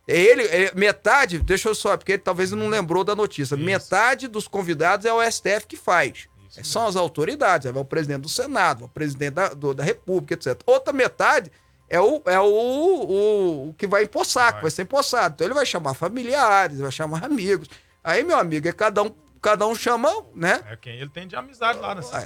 Ele, 0.08 0.42
ele, 0.44 0.72
metade, 0.74 1.38
deixa 1.38 1.70
eu 1.70 1.76
só, 1.76 1.96
porque 1.96 2.14
ele 2.14 2.22
talvez 2.22 2.52
não 2.52 2.68
lembrou 2.68 3.04
da 3.04 3.16
notícia. 3.16 3.54
Isso. 3.54 3.64
Metade 3.64 4.28
dos 4.28 4.48
convidados 4.48 5.06
é 5.06 5.14
o 5.14 5.22
STF 5.32 5.68
que 5.68 5.78
faz. 5.78 6.28
Isso 6.50 6.64
São 6.64 6.82
mesmo. 6.82 6.90
as 6.90 6.96
autoridades, 6.96 7.68
é 7.68 7.80
o 7.80 7.86
presidente 7.86 8.22
do 8.22 8.30
Senado, 8.30 8.86
o 8.86 8.90
presidente 8.90 9.36
da, 9.36 9.50
do, 9.50 9.74
da 9.74 9.84
República, 9.84 10.34
etc. 10.34 10.60
Outra 10.66 10.92
metade 10.92 11.52
é 11.90 12.00
o, 12.00 12.22
é 12.26 12.40
o, 12.40 12.46
o, 12.46 13.70
o 13.70 13.74
que 13.74 13.88
vai 13.88 14.04
empossar, 14.04 14.56
que 14.56 14.62
vai 14.62 14.72
ser 14.72 14.84
empossado. 14.84 15.34
Então 15.36 15.48
ele 15.48 15.54
vai 15.54 15.66
chamar 15.66 15.94
familiares, 15.94 16.80
vai 16.80 16.92
chamar 16.92 17.26
amigos. 17.26 17.68
Aí, 18.04 18.24
meu 18.24 18.38
amigo, 18.38 18.68
é 18.68 18.72
cada 18.72 19.04
um, 19.04 19.12
cada 19.42 19.66
um 19.68 19.76
chama, 19.76 20.10
né? 20.36 20.62
É 20.70 20.76
quem 20.76 21.00
ele 21.00 21.10
tem 21.10 21.28
de 21.28 21.36
amizade 21.36 21.80
lá, 21.80 21.96
né? 21.96 22.02
Se, 22.02 22.16
é, 22.16 22.22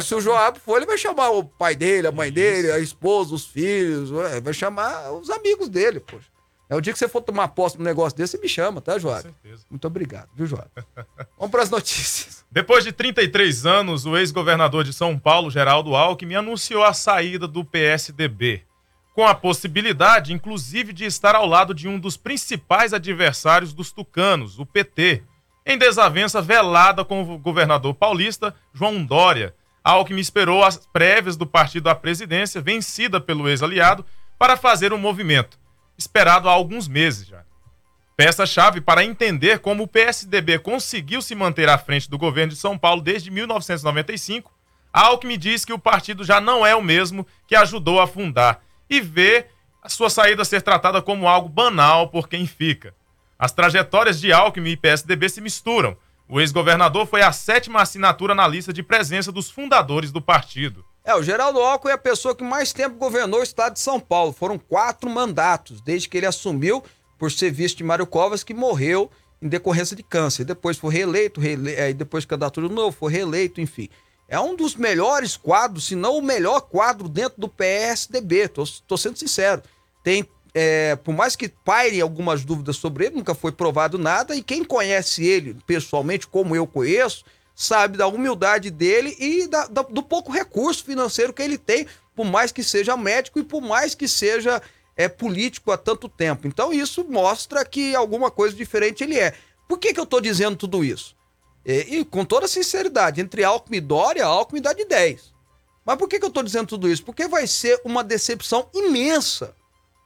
se, 0.00 0.06
se 0.06 0.14
o 0.14 0.20
Joab 0.20 0.60
for, 0.60 0.76
ele 0.76 0.86
vai 0.86 0.98
chamar 0.98 1.30
o 1.30 1.44
pai 1.44 1.74
dele, 1.74 2.06
a 2.06 2.12
mãe 2.12 2.28
Isso. 2.28 2.34
dele, 2.34 2.70
a 2.72 2.78
esposa, 2.78 3.34
os 3.34 3.46
filhos, 3.46 4.10
vai 4.10 4.52
chamar 4.52 5.12
os 5.12 5.30
amigos 5.30 5.68
dele, 5.68 6.00
poxa. 6.00 6.26
É 6.70 6.76
o 6.76 6.80
dia 6.82 6.92
que 6.92 6.98
você 6.98 7.08
for 7.08 7.22
tomar 7.22 7.48
posse 7.48 7.78
num 7.78 7.84
negócio 7.84 8.16
desse, 8.16 8.32
você 8.32 8.42
me 8.42 8.48
chama, 8.48 8.80
tá, 8.80 8.98
Joab? 8.98 9.22
Com 9.22 9.32
certeza. 9.32 9.64
Muito 9.70 9.86
obrigado, 9.86 10.28
viu, 10.34 10.46
Joab? 10.46 10.68
Vamos 11.38 11.50
para 11.50 11.62
as 11.62 11.70
notícias. 11.70 12.44
Depois 12.52 12.84
de 12.84 12.92
33 12.92 13.64
anos, 13.64 14.04
o 14.04 14.16
ex-governador 14.16 14.84
de 14.84 14.92
São 14.92 15.18
Paulo, 15.18 15.50
Geraldo 15.50 15.96
Alckmin, 15.96 16.34
anunciou 16.34 16.84
a 16.84 16.92
saída 16.92 17.48
do 17.48 17.64
PSDB, 17.64 18.64
com 19.14 19.26
a 19.26 19.34
possibilidade, 19.34 20.34
inclusive, 20.34 20.92
de 20.92 21.06
estar 21.06 21.34
ao 21.34 21.46
lado 21.46 21.72
de 21.72 21.88
um 21.88 21.98
dos 21.98 22.18
principais 22.18 22.92
adversários 22.92 23.72
dos 23.72 23.90
tucanos, 23.90 24.58
o 24.58 24.66
PT, 24.66 25.22
em 25.64 25.78
desavença 25.78 26.42
velada 26.42 27.02
com 27.02 27.22
o 27.22 27.38
governador 27.38 27.94
paulista, 27.94 28.54
João 28.74 29.02
Dória. 29.02 29.54
Alckmin 29.82 30.20
esperou 30.20 30.62
as 30.62 30.76
prévias 30.76 31.36
do 31.36 31.46
partido 31.46 31.88
à 31.88 31.94
presidência, 31.94 32.60
vencida 32.60 33.18
pelo 33.18 33.48
ex-aliado, 33.48 34.04
para 34.38 34.56
fazer 34.56 34.92
um 34.92 34.98
movimento 34.98 35.58
esperado 35.98 36.48
há 36.48 36.52
alguns 36.52 36.86
meses 36.86 37.26
já. 37.26 37.42
Peça-chave 38.16 38.80
para 38.80 39.04
entender 39.04 39.58
como 39.58 39.84
o 39.84 39.88
PSDB 39.88 40.58
conseguiu 40.58 41.20
se 41.20 41.34
manter 41.34 41.68
à 41.68 41.76
frente 41.76 42.08
do 42.08 42.18
governo 42.18 42.52
de 42.52 42.58
São 42.58 42.78
Paulo 42.78 43.02
desde 43.02 43.30
1995, 43.30 44.52
Alckmin 44.92 45.38
diz 45.38 45.64
que 45.64 45.72
o 45.72 45.78
partido 45.78 46.24
já 46.24 46.40
não 46.40 46.66
é 46.66 46.74
o 46.74 46.82
mesmo 46.82 47.26
que 47.46 47.54
ajudou 47.54 48.00
a 48.00 48.06
fundar 48.06 48.62
e 48.88 49.00
vê 49.00 49.46
a 49.82 49.88
sua 49.88 50.10
saída 50.10 50.44
ser 50.44 50.62
tratada 50.62 51.00
como 51.00 51.28
algo 51.28 51.48
banal 51.48 52.08
por 52.08 52.28
quem 52.28 52.46
fica. 52.46 52.94
As 53.38 53.52
trajetórias 53.52 54.20
de 54.20 54.32
Alckmin 54.32 54.70
e 54.70 54.76
PSDB 54.76 55.28
se 55.28 55.40
misturam. 55.40 55.96
O 56.28 56.40
ex-governador 56.40 57.06
foi 57.06 57.22
a 57.22 57.32
sétima 57.32 57.80
assinatura 57.80 58.34
na 58.34 58.46
lista 58.48 58.72
de 58.72 58.82
presença 58.82 59.30
dos 59.30 59.50
fundadores 59.50 60.10
do 60.10 60.20
partido. 60.20 60.84
É, 61.08 61.14
o 61.14 61.22
Geraldo 61.22 61.58
Alckmin 61.58 61.92
é 61.92 61.94
a 61.94 61.98
pessoa 61.98 62.34
que 62.34 62.44
mais 62.44 62.70
tempo 62.70 62.96
governou 62.96 63.40
o 63.40 63.42
estado 63.42 63.72
de 63.72 63.80
São 63.80 63.98
Paulo. 63.98 64.30
Foram 64.30 64.58
quatro 64.58 65.08
mandatos, 65.08 65.80
desde 65.80 66.06
que 66.06 66.18
ele 66.18 66.26
assumiu 66.26 66.84
por 67.18 67.32
ser 67.32 67.50
vice 67.50 67.74
de 67.74 67.82
Mário 67.82 68.06
Covas, 68.06 68.44
que 68.44 68.52
morreu 68.52 69.10
em 69.40 69.48
decorrência 69.48 69.96
de 69.96 70.02
câncer. 70.02 70.44
Depois 70.44 70.76
foi 70.76 70.92
reeleito, 70.92 71.40
reele... 71.40 71.72
é, 71.72 71.94
depois 71.94 72.26
candidatura 72.26 72.68
novo, 72.68 72.94
foi 72.94 73.10
reeleito, 73.10 73.58
enfim. 73.58 73.88
É 74.28 74.38
um 74.38 74.54
dos 74.54 74.76
melhores 74.76 75.34
quadros, 75.34 75.86
se 75.86 75.96
não 75.96 76.18
o 76.18 76.22
melhor 76.22 76.60
quadro 76.60 77.08
dentro 77.08 77.40
do 77.40 77.48
PSDB, 77.48 78.46
tô, 78.46 78.64
tô 78.86 78.98
sendo 78.98 79.16
sincero. 79.16 79.62
Tem, 80.04 80.28
é, 80.52 80.94
por 80.96 81.14
mais 81.14 81.34
que 81.34 81.48
paire 81.48 82.02
algumas 82.02 82.44
dúvidas 82.44 82.76
sobre 82.76 83.06
ele, 83.06 83.16
nunca 83.16 83.34
foi 83.34 83.50
provado 83.50 83.96
nada, 83.96 84.36
e 84.36 84.42
quem 84.42 84.62
conhece 84.62 85.24
ele 85.24 85.56
pessoalmente, 85.66 86.26
como 86.26 86.54
eu 86.54 86.66
conheço, 86.66 87.24
sabe 87.58 87.98
da 87.98 88.06
humildade 88.06 88.70
dele 88.70 89.16
e 89.18 89.48
da, 89.48 89.66
da, 89.66 89.82
do 89.82 90.00
pouco 90.00 90.30
recurso 90.30 90.84
financeiro 90.84 91.32
que 91.32 91.42
ele 91.42 91.58
tem, 91.58 91.88
por 92.14 92.24
mais 92.24 92.52
que 92.52 92.62
seja 92.62 92.96
médico 92.96 93.40
e 93.40 93.42
por 93.42 93.60
mais 93.60 93.96
que 93.96 94.06
seja 94.06 94.62
é, 94.96 95.08
político 95.08 95.72
há 95.72 95.76
tanto 95.76 96.08
tempo. 96.08 96.46
Então 96.46 96.72
isso 96.72 97.04
mostra 97.10 97.64
que 97.64 97.96
alguma 97.96 98.30
coisa 98.30 98.54
diferente 98.54 99.02
ele 99.02 99.18
é. 99.18 99.34
Por 99.66 99.76
que, 99.76 99.92
que 99.92 99.98
eu 99.98 100.04
estou 100.04 100.20
dizendo 100.20 100.56
tudo 100.56 100.84
isso? 100.84 101.16
E, 101.66 101.96
e, 101.96 102.04
com 102.04 102.24
toda 102.24 102.46
sinceridade, 102.46 103.20
entre 103.20 103.42
Alckmin 103.42 103.78
e 103.78 103.80
Dória, 103.80 104.24
Alckmin 104.24 104.62
dá 104.62 104.72
de 104.72 104.84
10. 104.84 105.34
Mas 105.84 105.96
por 105.96 106.08
que, 106.08 106.20
que 106.20 106.24
eu 106.24 106.28
estou 106.28 106.44
dizendo 106.44 106.68
tudo 106.68 106.88
isso? 106.88 107.02
Porque 107.02 107.26
vai 107.26 107.48
ser 107.48 107.80
uma 107.84 108.04
decepção 108.04 108.68
imensa, 108.72 109.52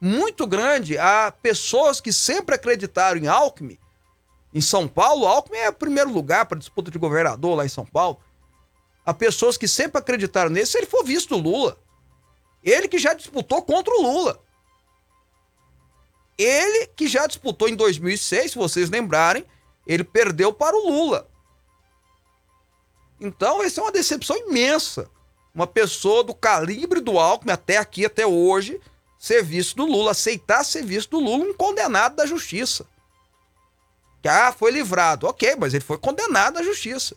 muito 0.00 0.46
grande, 0.46 0.96
a 0.96 1.30
pessoas 1.30 2.00
que 2.00 2.14
sempre 2.14 2.54
acreditaram 2.54 3.20
em 3.20 3.28
Alckmin 3.28 3.78
em 4.54 4.60
São 4.60 4.86
Paulo, 4.86 5.26
Alckmin 5.26 5.58
é 5.58 5.70
o 5.70 5.72
primeiro 5.72 6.12
lugar 6.12 6.46
para 6.46 6.58
disputa 6.58 6.90
de 6.90 6.98
governador 6.98 7.56
lá 7.56 7.64
em 7.64 7.70
São 7.70 7.86
Paulo. 7.86 8.20
Há 9.04 9.14
pessoas 9.14 9.56
que 9.56 9.66
sempre 9.66 9.98
acreditaram 9.98 10.50
nele 10.50 10.66
se 10.66 10.78
ele 10.78 10.86
for 10.86 11.04
visto 11.04 11.36
Lula. 11.36 11.78
Ele 12.62 12.86
que 12.86 12.98
já 12.98 13.14
disputou 13.14 13.62
contra 13.62 13.92
o 13.94 14.02
Lula. 14.02 14.40
Ele 16.38 16.86
que 16.88 17.08
já 17.08 17.26
disputou 17.26 17.68
em 17.68 17.74
2006, 17.74 18.52
se 18.52 18.58
vocês 18.58 18.90
lembrarem, 18.90 19.44
ele 19.86 20.04
perdeu 20.04 20.52
para 20.52 20.76
o 20.76 20.88
Lula. 20.88 21.28
Então, 23.20 23.62
essa 23.62 23.80
é 23.80 23.84
uma 23.84 23.92
decepção 23.92 24.36
imensa. 24.36 25.10
Uma 25.54 25.66
pessoa 25.66 26.24
do 26.24 26.34
calibre 26.34 27.00
do 27.00 27.18
Alckmin, 27.18 27.52
até 27.52 27.76
aqui, 27.76 28.04
até 28.04 28.26
hoje, 28.26 28.80
ser 29.18 29.42
visto 29.42 29.76
do 29.76 29.86
Lula, 29.86 30.12
aceitar 30.12 30.64
ser 30.64 30.84
visto 30.84 31.10
do 31.10 31.20
Lula, 31.20 31.44
um 31.44 31.54
condenado 31.54 32.16
da 32.16 32.26
justiça. 32.26 32.86
Que, 34.22 34.28
ah, 34.28 34.52
foi 34.52 34.70
livrado. 34.70 35.26
Ok, 35.26 35.56
mas 35.58 35.74
ele 35.74 35.84
foi 35.84 35.98
condenado 35.98 36.58
à 36.58 36.62
justiça. 36.62 37.16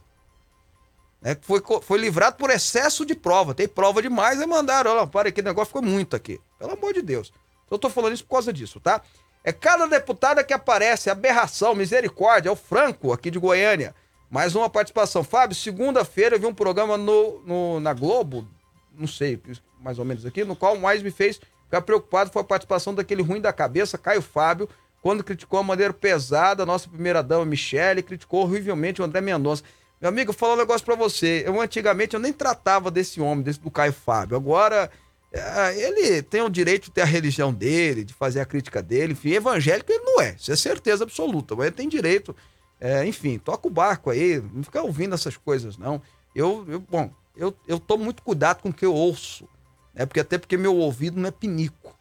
É, 1.24 1.38
foi, 1.41 1.62
foi 1.82 1.99
livrado 1.99 2.36
por 2.36 2.49
excesso 2.49 3.06
de 3.06 3.16
prova. 3.16 3.53
Tem 3.53 3.68
prova 3.68 4.01
demais, 4.01 4.41
e 4.41 4.45
mandaram. 4.45 4.91
Olha, 4.91 5.08
para 5.08 5.32
que 5.32 5.41
negócio 5.41 5.68
ficou 5.68 5.82
muito 5.82 6.16
aqui. 6.16 6.39
Pelo 6.58 6.74
amor 6.74 6.93
de 6.93 7.01
Deus. 7.01 7.32
Eu 7.70 7.78
tô 7.80 7.89
falando 7.89 8.14
isso 8.14 8.24
por 8.24 8.32
causa 8.32 8.51
disso, 8.51 8.80
tá? 8.80 9.01
É 9.43 9.51
cada 9.51 9.88
deputada 9.88 10.43
que 10.43 10.53
aparece, 10.53 11.10
aberração, 11.10 11.76
misericórdia, 11.76 12.49
é 12.49 12.51
o 12.51 12.56
Franco, 12.56 13.14
aqui 13.14 13.30
de 13.30 13.39
Goiânia. 13.39 13.93
Mais 14.30 14.56
uma 14.56 14.70
participação. 14.70 15.24
Fábio, 15.24 15.56
segunda-feira 15.56 16.36
eu 16.36 16.39
vi 16.39 16.45
um 16.47 16.53
programa 16.53 16.97
no, 16.97 17.39
no, 17.45 17.80
na 17.80 17.93
Globo, 17.93 18.47
não 18.93 19.08
sei, 19.08 19.39
mais 19.80 19.99
ou 19.99 20.06
menos 20.06 20.26
aqui, 20.26 20.43
no 20.43 20.56
qual 20.56 20.78
mais 20.78 21.03
me 21.03 21.12
fez 21.12 21.39
Ficar 21.66 21.82
preocupado 21.82 22.32
foi 22.32 22.41
a 22.41 22.45
participação 22.45 22.93
daquele 22.93 23.22
ruim 23.22 23.41
da 23.41 23.51
cabeça, 23.51 23.97
Caio 23.97 24.22
Fábio, 24.22 24.70
quando 25.06 25.24
criticou 25.24 25.60
a 25.60 25.64
maneira 25.64 25.93
pesada 25.93 26.64
a 26.64 26.66
nossa 26.66 26.89
primeira-dama 26.89 27.45
Michele, 27.45 28.01
criticou 28.01 28.41
horrivelmente 28.41 29.03
o 29.03 29.06
André 29.06 29.22
Mendonça. 29.22 29.62
Meu 30.01 30.10
amigo, 30.10 30.32
eu 30.32 30.34
vou 30.34 30.39
falar 30.39 30.56
um 30.56 30.58
negócio 30.58 30.84
pra 30.84 30.95
você. 30.95 31.43
Eu 31.45 31.62
antigamente 31.62 32.16
eu 32.16 32.20
nem 32.20 32.34
tratava 32.34 32.89
desse 32.89 33.22
homem, 33.22 33.43
desse 33.43 33.60
do 33.60 33.70
Caio 33.70 33.93
Fábio. 33.93 34.36
Agora, 34.36 34.89
é, 35.32 35.80
ele 35.80 36.24
tem 36.24 36.41
o 36.41 36.49
direito 36.49 36.86
de 36.86 36.89
ter 36.89 37.01
a 37.03 37.06
religião 37.06 37.53
dele, 37.53 38.03
de 38.03 38.16
fazer 38.16 38.39
a 38.39 38.47
crítica 38.47 38.82
dele. 38.82 39.14
Enfim, 39.14 39.34
evangélico 39.34 39.91
ele 39.91 40.03
não 40.03 40.22
é. 40.22 40.36
Isso 40.39 40.51
é 40.51 40.56
certeza 40.56 41.03
absoluta. 41.03 41.56
Mas 41.56 41.68
ele 41.68 41.76
tem 41.76 41.88
direito. 41.88 42.36
É, 42.82 43.06
enfim, 43.06 43.38
toca 43.38 43.68
o 43.68 43.72
barco 43.72 44.10
aí. 44.10 44.41
Não 44.51 44.64
fica 44.64 44.82
ouvindo 44.82 45.14
essas 45.14 45.38
coisas, 45.38 45.78
não. 45.78 46.01
Eu, 46.34 46.66
eu 46.68 46.80
bom, 46.80 47.12
eu, 47.38 47.56
eu 47.68 47.80
tomo 47.80 48.03
muito 48.03 48.24
cuidado 48.24 48.60
com 48.60 48.70
o 48.70 48.74
que 48.74 48.88
eu 48.88 48.95
ouço. 48.95 49.47
Né? 49.93 50.03
Porque 50.08 50.20
até 50.20 50.39
porque 50.39 50.58
meu 50.58 50.76
ouvido 50.76 51.20
não 51.20 51.28
é 51.30 51.32
pinico 51.32 51.95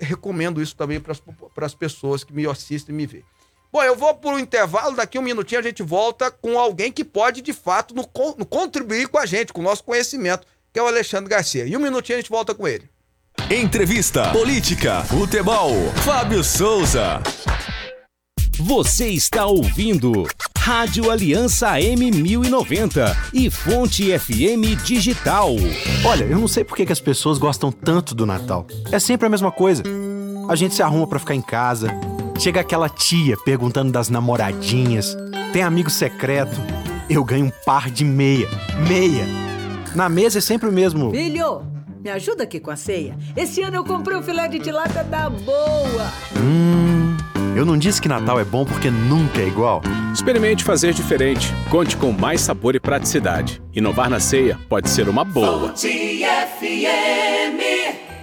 recomendo 0.00 0.62
isso 0.62 0.74
também 0.74 1.00
para 1.00 1.66
as 1.66 1.74
pessoas 1.74 2.24
que 2.24 2.32
me 2.32 2.46
assistem 2.46 2.94
e 2.94 2.96
me 2.96 3.06
veem. 3.06 3.24
Bom, 3.72 3.82
eu 3.84 3.94
vou 3.94 4.14
para 4.14 4.34
o 4.34 4.38
intervalo, 4.38 4.96
daqui 4.96 5.16
um 5.18 5.22
minutinho 5.22 5.60
a 5.60 5.62
gente 5.62 5.82
volta 5.82 6.28
com 6.30 6.58
alguém 6.58 6.90
que 6.90 7.04
pode, 7.04 7.40
de 7.40 7.52
fato, 7.52 7.94
no, 7.94 8.02
no 8.36 8.44
contribuir 8.44 9.06
com 9.08 9.18
a 9.18 9.26
gente, 9.26 9.52
com 9.52 9.60
o 9.60 9.64
nosso 9.64 9.84
conhecimento, 9.84 10.44
que 10.72 10.80
é 10.80 10.82
o 10.82 10.88
Alexandre 10.88 11.30
Garcia. 11.30 11.66
E 11.66 11.76
um 11.76 11.80
minutinho 11.80 12.18
a 12.18 12.20
gente 12.20 12.30
volta 12.30 12.52
com 12.52 12.66
ele. 12.66 12.90
Entrevista, 13.48 14.32
política, 14.32 15.04
futebol, 15.04 15.70
Fábio 16.04 16.42
Souza. 16.42 17.22
Você 18.62 19.08
está 19.08 19.46
ouvindo 19.46 20.26
Rádio 20.58 21.10
Aliança 21.10 21.72
M1090 21.78 23.16
e 23.32 23.48
Fonte 23.48 24.16
FM 24.18 24.84
Digital. 24.84 25.52
Olha, 26.04 26.24
eu 26.24 26.38
não 26.38 26.46
sei 26.46 26.62
por 26.62 26.76
que 26.76 26.92
as 26.92 27.00
pessoas 27.00 27.38
gostam 27.38 27.72
tanto 27.72 28.14
do 28.14 28.26
Natal. 28.26 28.66
É 28.92 28.98
sempre 28.98 29.26
a 29.26 29.30
mesma 29.30 29.50
coisa. 29.50 29.82
A 30.46 30.54
gente 30.54 30.74
se 30.74 30.82
arruma 30.82 31.06
para 31.06 31.18
ficar 31.18 31.34
em 31.34 31.40
casa, 31.40 31.88
chega 32.38 32.60
aquela 32.60 32.88
tia 32.88 33.34
perguntando 33.44 33.90
das 33.90 34.10
namoradinhas, 34.10 35.16
tem 35.54 35.62
amigo 35.62 35.88
secreto. 35.88 36.60
Eu 37.08 37.24
ganho 37.24 37.46
um 37.46 37.52
par 37.64 37.90
de 37.90 38.04
meia. 38.04 38.48
Meia! 38.86 39.24
Na 39.94 40.08
mesa 40.08 40.38
é 40.38 40.42
sempre 40.42 40.68
o 40.68 40.72
mesmo. 40.72 41.10
Filho, 41.10 41.62
me 42.04 42.10
ajuda 42.10 42.44
aqui 42.44 42.60
com 42.60 42.70
a 42.70 42.76
ceia. 42.76 43.16
Esse 43.34 43.62
ano 43.62 43.76
eu 43.76 43.84
comprei 43.84 44.16
um 44.18 44.22
filé 44.22 44.46
de 44.48 44.58
tilápia 44.60 45.02
da 45.02 45.30
boa. 45.30 46.12
Hum. 46.36 46.99
Eu 47.56 47.66
não 47.66 47.76
disse 47.76 48.00
que 48.00 48.08
Natal 48.08 48.38
é 48.38 48.44
bom 48.44 48.64
porque 48.64 48.90
nunca 48.90 49.40
é 49.40 49.48
igual. 49.48 49.82
Experimente 50.14 50.62
fazer 50.62 50.94
diferente. 50.94 51.52
Conte 51.68 51.96
com 51.96 52.12
mais 52.12 52.40
sabor 52.40 52.76
e 52.76 52.80
praticidade. 52.80 53.60
Inovar 53.74 54.08
na 54.08 54.20
ceia 54.20 54.58
pode 54.68 54.88
ser 54.88 55.08
uma 55.08 55.24
boa. 55.24 55.74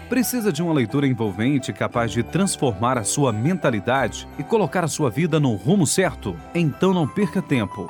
Precisa 0.07 0.51
de 0.53 0.63
uma 0.63 0.73
leitura 0.73 1.05
envolvente 1.05 1.73
capaz 1.73 2.11
de 2.11 2.23
transformar 2.23 2.97
a 2.97 3.03
sua 3.03 3.34
mentalidade 3.34 4.28
e 4.39 4.43
colocar 4.43 4.86
a 4.86 4.88
sua 4.88 5.09
vida 5.09 5.39
no 5.39 5.53
rumo 5.55 5.86
certo? 5.86 6.34
Então 6.55 6.93
não 6.93 7.05
perca 7.05 7.41
tempo 7.41 7.89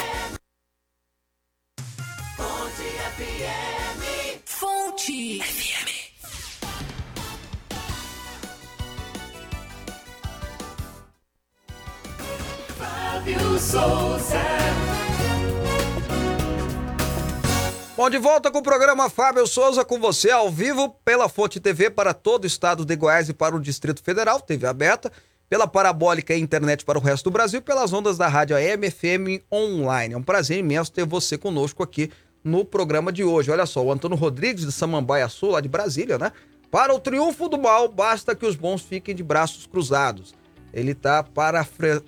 Bom, 18.01 18.09
de 18.09 18.17
volta 18.17 18.49
com 18.49 18.57
o 18.57 18.63
programa 18.63 19.11
Fábio 19.11 19.45
Souza 19.45 19.85
com 19.85 19.99
você 19.99 20.31
ao 20.31 20.49
vivo 20.49 20.89
pela 21.05 21.29
Fonte 21.29 21.59
TV 21.59 21.87
para 21.87 22.15
todo 22.15 22.45
o 22.45 22.47
estado 22.47 22.83
de 22.83 22.95
Goiás 22.95 23.29
e 23.29 23.33
para 23.33 23.55
o 23.55 23.59
Distrito 23.59 24.01
Federal, 24.01 24.41
TV 24.41 24.65
aberta, 24.65 25.11
pela 25.47 25.67
parabólica 25.67 26.33
e 26.33 26.41
internet 26.41 26.83
para 26.83 26.97
o 26.97 27.01
resto 27.01 27.25
do 27.25 27.33
Brasil, 27.33 27.61
pelas 27.61 27.93
ondas 27.93 28.17
da 28.17 28.27
rádio 28.27 28.55
AM 28.55 28.89
FM 28.89 29.45
online. 29.53 30.15
É 30.15 30.17
um 30.17 30.23
prazer 30.23 30.57
imenso 30.57 30.91
ter 30.91 31.05
você 31.05 31.37
conosco 31.37 31.83
aqui 31.83 32.09
no 32.43 32.65
programa 32.65 33.11
de 33.11 33.23
hoje. 33.23 33.51
Olha 33.51 33.67
só, 33.67 33.85
o 33.85 33.91
Antônio 33.91 34.17
Rodrigues 34.17 34.65
de 34.65 34.71
Samambaia 34.71 35.29
Sul, 35.29 35.51
lá 35.51 35.61
de 35.61 35.69
Brasília, 35.69 36.17
né? 36.17 36.31
Para 36.71 36.95
o 36.95 36.99
triunfo 36.99 37.47
do 37.47 37.59
mal, 37.59 37.87
basta 37.87 38.33
que 38.35 38.47
os 38.47 38.55
bons 38.55 38.81
fiquem 38.81 39.13
de 39.13 39.21
braços 39.21 39.67
cruzados. 39.67 40.33
Ele 40.73 40.93
está 40.93 41.23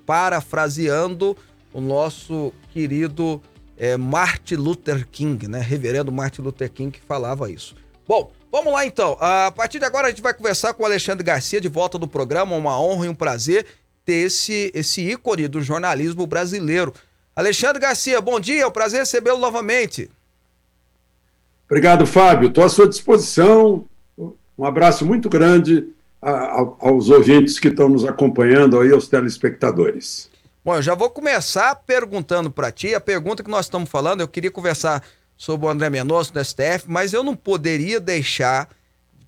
parafraseando 0.07 1.37
o 1.71 1.79
nosso 1.79 2.51
querido 2.71 3.39
é, 3.83 3.97
Martin 3.97 4.55
Luther 4.55 5.05
King, 5.11 5.45
né? 5.45 5.59
Reverendo 5.59 6.09
Martin 6.09 6.41
Luther 6.41 6.71
King 6.71 6.89
que 6.89 7.05
falava 7.05 7.51
isso. 7.51 7.75
Bom, 8.07 8.31
vamos 8.49 8.71
lá 8.71 8.85
então. 8.85 9.17
A 9.19 9.51
partir 9.51 9.77
de 9.77 9.83
agora 9.83 10.07
a 10.07 10.09
gente 10.09 10.21
vai 10.21 10.33
conversar 10.33 10.73
com 10.73 10.83
o 10.83 10.85
Alexandre 10.85 11.21
Garcia 11.21 11.59
de 11.59 11.67
volta 11.67 11.99
do 11.99 12.07
programa. 12.07 12.55
Uma 12.55 12.79
honra 12.79 13.07
e 13.07 13.09
um 13.09 13.15
prazer 13.15 13.65
ter 14.05 14.27
esse, 14.27 14.71
esse 14.73 15.01
ícone 15.01 15.49
do 15.49 15.61
jornalismo 15.61 16.25
brasileiro. 16.25 16.93
Alexandre 17.35 17.81
Garcia, 17.81 18.21
bom 18.21 18.39
dia, 18.39 18.61
é 18.61 18.65
um 18.65 18.71
prazer 18.71 19.01
recebê-lo 19.01 19.39
novamente. 19.39 20.09
Obrigado, 21.65 22.05
Fábio. 22.05 22.47
Estou 22.47 22.63
à 22.63 22.69
sua 22.69 22.87
disposição. 22.87 23.83
Um 24.57 24.63
abraço 24.65 25.05
muito 25.05 25.27
grande 25.27 25.89
aos 26.21 27.09
ouvintes 27.09 27.59
que 27.59 27.67
estão 27.67 27.89
nos 27.89 28.05
acompanhando 28.05 28.79
aí, 28.79 28.93
aos 28.93 29.09
telespectadores. 29.09 30.31
Bom, 30.63 30.75
eu 30.75 30.81
já 30.81 30.95
vou 30.95 31.09
começar 31.09 31.75
perguntando 31.75 32.49
para 32.49 32.71
ti. 32.71 32.95
A 32.95 33.01
pergunta 33.01 33.43
que 33.43 33.51
nós 33.51 33.65
estamos 33.65 33.89
falando, 33.89 34.21
eu 34.21 34.27
queria 34.29 34.49
conversar 34.49 35.03
sobre 35.35 35.67
o 35.67 35.69
André 35.69 35.89
Mendonça 35.89 36.31
do 36.31 36.43
STF, 36.43 36.85
mas 36.87 37.11
eu 37.11 37.21
não 37.21 37.35
poderia 37.35 37.99
deixar, 37.99 38.69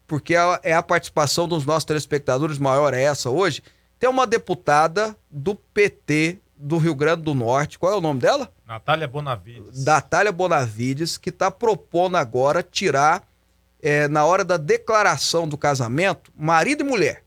porque 0.07 0.33
é 0.63 0.73
a 0.73 0.81
participação 0.81 1.45
dos 1.45 1.65
nossos 1.65 1.83
telespectadores 1.83 2.57
maior 2.57 2.93
é 2.93 3.03
essa 3.03 3.29
hoje. 3.29 3.61
Tem 3.99 4.09
uma 4.09 4.25
deputada 4.25 5.13
do 5.29 5.55
PT 5.55 6.39
do 6.55 6.77
Rio 6.77 6.95
Grande 6.95 7.23
do 7.23 7.33
Norte, 7.33 7.77
qual 7.77 7.91
é 7.91 7.97
o 7.97 8.01
nome 8.01 8.21
dela? 8.21 8.49
Natália 8.65 9.07
Bonavides. 9.07 9.83
Natália 9.83 10.31
Bonavides, 10.31 11.17
que 11.17 11.31
está 11.31 11.51
propondo 11.51 12.15
agora 12.15 12.63
tirar, 12.63 13.27
é, 13.81 14.07
na 14.07 14.23
hora 14.23 14.45
da 14.45 14.55
declaração 14.55 15.49
do 15.49 15.57
casamento, 15.57 16.31
marido 16.33 16.79
e 16.79 16.87
mulher 16.87 17.24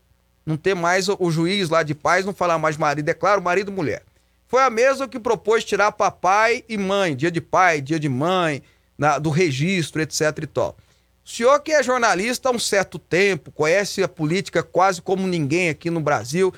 não 0.49 0.57
ter 0.57 0.73
mais 0.73 1.07
o 1.07 1.29
juiz 1.29 1.69
lá 1.69 1.83
de 1.83 1.93
paz, 1.93 2.25
não 2.25 2.33
falar 2.33 2.57
mais 2.57 2.75
marido, 2.75 3.07
é 3.07 3.13
claro, 3.13 3.39
marido 3.39 3.71
e 3.71 3.73
mulher. 3.73 4.01
Foi 4.47 4.63
a 4.63 4.69
mesma 4.69 5.07
que 5.07 5.19
propôs 5.19 5.63
tirar 5.63 5.91
papai 5.91 6.63
e 6.67 6.75
mãe, 6.75 7.15
dia 7.15 7.29
de 7.29 7.39
pai, 7.39 7.79
dia 7.79 7.99
de 7.99 8.09
mãe, 8.09 8.63
na, 8.97 9.19
do 9.19 9.29
registro, 9.29 10.01
etc 10.01 10.21
e 10.41 10.47
tal. 10.47 10.75
O 11.23 11.29
senhor 11.29 11.59
que 11.59 11.71
é 11.71 11.83
jornalista 11.83 12.49
há 12.49 12.51
um 12.51 12.57
certo 12.57 12.97
tempo, 12.97 13.51
conhece 13.51 14.01
a 14.01 14.07
política 14.07 14.63
quase 14.63 15.03
como 15.03 15.27
ninguém 15.27 15.69
aqui 15.69 15.91
no 15.91 16.01
Brasil, 16.01 16.51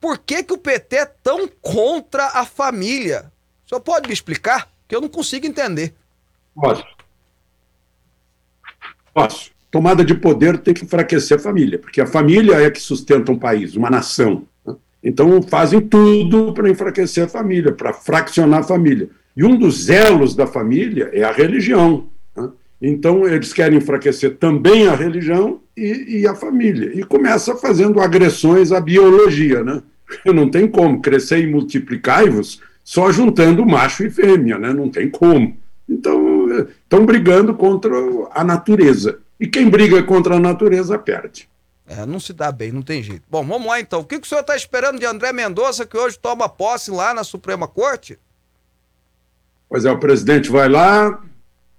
por 0.00 0.18
que, 0.18 0.42
que 0.42 0.52
o 0.52 0.58
PT 0.58 0.96
é 0.96 1.06
tão 1.06 1.46
contra 1.46 2.26
a 2.26 2.44
família? 2.44 3.32
O 3.64 3.68
senhor 3.68 3.80
pode 3.80 4.08
me 4.08 4.12
explicar? 4.12 4.68
Que 4.88 4.96
eu 4.96 5.00
não 5.00 5.08
consigo 5.08 5.46
entender. 5.46 5.94
Posso. 6.56 6.84
Posso 9.14 9.51
tomada 9.72 10.04
de 10.04 10.14
poder 10.14 10.58
tem 10.58 10.74
que 10.74 10.84
enfraquecer 10.84 11.38
a 11.38 11.40
família, 11.40 11.78
porque 11.78 12.02
a 12.02 12.06
família 12.06 12.56
é 12.56 12.70
que 12.70 12.80
sustenta 12.80 13.32
um 13.32 13.38
país, 13.38 13.74
uma 13.74 13.88
nação. 13.88 14.44
Né? 14.66 14.76
Então 15.02 15.40
fazem 15.40 15.80
tudo 15.80 16.52
para 16.52 16.68
enfraquecer 16.68 17.24
a 17.24 17.28
família, 17.28 17.72
para 17.72 17.94
fraccionar 17.94 18.60
a 18.60 18.62
família. 18.62 19.08
E 19.34 19.42
um 19.42 19.58
dos 19.58 19.88
elos 19.88 20.36
da 20.36 20.46
família 20.46 21.08
é 21.14 21.24
a 21.24 21.32
religião. 21.32 22.06
Né? 22.36 22.50
Então 22.82 23.26
eles 23.26 23.54
querem 23.54 23.78
enfraquecer 23.78 24.36
também 24.36 24.86
a 24.88 24.94
religião 24.94 25.62
e, 25.74 26.20
e, 26.20 26.26
a 26.26 26.34
família. 26.34 26.92
E 26.94 27.02
começa 27.02 27.56
fazendo 27.56 27.98
agressões 27.98 28.72
à 28.72 28.80
biologia, 28.80 29.64
né? 29.64 29.82
Não 30.26 30.50
tem 30.50 30.68
como 30.68 31.00
crescer 31.00 31.38
e 31.38 31.50
multiplicar-vos 31.50 32.60
só 32.84 33.10
juntando 33.10 33.64
macho 33.64 34.04
e 34.04 34.10
fêmea, 34.10 34.58
né? 34.58 34.70
Não 34.70 34.90
tem 34.90 35.08
como. 35.08 35.56
Então, 35.88 36.46
estão 36.82 37.06
brigando 37.06 37.54
contra 37.54 37.94
a 38.32 38.44
natureza. 38.44 39.18
E 39.42 39.48
quem 39.48 39.68
briga 39.68 40.00
contra 40.04 40.36
a 40.36 40.38
natureza 40.38 40.96
perde. 40.96 41.48
É, 41.84 42.06
não 42.06 42.20
se 42.20 42.32
dá 42.32 42.52
bem, 42.52 42.70
não 42.70 42.80
tem 42.80 43.02
jeito. 43.02 43.24
Bom, 43.28 43.44
vamos 43.44 43.66
lá 43.66 43.80
então. 43.80 43.98
O 43.98 44.04
que, 44.04 44.20
que 44.20 44.24
o 44.24 44.28
senhor 44.28 44.42
está 44.42 44.54
esperando 44.54 45.00
de 45.00 45.04
André 45.04 45.32
Mendonça, 45.32 45.84
que 45.84 45.96
hoje 45.96 46.16
toma 46.16 46.48
posse 46.48 46.92
lá 46.92 47.12
na 47.12 47.24
Suprema 47.24 47.66
Corte? 47.66 48.16
Pois 49.68 49.84
é, 49.84 49.90
o 49.90 49.98
presidente 49.98 50.48
vai 50.48 50.68
lá, 50.68 51.20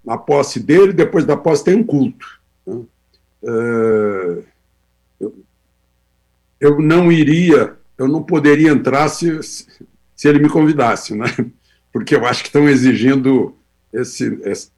na 0.04 0.18
posse 0.18 0.60
dele, 0.60 0.92
depois 0.92 1.24
da 1.24 1.38
posse 1.38 1.64
tem 1.64 1.76
um 1.76 1.86
culto. 1.86 2.28
Né? 2.68 2.82
É, 3.46 4.38
eu 6.60 6.82
não 6.82 7.10
iria, 7.10 7.78
eu 7.98 8.10
não 8.10 8.22
poderia 8.22 8.72
entrar 8.72 9.08
se, 9.08 9.42
se 9.42 10.28
ele 10.28 10.40
me 10.40 10.50
convidasse, 10.50 11.16
né? 11.16 11.28
Porque 11.94 12.14
eu 12.14 12.26
acho 12.26 12.42
que 12.42 12.50
estão 12.50 12.68
exigindo 12.68 13.56
esse, 13.94 14.38
esse 14.44 14.70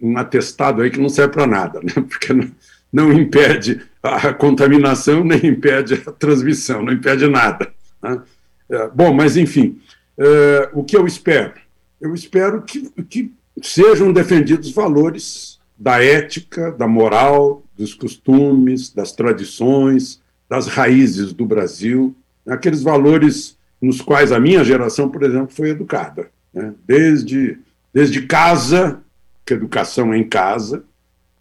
um 0.00 0.16
atestado 0.16 0.82
aí 0.82 0.90
que 0.90 1.00
não 1.00 1.08
serve 1.08 1.32
para 1.32 1.46
nada, 1.46 1.80
né? 1.80 1.92
Porque 2.08 2.32
não, 2.32 2.50
não, 2.92 3.12
impede 3.12 3.80
a 4.02 4.32
contaminação, 4.32 5.24
nem 5.24 5.46
impede 5.46 5.94
a 6.06 6.12
transmissão, 6.12 6.82
não 6.82 6.92
impede 6.92 7.26
nada. 7.28 7.72
Né? 8.02 8.22
É, 8.70 8.88
bom, 8.88 9.12
mas 9.12 9.36
enfim, 9.36 9.80
é, 10.18 10.70
o 10.72 10.84
que 10.84 10.96
eu 10.96 11.06
espero? 11.06 11.54
Eu 12.00 12.14
espero 12.14 12.62
que, 12.62 12.90
que 13.08 13.32
sejam 13.62 14.12
defendidos 14.12 14.72
valores 14.72 15.58
da 15.78 16.02
ética, 16.02 16.70
da 16.72 16.86
moral, 16.86 17.62
dos 17.76 17.94
costumes, 17.94 18.92
das 18.92 19.12
tradições, 19.12 20.20
das 20.48 20.66
raízes 20.66 21.32
do 21.32 21.44
Brasil, 21.44 22.14
aqueles 22.46 22.82
valores 22.82 23.56
nos 23.80 24.00
quais 24.00 24.32
a 24.32 24.40
minha 24.40 24.64
geração, 24.64 25.08
por 25.08 25.22
exemplo, 25.22 25.54
foi 25.54 25.70
educada. 25.70 26.30
Né? 26.52 26.72
Desde, 26.86 27.58
desde 27.92 28.22
casa, 28.22 29.02
educação 29.52 30.14
em 30.14 30.24
casa, 30.24 30.84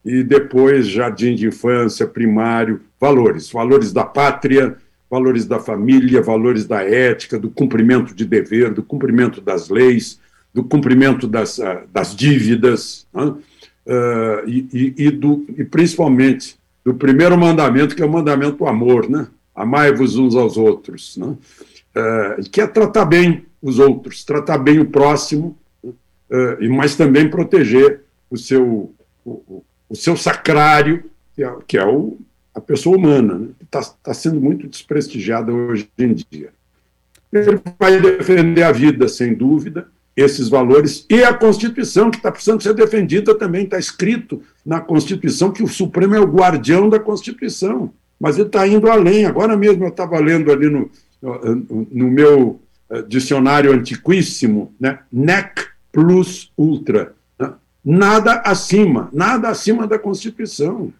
e 0.03 0.21
depois 0.21 0.87
jardim 0.87 1.35
de 1.35 1.47
infância, 1.47 2.05
primário, 2.05 2.81
valores, 2.99 3.49
valores 3.49 3.93
da 3.93 4.03
pátria, 4.03 4.75
valores 5.09 5.45
da 5.45 5.59
família, 5.59 6.21
valores 6.21 6.65
da 6.65 6.83
ética, 6.83 7.39
do 7.39 7.49
cumprimento 7.49 8.13
de 8.13 8.25
dever, 8.25 8.73
do 8.73 8.83
cumprimento 8.83 9.39
das 9.39 9.69
leis, 9.69 10.19
do 10.53 10.63
cumprimento 10.63 11.27
das, 11.27 11.59
ah, 11.59 11.83
das 11.91 12.15
dívidas, 12.15 13.07
né? 13.13 13.25
uh, 13.25 14.47
e, 14.47 14.93
e, 14.97 15.11
do, 15.11 15.45
e 15.57 15.63
principalmente 15.63 16.57
do 16.83 16.93
primeiro 16.93 17.37
mandamento, 17.37 17.95
que 17.95 18.01
é 18.01 18.05
o 18.05 18.11
mandamento 18.11 18.57
do 18.57 18.67
amor, 18.67 19.09
né? 19.09 19.27
Amai-vos 19.55 20.17
uns 20.17 20.35
aos 20.35 20.57
outros, 20.57 21.15
né? 21.17 21.27
Uh, 21.95 22.49
que 22.49 22.59
é 22.59 22.67
tratar 22.67 23.05
bem 23.05 23.45
os 23.61 23.79
outros, 23.79 24.23
tratar 24.23 24.57
bem 24.57 24.79
o 24.79 24.85
próximo, 24.85 25.57
mas 26.69 26.95
também 26.95 27.29
proteger 27.29 28.01
o 28.29 28.37
seu, 28.37 28.93
o, 29.25 29.63
o 29.89 29.95
seu 29.95 30.17
sacrário, 30.17 31.03
que 31.35 31.43
é, 31.43 31.55
que 31.67 31.77
é 31.77 31.85
o, 31.85 32.17
a 32.53 32.61
pessoa 32.61 32.97
humana, 32.97 33.35
né? 33.35 33.47
que 33.57 33.65
está 33.65 33.81
tá 34.03 34.13
sendo 34.13 34.39
muito 34.39 34.67
desprestigiada 34.67 35.51
hoje 35.51 35.89
em 35.97 36.13
dia. 36.13 36.49
Ele 37.31 37.59
vai 37.79 37.99
defender 37.99 38.63
a 38.63 38.71
vida, 38.71 39.07
sem 39.07 39.33
dúvida, 39.33 39.87
esses 40.15 40.49
valores 40.49 41.05
e 41.09 41.23
a 41.23 41.33
Constituição, 41.33 42.11
que 42.11 42.17
está 42.17 42.31
precisando 42.31 42.61
ser 42.61 42.75
defendida 42.75 43.33
também. 43.33 43.63
Está 43.63 43.79
escrito 43.79 44.43
na 44.63 44.79
Constituição 44.79 45.51
que 45.51 45.63
o 45.63 45.67
Supremo 45.67 46.15
é 46.15 46.19
o 46.19 46.31
guardião 46.31 46.87
da 46.87 46.99
Constituição, 46.99 47.91
mas 48.19 48.37
ele 48.37 48.47
está 48.47 48.67
indo 48.67 48.89
além. 48.89 49.25
Agora 49.25 49.57
mesmo 49.57 49.83
eu 49.83 49.89
estava 49.89 50.19
lendo 50.19 50.51
ali 50.51 50.69
no, 50.69 50.91
no 51.91 52.11
meu 52.11 52.61
eh, 52.91 53.01
dicionário 53.07 53.71
antiquíssimo, 53.71 54.71
né? 54.79 54.99
NEC 55.11 55.72
plus 55.93 56.51
ultra. 56.57 57.13
Né? 57.39 57.53
Nada 57.85 58.41
acima, 58.43 59.09
nada 59.13 59.47
acima 59.47 59.87
da 59.87 59.97
Constituição. 59.97 60.91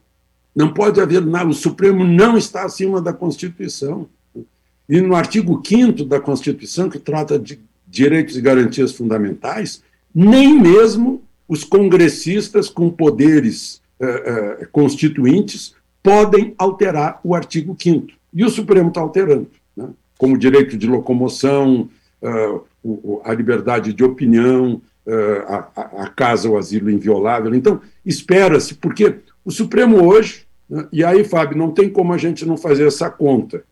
Não 0.55 0.71
pode 0.71 1.01
haver 1.01 1.25
nada, 1.25 1.49
o 1.49 1.53
Supremo 1.53 2.05
não 2.05 2.37
está 2.37 2.63
acima 2.63 3.01
da 3.01 3.11
Constituição. 3.11 4.07
E 4.87 5.01
no 5.01 5.15
artigo 5.15 5.61
5 5.65 6.05
da 6.05 6.19
Constituição, 6.19 6.89
que 6.89 6.99
trata 6.99 7.39
de 7.39 7.59
direitos 7.87 8.37
e 8.37 8.41
garantias 8.41 8.91
fundamentais, 8.91 9.81
nem 10.13 10.59
mesmo 10.59 11.23
os 11.47 11.63
congressistas 11.63 12.69
com 12.69 12.89
poderes 12.89 13.81
eh, 13.99 14.57
eh, 14.61 14.67
constituintes 14.71 15.75
podem 16.01 16.53
alterar 16.57 17.19
o 17.23 17.33
artigo 17.33 17.75
5 17.79 18.07
E 18.33 18.43
o 18.43 18.49
Supremo 18.49 18.89
está 18.89 19.01
alterando, 19.01 19.47
né? 19.75 19.89
como 20.17 20.37
direito 20.37 20.77
de 20.77 20.87
locomoção, 20.87 21.89
o, 22.21 22.61
a 23.23 23.33
liberdade 23.33 23.93
de 23.93 24.03
opinião, 24.03 24.81
a, 25.47 26.03
a, 26.03 26.09
casa, 26.09 26.49
o 26.49 26.57
asilo 26.57 26.89
inviolável. 26.89 27.53
Então, 27.53 27.81
espera-se, 28.05 28.75
porque 28.75 29.19
o 29.43 29.51
Supremo 29.51 30.05
hoje, 30.05 30.45
né? 30.69 30.87
e 30.91 31.03
aí, 31.03 31.23
Fábio, 31.23 31.57
não 31.57 31.71
tem 31.71 31.89
como 31.89 32.13
a 32.13 32.17
gente 32.17 32.45
não 32.45 32.57
fazer 32.57 32.87
essa 32.87 33.09
conta. 33.09 33.63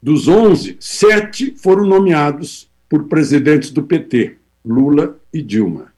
Dos 0.00 0.28
11, 0.28 0.76
sete 0.78 1.54
foram 1.56 1.84
nomeados 1.84 2.68
por 2.88 3.04
presidentes 3.04 3.70
do 3.70 3.82
PT, 3.82 4.36
Lula 4.64 5.18
e 5.32 5.42
Dilma, 5.42 5.92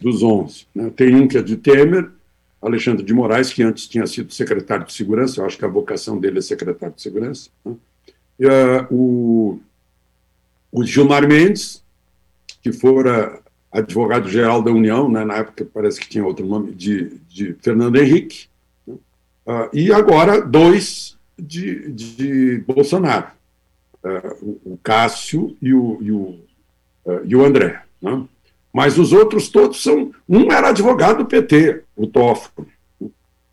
dos 0.00 0.22
11. 0.22 0.66
Né? 0.74 0.92
Tem 0.94 1.14
um 1.16 1.26
que 1.26 1.38
é 1.38 1.42
de 1.42 1.56
Temer, 1.56 2.10
Alexandre 2.62 3.04
de 3.04 3.14
Moraes, 3.14 3.52
que 3.52 3.62
antes 3.62 3.88
tinha 3.88 4.06
sido 4.06 4.32
secretário 4.32 4.84
de 4.84 4.92
Segurança, 4.92 5.40
eu 5.40 5.46
acho 5.46 5.58
que 5.58 5.64
a 5.64 5.68
vocação 5.68 6.18
dele 6.18 6.38
é 6.38 6.42
secretário 6.42 6.94
de 6.94 7.02
Segurança. 7.02 7.50
Né? 7.64 7.74
E, 8.38 8.46
uh, 8.46 8.86
o, 8.90 9.60
o 10.70 10.84
Gilmar 10.84 11.26
Mendes, 11.26 11.82
que 12.62 12.72
fora 12.72 13.40
advogado-geral 13.72 14.62
da 14.62 14.70
União, 14.70 15.08
né? 15.08 15.24
na 15.24 15.36
época 15.36 15.66
parece 15.72 16.00
que 16.00 16.08
tinha 16.08 16.24
outro 16.24 16.44
nome, 16.44 16.72
de, 16.72 17.20
de 17.28 17.54
Fernando 17.60 17.96
Henrique, 17.96 18.46
né? 18.86 18.94
uh, 19.46 19.68
e 19.72 19.92
agora 19.92 20.40
dois 20.40 21.16
de, 21.38 21.90
de 21.92 22.58
Bolsonaro 22.66 23.28
uh, 24.04 24.60
o 24.64 24.78
Cássio 24.82 25.56
e 25.60 25.72
o, 25.72 25.98
e 26.00 26.12
o, 26.12 26.38
uh, 27.06 27.20
e 27.24 27.36
o 27.36 27.44
André. 27.44 27.82
Né? 28.00 28.24
Mas 28.72 28.98
os 28.98 29.12
outros 29.12 29.48
todos 29.48 29.82
são. 29.82 30.12
Um 30.28 30.52
era 30.52 30.68
advogado 30.68 31.18
do 31.18 31.26
PT, 31.26 31.82
o 31.96 32.06
Toffoli. 32.06 32.68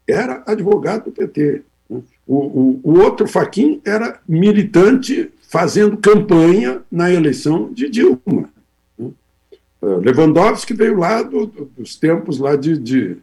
Era 0.08 0.44
advogado 0.46 1.06
do 1.06 1.12
PT. 1.12 1.64
Né? 1.90 2.02
O, 2.26 2.36
o, 2.36 2.80
o 2.84 3.00
outro, 3.00 3.28
Faquin, 3.28 3.82
era 3.86 4.20
militante 4.28 5.32
fazendo 5.50 5.98
campanha 5.98 6.82
na 6.92 7.12
eleição 7.12 7.72
de 7.72 7.90
Dilma. 7.90 8.50
Né? 9.82 9.96
Lewandowski 9.98 10.74
veio 10.74 10.98
lá 10.98 11.22
do, 11.22 11.48
dos 11.78 11.96
tempos 11.96 12.40
lá 12.40 12.56
de, 12.56 12.78
de, 12.78 13.18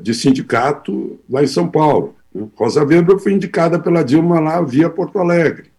de, 0.00 0.14
sindicato 0.14 1.20
lá 1.28 1.42
em 1.42 1.46
São 1.46 1.68
Paulo. 1.68 2.14
Né? 2.34 2.46
Rosa 2.56 2.84
Weber 2.84 3.18
foi 3.18 3.32
indicada 3.32 3.78
pela 3.78 4.02
Dilma 4.02 4.40
lá 4.40 4.60
via 4.62 4.90
Porto 4.90 5.18
Alegre 5.18 5.72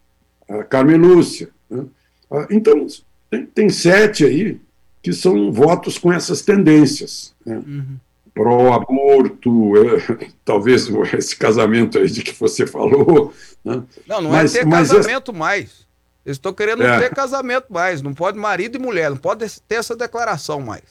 a 0.50 0.64
Carmen 0.64 0.98
Lúcia. 0.98 1.50
Né? 1.70 1.86
Ah, 2.32 2.48
então, 2.50 2.86
tem, 3.30 3.46
tem, 3.46 3.70
sete 3.70 4.26
aí 4.26 4.60
que 5.02 5.14
são 5.14 5.52
votos 5.52 5.98
com 5.98 6.12
essas 6.12 6.42
tendências. 6.42 7.34
Né? 7.46 7.58
Uhum. 7.58 7.98
Pró-aborto, 8.34 9.74
é, 9.78 10.28
talvez 10.44 10.90
esse 11.14 11.36
casamento 11.36 11.98
aí 12.00 12.10
de 12.10 12.24
que 12.24 12.34
você 12.40 12.66
falou. 12.66 13.34
Né? 13.64 13.84
Não, 14.08 14.22
não 14.22 14.30
é 14.30 14.42
mas, 14.42 14.54
ter 14.54 14.68
casamento 14.68 15.32
é... 15.32 15.36
mais. 15.36 15.84
Eles 16.26 16.38
estão 16.38 16.54
querendo 16.54 16.84
é. 16.84 17.00
ter 17.00 17.14
casamento 17.14 17.66
mais. 17.70 18.02
Não 18.02 18.14
pode 18.14 18.38
marido 18.38 18.78
e 18.78 18.82
mulher, 18.82 19.10
não 19.10 19.18
pode 19.18 19.46
ter 19.62 19.76
essa 19.76 19.96
declaração 19.96 20.62
mais. 20.62 20.84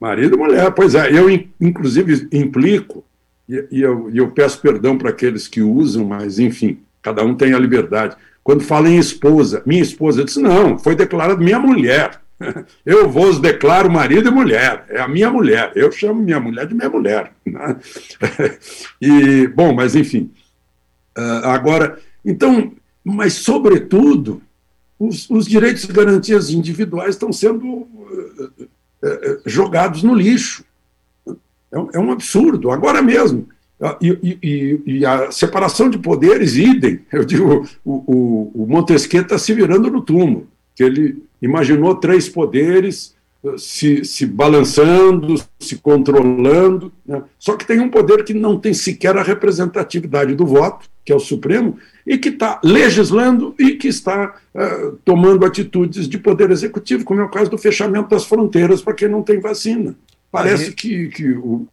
Marido 0.00 0.36
e 0.36 0.38
mulher, 0.38 0.70
pois 0.72 0.94
é. 0.94 1.10
Eu, 1.10 1.28
inclusive, 1.60 2.28
implico, 2.32 3.04
e, 3.48 3.66
e 3.70 3.82
eu, 3.82 4.10
eu 4.14 4.30
peço 4.30 4.60
perdão 4.60 4.96
para 4.96 5.10
aqueles 5.10 5.48
que 5.48 5.62
usam, 5.62 6.04
mas, 6.04 6.38
enfim, 6.38 6.78
cada 7.02 7.24
um 7.24 7.34
tem 7.34 7.52
a 7.52 7.58
liberdade. 7.58 8.16
Quando 8.42 8.62
fala 8.62 8.88
em 8.88 8.98
esposa, 8.98 9.62
minha 9.64 9.82
esposa, 9.82 10.20
eu 10.20 10.24
disse: 10.24 10.40
não, 10.40 10.78
foi 10.78 10.94
declarado 10.94 11.42
minha 11.42 11.58
mulher. 11.58 12.20
Eu 12.84 13.08
vos 13.08 13.38
declaro 13.38 13.90
marido 13.90 14.28
e 14.28 14.32
mulher, 14.32 14.84
é 14.88 15.00
a 15.00 15.06
minha 15.06 15.30
mulher, 15.30 15.70
eu 15.76 15.90
chamo 15.92 16.20
minha 16.20 16.40
mulher 16.40 16.66
de 16.66 16.74
minha 16.74 16.90
mulher. 16.90 17.32
Né? 17.46 17.76
E, 19.00 19.46
bom, 19.46 19.72
mas 19.72 19.94
enfim. 19.94 20.32
Ah, 21.16 21.54
agora, 21.54 21.96
então, 22.24 22.72
mas 23.04 23.34
sobretudo, 23.34 24.40
os, 24.98 25.28
os 25.28 25.46
direitos 25.46 25.84
e 25.84 25.92
garantias 25.92 26.50
individuais 26.50 27.14
estão 27.14 27.32
sendo 27.32 27.86
eh, 28.10 28.48
eh, 29.02 29.20
eh, 29.22 29.38
jogados 29.44 30.02
no 30.02 30.14
lixo. 30.14 30.64
É, 31.26 31.34
é 31.94 31.98
um 31.98 32.10
absurdo. 32.10 32.70
Agora 32.70 33.02
mesmo, 33.02 33.48
ah, 33.80 33.98
e, 34.00 34.38
e, 34.42 34.80
e, 34.86 35.06
a 35.06 35.30
separação 35.30 35.90
de 35.90 35.98
poderes, 35.98 36.56
idem. 36.56 37.00
Eu 37.12 37.24
digo, 37.24 37.68
o, 37.84 37.92
o, 37.92 38.62
o 38.62 38.66
Montesquieu 38.66 39.22
está 39.22 39.36
se 39.36 39.52
virando 39.52 39.90
no 39.90 40.00
túmulo, 40.00 40.48
que 40.74 40.82
ele 40.82 41.22
imaginou 41.42 41.94
três 41.96 42.28
poderes 42.28 43.13
se, 43.56 44.04
se 44.04 44.26
balançando, 44.26 45.34
se 45.58 45.76
controlando. 45.76 46.92
Né? 47.06 47.22
Só 47.38 47.56
que 47.56 47.66
tem 47.66 47.80
um 47.80 47.90
poder 47.90 48.24
que 48.24 48.32
não 48.32 48.58
tem 48.58 48.72
sequer 48.72 49.16
a 49.16 49.22
representatividade 49.22 50.34
do 50.34 50.46
voto, 50.46 50.88
que 51.04 51.12
é 51.12 51.16
o 51.16 51.20
Supremo, 51.20 51.78
e 52.06 52.16
que 52.16 52.30
está 52.30 52.60
legislando 52.64 53.54
e 53.58 53.72
que 53.72 53.88
está 53.88 54.34
uh, 54.54 54.98
tomando 55.04 55.44
atitudes 55.44 56.08
de 56.08 56.18
poder 56.18 56.50
executivo, 56.50 57.04
como 57.04 57.20
é 57.20 57.24
o 57.24 57.30
caso 57.30 57.50
do 57.50 57.58
fechamento 57.58 58.08
das 58.08 58.24
fronteiras 58.24 58.80
para 58.80 58.94
quem 58.94 59.08
não 59.08 59.22
tem 59.22 59.38
vacina. 59.38 59.94
Parece 60.30 60.72
que, 60.72 61.08
que 61.08 61.30
o, 61.32 61.68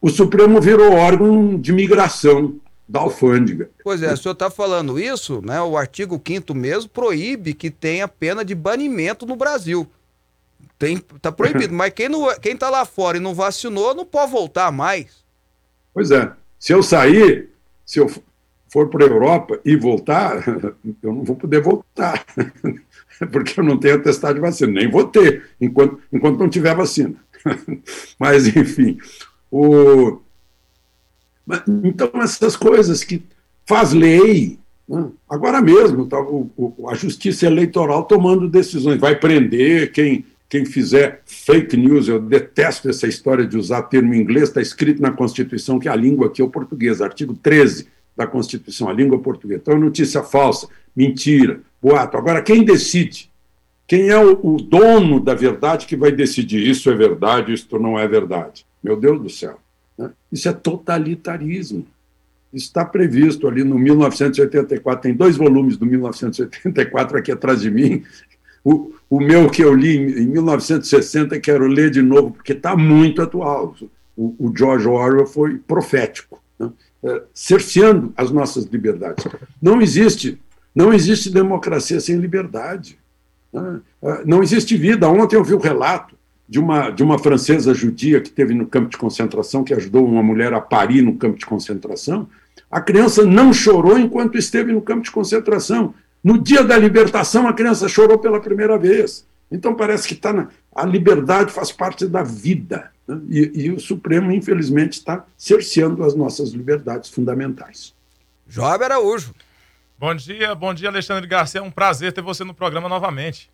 o 0.00 0.08
Supremo 0.08 0.60
virou 0.60 0.92
órgão 0.92 1.58
de 1.58 1.72
migração 1.72 2.54
da 2.88 3.00
alfândega. 3.00 3.70
Pois 3.82 4.02
é, 4.02 4.12
o 4.12 4.16
senhor 4.16 4.34
está 4.34 4.50
falando 4.50 5.00
isso, 5.00 5.40
né? 5.42 5.60
O 5.62 5.76
artigo 5.76 6.20
5 6.22 6.54
mesmo 6.54 6.90
proíbe 6.90 7.54
que 7.54 7.70
tenha 7.70 8.06
pena 8.06 8.44
de 8.44 8.54
banimento 8.54 9.24
no 9.24 9.34
Brasil. 9.34 9.88
Tem, 10.78 10.98
tá 10.98 11.30
proibido, 11.30 11.72
mas 11.72 11.92
quem, 11.92 12.08
não, 12.08 12.34
quem 12.40 12.56
tá 12.56 12.68
lá 12.68 12.84
fora 12.84 13.16
e 13.16 13.20
não 13.20 13.34
vacinou 13.34 13.94
não 13.94 14.04
pode 14.04 14.32
voltar 14.32 14.72
mais. 14.72 15.22
Pois 15.94 16.10
é. 16.10 16.32
Se 16.58 16.72
eu 16.72 16.82
sair, 16.82 17.50
se 17.84 17.98
eu 17.98 18.10
for 18.72 18.88
para 18.88 19.04
a 19.04 19.08
Europa 19.08 19.60
e 19.64 19.76
voltar, 19.76 20.42
eu 21.02 21.12
não 21.12 21.22
vou 21.22 21.36
poder 21.36 21.60
voltar, 21.60 22.24
porque 23.30 23.60
eu 23.60 23.64
não 23.64 23.76
tenho 23.78 23.96
atestado 23.96 24.34
de 24.34 24.40
vacina, 24.40 24.72
nem 24.72 24.90
vou 24.90 25.04
ter, 25.04 25.50
enquanto, 25.60 26.00
enquanto 26.10 26.38
não 26.38 26.48
tiver 26.48 26.74
vacina. 26.74 27.14
Mas, 28.18 28.46
enfim, 28.56 28.98
o... 29.50 30.20
então 31.84 32.10
essas 32.14 32.56
coisas 32.56 33.04
que 33.04 33.22
faz 33.66 33.92
lei, 33.92 34.58
né? 34.88 35.10
agora 35.28 35.60
mesmo 35.60 36.06
tá, 36.06 36.18
o, 36.18 36.88
a 36.88 36.94
justiça 36.94 37.46
eleitoral 37.46 38.04
tomando 38.04 38.48
decisões, 38.48 38.98
vai 38.98 39.16
prender 39.16 39.92
quem, 39.92 40.24
quem 40.52 40.66
fizer 40.66 41.22
fake 41.24 41.78
news, 41.78 42.08
eu 42.08 42.20
detesto 42.20 42.86
essa 42.90 43.06
história 43.06 43.46
de 43.46 43.56
usar 43.56 43.84
termo 43.84 44.14
inglês, 44.14 44.50
está 44.50 44.60
escrito 44.60 45.00
na 45.00 45.10
Constituição 45.10 45.78
que 45.78 45.88
a 45.88 45.96
língua 45.96 46.26
aqui 46.26 46.42
é 46.42 46.44
o 46.44 46.50
português, 46.50 47.00
artigo 47.00 47.32
13 47.32 47.88
da 48.14 48.26
Constituição, 48.26 48.86
a 48.86 48.92
língua 48.92 49.18
portuguesa. 49.18 49.62
Então, 49.62 49.74
é 49.74 49.78
notícia 49.78 50.22
falsa, 50.22 50.68
mentira, 50.94 51.62
boato. 51.80 52.18
Agora, 52.18 52.42
quem 52.42 52.66
decide? 52.66 53.30
Quem 53.86 54.10
é 54.10 54.18
o, 54.18 54.38
o, 54.42 54.56
dono 54.58 55.20
da 55.20 55.32
verdade 55.32 55.86
que 55.86 55.96
vai 55.96 56.12
decidir 56.12 56.68
isso 56.68 56.90
é 56.90 56.94
verdade, 56.94 57.54
isso 57.54 57.78
não 57.78 57.98
é 57.98 58.06
verdade? 58.06 58.66
Meu 58.84 58.94
Deus 58.94 59.22
do 59.22 59.30
céu. 59.30 59.58
Né? 59.96 60.10
Isso 60.30 60.50
é 60.50 60.52
totalitarismo. 60.52 61.86
Está 62.52 62.84
previsto 62.84 63.48
ali 63.48 63.64
no 63.64 63.78
1984, 63.78 65.02
tem 65.02 65.14
dois 65.14 65.34
volumes 65.34 65.78
do 65.78 65.86
1984 65.86 67.16
aqui 67.16 67.32
atrás 67.32 67.62
de 67.62 67.70
mim. 67.70 68.04
O, 68.64 68.92
o 69.10 69.20
meu 69.20 69.50
que 69.50 69.62
eu 69.62 69.74
li 69.74 69.96
em 69.96 70.26
1960, 70.26 71.38
quero 71.40 71.66
ler 71.66 71.90
de 71.90 72.00
novo, 72.00 72.30
porque 72.30 72.52
está 72.52 72.76
muito 72.76 73.20
atual. 73.20 73.74
O, 74.16 74.34
o 74.38 74.52
George 74.56 74.86
Orwell 74.86 75.26
foi 75.26 75.58
profético 75.58 76.42
é, 77.04 77.22
cerceando 77.34 78.12
as 78.16 78.30
nossas 78.30 78.64
liberdades. 78.66 79.26
Não 79.60 79.82
existe, 79.82 80.40
não 80.74 80.92
existe 80.92 81.30
democracia 81.30 82.00
sem 82.00 82.16
liberdade. 82.16 82.98
Né? 83.52 83.80
É, 84.02 84.22
não 84.24 84.42
existe 84.42 84.76
vida. 84.76 85.08
Ontem 85.08 85.36
eu 85.36 85.44
vi 85.44 85.54
o 85.54 85.58
um 85.58 85.60
relato 85.60 86.14
de 86.48 86.60
uma, 86.60 86.90
de 86.90 87.02
uma 87.02 87.18
francesa 87.18 87.74
judia 87.74 88.20
que 88.20 88.30
teve 88.30 88.54
no 88.54 88.66
campo 88.66 88.88
de 88.88 88.96
concentração, 88.96 89.64
que 89.64 89.74
ajudou 89.74 90.06
uma 90.06 90.22
mulher 90.22 90.52
a 90.54 90.60
parir 90.60 91.02
no 91.02 91.16
campo 91.16 91.38
de 91.38 91.46
concentração. 91.46 92.28
A 92.70 92.80
criança 92.80 93.24
não 93.24 93.52
chorou 93.52 93.98
enquanto 93.98 94.38
esteve 94.38 94.72
no 94.72 94.80
campo 94.80 95.02
de 95.02 95.10
concentração. 95.10 95.94
No 96.22 96.38
dia 96.38 96.62
da 96.62 96.78
libertação, 96.78 97.48
a 97.48 97.52
criança 97.52 97.88
chorou 97.88 98.18
pela 98.18 98.40
primeira 98.40 98.78
vez. 98.78 99.26
Então 99.50 99.74
parece 99.74 100.08
que 100.08 100.14
tá 100.14 100.32
na, 100.32 100.48
a 100.74 100.86
liberdade 100.86 101.52
faz 101.52 101.70
parte 101.70 102.06
da 102.06 102.22
vida. 102.22 102.90
Né? 103.06 103.20
E, 103.28 103.64
e, 103.64 103.70
o 103.70 103.78
Supremo, 103.78 104.32
infelizmente, 104.32 104.94
está 104.94 105.26
cerceando 105.36 106.02
as 106.02 106.14
nossas 106.14 106.50
liberdades 106.50 107.10
fundamentais. 107.10 107.94
Job 108.46 108.84
Araújo. 108.84 109.34
Bom 109.98 110.14
dia, 110.14 110.54
bom 110.54 110.72
dia, 110.72 110.88
Alexandre 110.88 111.28
Garcia. 111.28 111.60
É 111.60 111.62
um 111.62 111.70
prazer 111.70 112.12
ter 112.12 112.22
você 112.22 112.44
no 112.44 112.54
programa 112.54 112.88
novamente. 112.88 113.50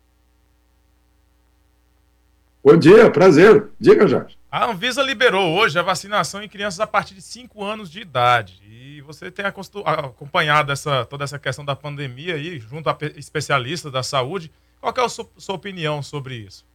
Bom 2.63 2.77
dia, 2.77 3.09
prazer. 3.11 3.67
Diga, 3.79 4.07
Jorge. 4.07 4.38
A 4.51 4.65
Anvisa 4.65 5.03
liberou 5.03 5.53
hoje 5.55 5.77
a 5.77 5.83
vacinação 5.83 6.41
em 6.41 6.49
crianças 6.49 6.79
a 6.79 6.87
partir 6.87 7.13
de 7.13 7.21
5 7.21 7.63
anos 7.63 7.89
de 7.89 8.01
idade. 8.01 8.59
E 8.67 8.99
você 9.01 9.29
tem 9.29 9.45
acompanhado 9.45 10.71
essa, 10.71 11.05
toda 11.05 11.23
essa 11.23 11.37
questão 11.37 11.63
da 11.63 11.75
pandemia 11.75 12.33
aí, 12.33 12.59
junto 12.59 12.89
a 12.89 12.97
especialistas 13.15 13.91
da 13.91 14.01
saúde. 14.01 14.51
Qual 14.81 14.91
é 14.97 15.01
a 15.01 15.09
sua, 15.09 15.29
sua 15.37 15.53
opinião 15.53 16.01
sobre 16.01 16.35
isso? 16.35 16.65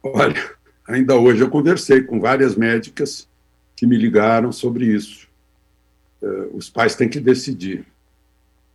Olha, 0.00 0.54
ainda 0.86 1.16
hoje 1.16 1.40
eu 1.40 1.50
conversei 1.50 2.02
com 2.02 2.20
várias 2.20 2.54
médicas 2.54 3.28
que 3.74 3.84
me 3.84 3.96
ligaram 3.96 4.52
sobre 4.52 4.86
isso. 4.86 5.28
Uh, 6.22 6.56
os 6.56 6.70
pais 6.70 6.94
têm 6.94 7.08
que 7.08 7.18
decidir. 7.18 7.84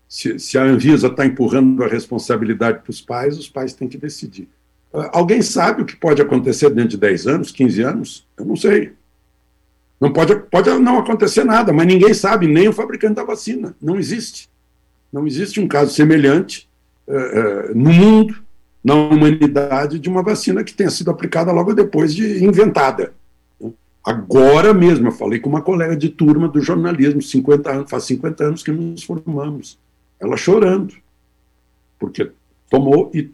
Se, 0.08 0.38
se 0.38 0.58
a 0.58 0.64
Anvisa 0.64 1.08
está 1.08 1.26
empurrando 1.26 1.82
a 1.82 1.88
responsabilidade 1.88 2.80
para 2.80 2.92
os 2.92 3.00
pais, 3.00 3.38
os 3.38 3.48
pais 3.48 3.74
têm 3.74 3.88
que 3.88 3.98
decidir. 3.98 4.50
Alguém 5.12 5.42
sabe 5.42 5.82
o 5.82 5.86
que 5.86 5.96
pode 5.96 6.22
acontecer 6.22 6.70
dentro 6.70 6.92
de 6.92 6.98
10 6.98 7.28
anos, 7.28 7.52
15 7.52 7.82
anos? 7.82 8.28
Eu 8.38 8.46
não 8.46 8.56
sei. 8.56 8.94
Não 10.00 10.12
pode, 10.12 10.36
pode 10.36 10.70
não 10.80 11.00
acontecer 11.00 11.44
nada, 11.44 11.72
mas 11.72 11.88
ninguém 11.88 12.14
sabe, 12.14 12.48
nem 12.48 12.68
o 12.68 12.74
fabricante 12.74 13.16
da 13.16 13.24
vacina. 13.24 13.76
Não 13.82 13.98
existe. 13.98 14.50
Não 15.12 15.26
existe 15.26 15.60
um 15.60 15.68
caso 15.68 15.94
semelhante 15.94 16.70
uh, 17.08 17.74
no 17.74 17.94
mundo 17.94 18.36
na 18.84 18.94
humanidade 18.94 19.98
de 19.98 20.08
uma 20.08 20.22
vacina 20.22 20.64
que 20.64 20.74
tenha 20.74 20.92
sido 20.92 21.10
aplicada 21.10 21.52
logo 21.52 21.74
depois 21.74 22.14
de 22.14 22.44
inventada. 22.44 23.14
Agora 24.06 24.72
mesmo, 24.72 25.08
eu 25.08 25.12
falei 25.12 25.40
com 25.40 25.50
uma 25.50 25.64
colega 25.64 25.98
de 25.98 26.10
turma 26.10 26.48
do 26.48 26.62
jornalismo, 26.62 27.20
50 27.20 27.72
anos, 27.72 27.90
faz 27.90 28.04
50 28.04 28.44
anos 28.44 28.62
que 28.62 28.72
nos 28.72 29.04
formamos. 29.04 29.80
Ela 30.20 30.38
chorando, 30.38 30.94
porque 31.98 32.30
tomou 32.70 33.10
e 33.12 33.32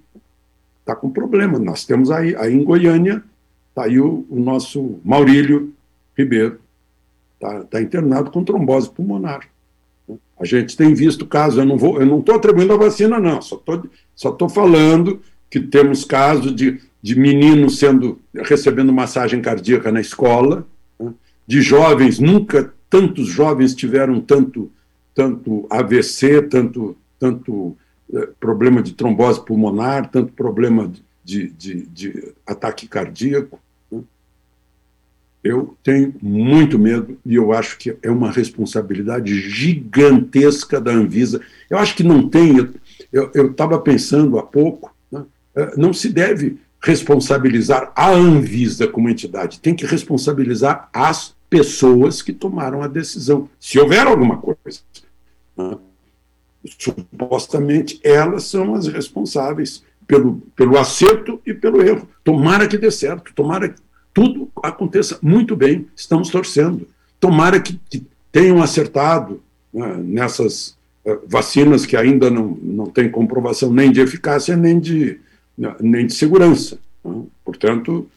está 0.82 0.96
com 0.96 1.10
problema. 1.10 1.58
Nós 1.58 1.86
temos 1.86 2.12
aí, 2.12 2.36
aí 2.36 2.54
em 2.54 2.64
Goiânia, 2.64 3.24
está 3.70 3.86
aí 3.86 4.00
o, 4.00 4.26
o, 4.30 4.40
nosso 4.40 5.00
Maurílio 5.04 5.74
Ribeiro, 6.18 6.60
está 7.36 7.64
tá 7.64 7.82
internado 7.82 8.30
com 8.30 8.44
trombose 8.44 8.90
pulmonar. 8.90 9.48
A 10.40 10.46
gente 10.46 10.76
tem 10.76 10.94
visto 10.94 11.26
casos, 11.26 11.60
eu 11.60 11.66
não 11.66 11.78
vou, 11.78 12.00
eu 12.00 12.06
não 12.06 12.20
estou 12.20 12.36
atribuindo 12.36 12.74
a 12.74 12.78
vacina, 12.78 13.20
não, 13.20 13.42
só 13.42 13.56
estou 13.56 13.84
só 14.16 14.32
tô 14.32 14.50
falando 14.50 15.22
que 15.50 15.60
temos 15.60 16.04
casos 16.04 16.56
de, 16.56 16.82
de 17.02 17.18
meninos 17.18 17.78
sendo 17.78 18.20
recebendo 18.34 18.92
massagem 18.92 19.42
cardíaca 19.42 19.92
na 19.92 20.02
escola, 20.02 20.66
né? 21.00 21.14
de 21.48 21.62
jovens, 21.62 22.20
nunca 22.20 22.74
tantos 22.90 23.28
jovens 23.28 23.74
tiveram 23.74 24.20
tanto, 24.20 24.72
tanto 25.14 25.66
AVC, 25.70 26.42
tanto, 26.44 26.98
tanto 27.20 27.78
problema 28.40 28.82
de 28.82 28.94
trombose 28.94 29.44
pulmonar, 29.46 30.10
tanto 30.10 30.34
problema 30.34 30.92
de, 31.24 31.50
de, 31.50 31.86
de 31.88 32.34
ataque 32.46 32.88
cardíaco. 32.88 33.60
Né? 33.92 34.02
Eu 35.44 35.76
tenho 35.84 36.14
muito 36.22 36.78
medo 36.78 37.18
e 37.26 37.36
eu 37.36 37.54
acho 37.54 37.78
que 37.78 37.98
é 38.02 38.12
uma 38.12 38.32
responsabilidade 38.32 39.34
gigantesca 39.50 40.80
da 40.80 40.92
Anvisa. 40.92 41.42
Eu 41.70 41.78
acho 41.78 41.96
que 41.96 42.04
não 42.04 42.28
tem. 42.28 42.70
Eu 43.12 43.52
estava 43.52 43.80
pensando 43.80 44.38
há 44.38 44.44
pouco 44.44 44.92
eh, 45.56 45.74
não 45.78 45.94
se 45.94 46.10
deve 46.10 46.60
responsabilizar 46.82 47.92
a 47.96 48.10
Anvisa 48.10 48.88
como 48.88 49.10
entidade, 49.10 49.60
tem 49.60 49.76
que 49.76 49.86
responsabilizar 49.86 50.90
as 50.94 51.36
pessoas 51.50 52.22
que 52.22 52.34
tomaram 52.34 52.82
a 52.82 52.88
decisão, 52.88 53.50
se 53.60 53.78
houver 53.78 54.08
alguma 54.08 54.38
coisa. 54.38 54.80
Né? 55.58 55.78
Supostamente 56.66 58.00
elas 58.04 58.44
são 58.44 58.76
as 58.76 58.88
responsáveis 58.88 59.84
pelo, 60.08 60.42
pelo 60.56 60.78
acerto 60.78 61.42
e 61.46 61.54
pelo 61.54 61.82
erro. 61.82 62.08
Tomara 62.24 62.68
que 62.68 62.78
dê 62.78 62.92
certo, 62.92 63.34
tomara 63.34 63.70
que 63.70 63.82
tudo 64.14 64.50
aconteça 64.62 65.18
muito 65.22 65.56
bem, 65.56 65.88
estamos 65.96 66.30
torcendo. 66.30 66.88
Tomara 67.20 67.60
que, 67.60 67.80
que 67.90 68.06
tenham 68.32 68.62
acertado 68.62 69.42
né, 69.74 69.96
nessas 69.98 70.78
uh, 71.06 71.20
vacinas 71.28 71.86
que 71.86 71.96
ainda 71.96 72.30
não, 72.30 72.58
não 72.62 72.86
têm 72.88 73.10
comprovação 73.10 73.72
nem 73.72 73.92
de 73.92 74.02
eficácia 74.02 74.58
nem 74.58 74.80
de, 74.80 75.20
nem 75.80 76.06
de 76.06 76.14
segurança. 76.14 76.78
Né? 77.04 77.24
Portanto, 77.46 78.10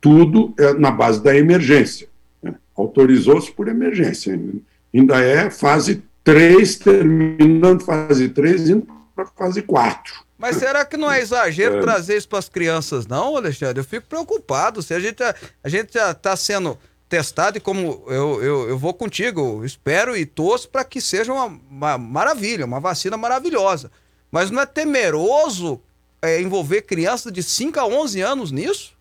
tudo 0.00 0.52
é 0.58 0.72
na 0.74 0.90
base 0.90 1.22
da 1.22 1.36
emergência. 1.36 2.08
Né? 2.42 2.54
Autorizou-se 2.76 3.52
por 3.52 3.68
emergência. 3.68 4.38
Ainda 4.92 5.20
é 5.20 5.50
fase 5.50 6.02
3, 6.26 6.76
terminando 6.78 7.84
fase 7.84 8.28
3, 8.28 8.70
indo 8.70 8.88
para 9.14 9.26
fase 9.26 9.62
4. 9.62 10.26
Mas 10.36 10.56
será 10.56 10.84
que 10.84 10.96
não 10.96 11.10
é 11.10 11.20
exagero 11.20 11.76
é. 11.76 11.80
trazer 11.80 12.16
isso 12.16 12.28
para 12.28 12.40
as 12.40 12.48
crianças, 12.48 13.06
não, 13.06 13.36
Alexandre? 13.36 13.78
Eu 13.78 13.84
fico 13.84 14.08
preocupado. 14.08 14.82
Se 14.82 14.92
a 14.92 14.98
gente, 14.98 15.22
a 15.22 15.68
gente 15.68 15.94
já 15.94 16.10
está 16.10 16.36
sendo 16.36 16.76
testado 17.08 17.58
e 17.58 17.60
como 17.60 18.02
eu, 18.08 18.42
eu, 18.42 18.68
eu 18.70 18.76
vou 18.76 18.92
contigo, 18.92 19.64
espero 19.64 20.16
e 20.16 20.26
torço 20.26 20.68
para 20.68 20.84
que 20.84 21.00
seja 21.00 21.32
uma, 21.32 21.60
uma 21.70 21.96
maravilha, 21.96 22.66
uma 22.66 22.80
vacina 22.80 23.16
maravilhosa. 23.16 23.88
Mas 24.28 24.50
não 24.50 24.60
é 24.60 24.66
temeroso 24.66 25.80
é, 26.20 26.42
envolver 26.42 26.82
crianças 26.82 27.32
de 27.32 27.40
5 27.40 27.78
a 27.78 27.86
11 27.86 28.20
anos 28.20 28.50
nisso? 28.50 28.96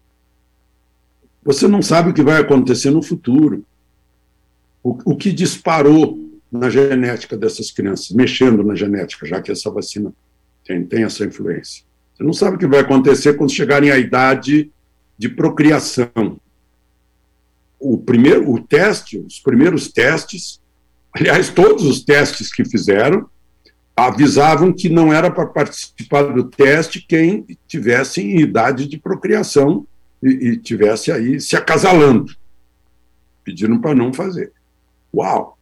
Você 1.44 1.68
não 1.68 1.82
sabe 1.82 2.12
o 2.12 2.14
que 2.14 2.22
vai 2.22 2.40
acontecer 2.40 2.92
no 2.92 3.02
futuro. 3.02 3.66
O, 4.84 5.14
o 5.14 5.18
que 5.18 5.32
disparou 5.32 6.25
na 6.56 6.70
genética 6.70 7.38
dessas 7.38 7.72
crianças, 7.72 8.12
mexendo 8.12 8.64
na 8.64 8.76
genética, 8.76 9.26
já 9.26 9.42
que 9.42 9.52
essa 9.52 9.70
vacina 9.70 10.14
tem, 10.66 10.84
tem 10.84 11.04
essa 11.04 11.24
influência. 11.26 11.84
Você 12.14 12.24
não 12.24 12.34
sabe 12.34 12.56
o 12.56 12.60
que 12.60 12.68
vai 12.68 12.80
acontecer 12.80 13.34
quando 13.34 13.52
chegarem 13.52 13.92
à 13.92 13.98
idade 13.98 14.72
de 15.18 15.30
procriação. 15.30 16.40
O 17.80 17.98
primeiro, 17.98 18.50
o 18.50 18.60
teste, 18.60 19.18
os 19.18 19.40
primeiros 19.40 19.92
testes, 19.92 20.62
aliás, 21.14 21.50
todos 21.50 21.86
os 21.86 22.04
testes 22.04 22.54
que 22.54 22.64
fizeram, 22.66 23.30
avisavam 23.96 24.74
que 24.74 24.90
não 24.90 25.14
era 25.14 25.32
para 25.32 25.46
participar 25.46 26.24
do 26.24 26.44
teste 26.46 27.06
quem 27.08 27.46
tivesse 27.68 28.22
em 28.22 28.40
idade 28.40 28.88
de 28.88 28.98
procriação 28.98 29.88
e, 30.22 30.30
e 30.30 30.58
tivesse 30.58 31.12
aí 31.12 31.40
se 31.40 31.56
acasalando. 31.56 32.34
Pediram 33.44 33.80
para 33.80 33.96
não 33.96 34.12
fazer. 34.12 34.52
Uau! 35.14 35.55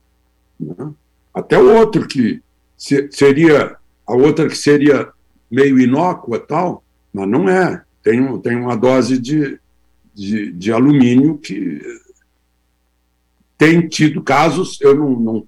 Né? 0.63 0.91
Até 1.33 1.57
o 1.57 1.75
outro 1.75 2.07
que 2.07 2.41
se, 2.77 3.09
seria, 3.11 3.77
a 4.05 4.13
outra 4.13 4.47
que 4.47 4.57
seria 4.57 5.09
meio 5.49 5.79
inócua 5.79 6.39
tal, 6.39 6.83
mas 7.13 7.27
não 7.27 7.47
é. 7.49 7.83
Tem, 8.01 8.39
tem 8.39 8.57
uma 8.57 8.75
dose 8.75 9.17
de, 9.17 9.59
de, 10.13 10.51
de 10.51 10.71
alumínio 10.71 11.37
que 11.37 11.81
tem 13.57 13.87
tido 13.87 14.21
casos, 14.21 14.79
eu 14.81 14.95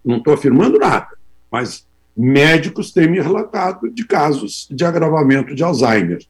não 0.06 0.18
estou 0.18 0.34
afirmando 0.34 0.80
nada, 0.80 1.10
mas 1.52 1.86
médicos 2.16 2.92
têm 2.92 3.10
me 3.10 3.20
relatado 3.20 3.90
de 3.92 4.06
casos 4.06 4.68
de 4.72 4.86
agravamento 4.86 5.54
de 5.54 5.64
Alzheimer. 5.64 6.26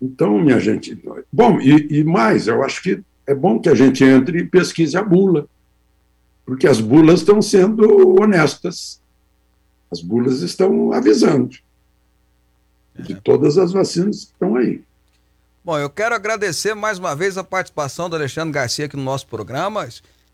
Então, 0.00 0.38
minha 0.38 0.58
gente. 0.58 0.98
Bom, 1.32 1.60
e, 1.60 1.98
e, 1.98 2.04
mais, 2.04 2.46
eu 2.46 2.62
acho 2.62 2.82
que 2.82 3.02
é 3.26 3.34
bom 3.34 3.58
que 3.58 3.68
a 3.68 3.74
gente 3.74 4.02
entre 4.04 4.38
e 4.38 4.44
pesquise 4.44 4.96
a 4.96 5.02
bula, 5.02 5.46
porque 6.44 6.66
as 6.66 6.80
bulas 6.80 7.20
estão 7.20 7.40
sendo 7.40 8.20
honestas. 8.20 9.00
As 9.90 10.00
bulas 10.00 10.40
estão 10.42 10.92
avisando 10.92 11.56
de 12.98 13.14
todas 13.14 13.58
as 13.58 13.72
vacinas 13.72 14.24
que 14.24 14.32
estão 14.32 14.56
aí. 14.56 14.82
Bom, 15.64 15.78
eu 15.78 15.88
quero 15.88 16.14
agradecer 16.14 16.74
mais 16.74 16.98
uma 16.98 17.16
vez 17.16 17.38
a 17.38 17.44
participação 17.44 18.10
do 18.10 18.16
Alexandre 18.16 18.52
Garcia 18.52 18.84
aqui 18.84 18.96
no 18.96 19.02
nosso 19.02 19.26
programa. 19.26 19.88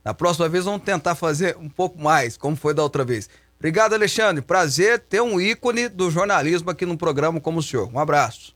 Na 0.05 0.13
próxima 0.13 0.49
vez 0.49 0.65
vamos 0.65 0.83
tentar 0.83 1.15
fazer 1.15 1.57
um 1.59 1.69
pouco 1.69 2.01
mais, 2.01 2.37
como 2.37 2.57
foi 2.57 2.75
da 2.75 2.83
outra 2.83 3.05
vez. 3.05 3.29
Obrigado, 3.59 3.93
Alexandre. 3.93 4.43
Prazer 4.43 4.99
ter 4.99 5.21
um 5.21 5.41
ícone 5.41 5.89
do 5.89 6.11
jornalismo 6.11 6.71
aqui 6.71 6.87
no 6.87 6.97
programa 6.97 7.41
como 7.41 7.61
o 7.61 7.63
senhor. 7.63 7.91
Um 7.93 7.99
abraço. 7.99 8.55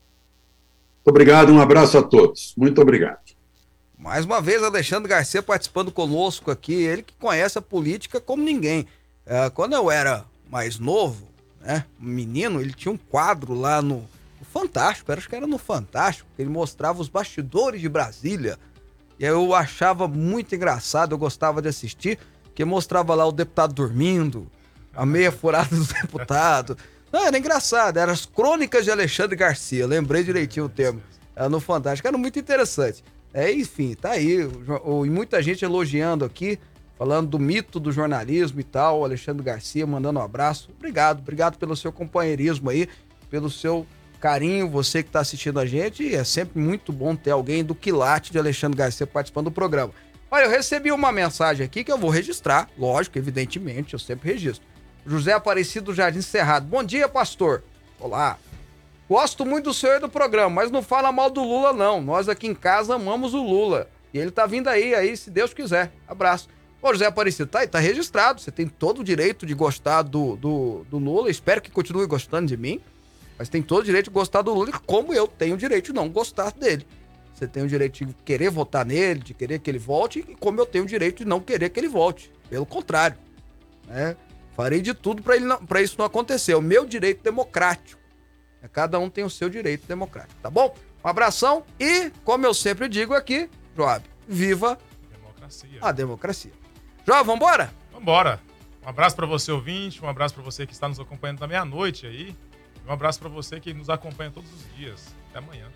Muito 0.97 1.09
obrigado, 1.09 1.53
um 1.53 1.61
abraço 1.61 1.97
a 1.97 2.03
todos. 2.03 2.53
Muito 2.57 2.81
obrigado. 2.81 3.34
Mais 4.05 4.23
uma 4.23 4.39
vez, 4.39 4.61
Alexandre 4.61 5.09
Garcia 5.09 5.41
participando 5.41 5.91
conosco 5.91 6.51
aqui, 6.51 6.75
ele 6.75 7.01
que 7.01 7.15
conhece 7.15 7.57
a 7.57 7.61
política 7.61 8.21
como 8.21 8.43
ninguém. 8.43 8.85
É, 9.25 9.49
quando 9.49 9.73
eu 9.73 9.89
era 9.89 10.23
mais 10.47 10.77
novo, 10.77 11.27
né, 11.59 11.83
menino, 11.99 12.61
ele 12.61 12.71
tinha 12.71 12.91
um 12.91 12.97
quadro 12.97 13.55
lá 13.55 13.81
no, 13.81 14.07
Fantástico, 14.53 15.11
acho 15.11 15.27
que 15.27 15.35
era 15.35 15.47
no 15.47 15.57
Fantástico, 15.57 16.29
que 16.35 16.41
ele 16.43 16.51
mostrava 16.51 17.01
os 17.01 17.09
bastidores 17.09 17.81
de 17.81 17.89
Brasília. 17.89 18.59
E 19.19 19.25
eu 19.25 19.55
achava 19.55 20.07
muito 20.07 20.53
engraçado, 20.53 21.13
eu 21.13 21.17
gostava 21.17 21.59
de 21.59 21.67
assistir, 21.67 22.19
que 22.53 22.63
mostrava 22.63 23.15
lá 23.15 23.25
o 23.25 23.31
deputado 23.31 23.73
dormindo, 23.73 24.45
a 24.95 25.03
meia 25.03 25.31
furada 25.31 25.75
do 25.75 25.83
deputado. 26.01 26.77
Não, 27.11 27.25
era 27.25 27.35
engraçado, 27.39 27.97
eram 27.97 28.13
as 28.13 28.23
crônicas 28.23 28.85
de 28.85 28.91
Alexandre 28.91 29.35
Garcia, 29.35 29.87
lembrei 29.87 30.23
direitinho 30.23 30.67
o 30.67 30.69
termo. 30.69 31.01
Era 31.35 31.49
no 31.49 31.59
Fantástico, 31.59 32.07
era 32.07 32.19
muito 32.19 32.37
interessante. 32.37 33.03
É, 33.35 33.51
enfim, 33.51 33.93
tá 33.93 34.11
aí. 34.11 34.37
E 34.39 35.09
muita 35.09 35.43
gente 35.43 35.65
elogiando 35.65 36.23
aqui, 36.23 36.57
falando 36.97 37.27
do 37.27 37.37
mito 37.37 37.81
do 37.81 37.91
jornalismo 37.91 38.61
e 38.61 38.63
tal. 38.63 39.03
Alexandre 39.03 39.43
Garcia 39.43 39.85
mandando 39.85 40.19
um 40.19 40.23
abraço. 40.23 40.69
Obrigado, 40.73 41.19
obrigado 41.19 41.57
pelo 41.57 41.75
seu 41.75 41.91
companheirismo 41.91 42.69
aí, 42.69 42.87
pelo 43.29 43.49
seu 43.49 43.85
carinho, 44.21 44.69
você 44.69 45.03
que 45.03 45.09
está 45.09 45.19
assistindo 45.19 45.59
a 45.59 45.65
gente. 45.65 46.15
É 46.15 46.23
sempre 46.23 46.61
muito 46.61 46.93
bom 46.93 47.13
ter 47.13 47.31
alguém 47.31 47.61
do 47.61 47.75
quilate 47.75 48.31
de 48.31 48.39
Alexandre 48.39 48.77
Garcia 48.77 49.05
participando 49.05 49.45
do 49.45 49.51
programa. 49.51 49.91
Olha, 50.31 50.45
eu 50.45 50.49
recebi 50.49 50.89
uma 50.93 51.11
mensagem 51.11 51.65
aqui 51.65 51.83
que 51.83 51.91
eu 51.91 51.97
vou 51.97 52.09
registrar, 52.09 52.69
lógico, 52.77 53.17
evidentemente, 53.17 53.95
eu 53.95 53.99
sempre 53.99 54.31
registro. 54.31 54.65
José 55.05 55.33
Aparecido 55.33 55.93
Jardim 55.93 56.21
Cerrado. 56.21 56.65
Bom 56.65 56.81
dia, 56.81 57.09
pastor. 57.09 57.63
Olá. 57.99 58.39
Gosto 59.07 59.45
muito 59.45 59.65
do 59.65 59.73
senhor 59.73 59.97
e 59.97 59.99
do 59.99 60.09
programa, 60.09 60.49
mas 60.49 60.71
não 60.71 60.81
fala 60.81 61.11
mal 61.11 61.29
do 61.29 61.43
Lula, 61.43 61.71
não. 61.71 62.01
Nós 62.01 62.27
aqui 62.27 62.47
em 62.47 62.55
casa 62.55 62.95
amamos 62.95 63.33
o 63.33 63.43
Lula. 63.43 63.87
E 64.11 64.17
ele 64.17 64.31
tá 64.31 64.45
vindo 64.45 64.67
aí, 64.67 64.95
aí, 64.95 65.15
se 65.15 65.29
Deus 65.29 65.53
quiser. 65.53 65.91
Abraço. 66.07 66.47
Ô, 66.81 66.91
José 66.91 67.05
Aparecido, 67.05 67.47
tá 67.47 67.65
tá 67.67 67.79
registrado. 67.79 68.41
Você 68.41 68.51
tem 68.51 68.67
todo 68.67 69.01
o 69.01 69.03
direito 69.03 69.45
de 69.45 69.53
gostar 69.53 70.01
do, 70.01 70.35
do, 70.37 70.85
do 70.89 70.97
Lula. 70.97 71.29
Espero 71.29 71.61
que 71.61 71.69
continue 71.69 72.07
gostando 72.07 72.47
de 72.47 72.57
mim. 72.57 72.81
Mas 73.37 73.49
tem 73.49 73.61
todo 73.61 73.81
o 73.81 73.83
direito 73.83 74.05
de 74.05 74.11
gostar 74.11 74.41
do 74.41 74.53
Lula, 74.53 74.71
como 74.85 75.13
eu 75.13 75.27
tenho 75.27 75.55
o 75.55 75.57
direito 75.57 75.87
de 75.87 75.93
não 75.93 76.09
gostar 76.09 76.51
dele. 76.51 76.87
Você 77.33 77.47
tem 77.47 77.63
o 77.63 77.67
direito 77.67 78.05
de 78.05 78.13
querer 78.23 78.49
votar 78.49 78.85
nele, 78.85 79.19
de 79.19 79.33
querer 79.33 79.59
que 79.59 79.69
ele 79.69 79.77
volte, 79.77 80.25
e 80.27 80.35
como 80.35 80.59
eu 80.59 80.65
tenho 80.65 80.85
o 80.85 80.87
direito 80.87 81.17
de 81.17 81.25
não 81.25 81.41
querer 81.41 81.69
que 81.69 81.79
ele 81.79 81.89
volte. 81.89 82.31
Pelo 82.49 82.65
contrário. 82.65 83.17
Né? 83.87 84.15
Farei 84.55 84.81
de 84.81 84.93
tudo 84.93 85.21
para 85.21 85.81
isso 85.81 85.95
não 85.97 86.05
acontecer. 86.05 86.53
É 86.53 86.55
o 86.55 86.61
meu 86.61 86.85
direito 86.85 87.21
democrático. 87.21 88.04
É, 88.65 88.67
cada 88.67 88.99
um 88.99 89.09
tem 89.09 89.23
o 89.23 89.29
seu 89.29 89.47
direito 89.47 89.85
democrático, 89.87 90.35
tá 90.41 90.49
bom? 90.49 90.75
Um 91.03 91.07
abração 91.07 91.63
e, 91.79 92.11
como 92.23 92.45
eu 92.45 92.53
sempre 92.53 92.89
digo 92.89 93.13
aqui, 93.13 93.47
Joab, 93.75 94.03
viva 94.27 94.77
democracia. 95.11 95.79
a 95.81 95.91
democracia. 95.91 96.51
Joab, 97.05 97.27
vambora? 97.27 97.71
Vambora. 97.93 98.41
Um 98.83 98.89
abraço 98.89 99.15
para 99.15 99.27
você, 99.27 99.51
ouvinte. 99.51 100.03
Um 100.03 100.09
abraço 100.09 100.33
para 100.33 100.43
você 100.43 100.65
que 100.65 100.73
está 100.73 100.87
nos 100.87 100.99
acompanhando 100.99 101.39
da 101.39 101.47
meia-noite 101.47 102.07
aí. 102.07 102.35
Um 102.87 102.91
abraço 102.91 103.19
para 103.19 103.29
você 103.29 103.59
que 103.59 103.73
nos 103.73 103.89
acompanha 103.89 104.31
todos 104.31 104.51
os 104.51 104.75
dias. 104.75 105.13
Até 105.29 105.39
amanhã. 105.39 105.67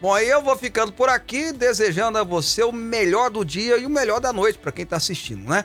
Bom, 0.00 0.12
aí 0.12 0.28
eu 0.28 0.42
vou 0.42 0.56
ficando 0.56 0.92
por 0.92 1.08
aqui, 1.08 1.52
desejando 1.52 2.18
a 2.18 2.24
você 2.24 2.62
o 2.62 2.72
melhor 2.72 3.30
do 3.30 3.44
dia 3.44 3.78
e 3.78 3.86
o 3.86 3.90
melhor 3.90 4.20
da 4.20 4.32
noite 4.32 4.58
para 4.58 4.72
quem 4.72 4.84
está 4.84 4.96
assistindo, 4.96 5.48
né? 5.48 5.64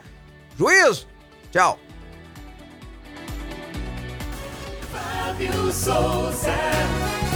Juízo! 0.58 1.08
Tchau! 1.52 1.78
Flávio 5.32 5.72
Souza. 5.72 7.31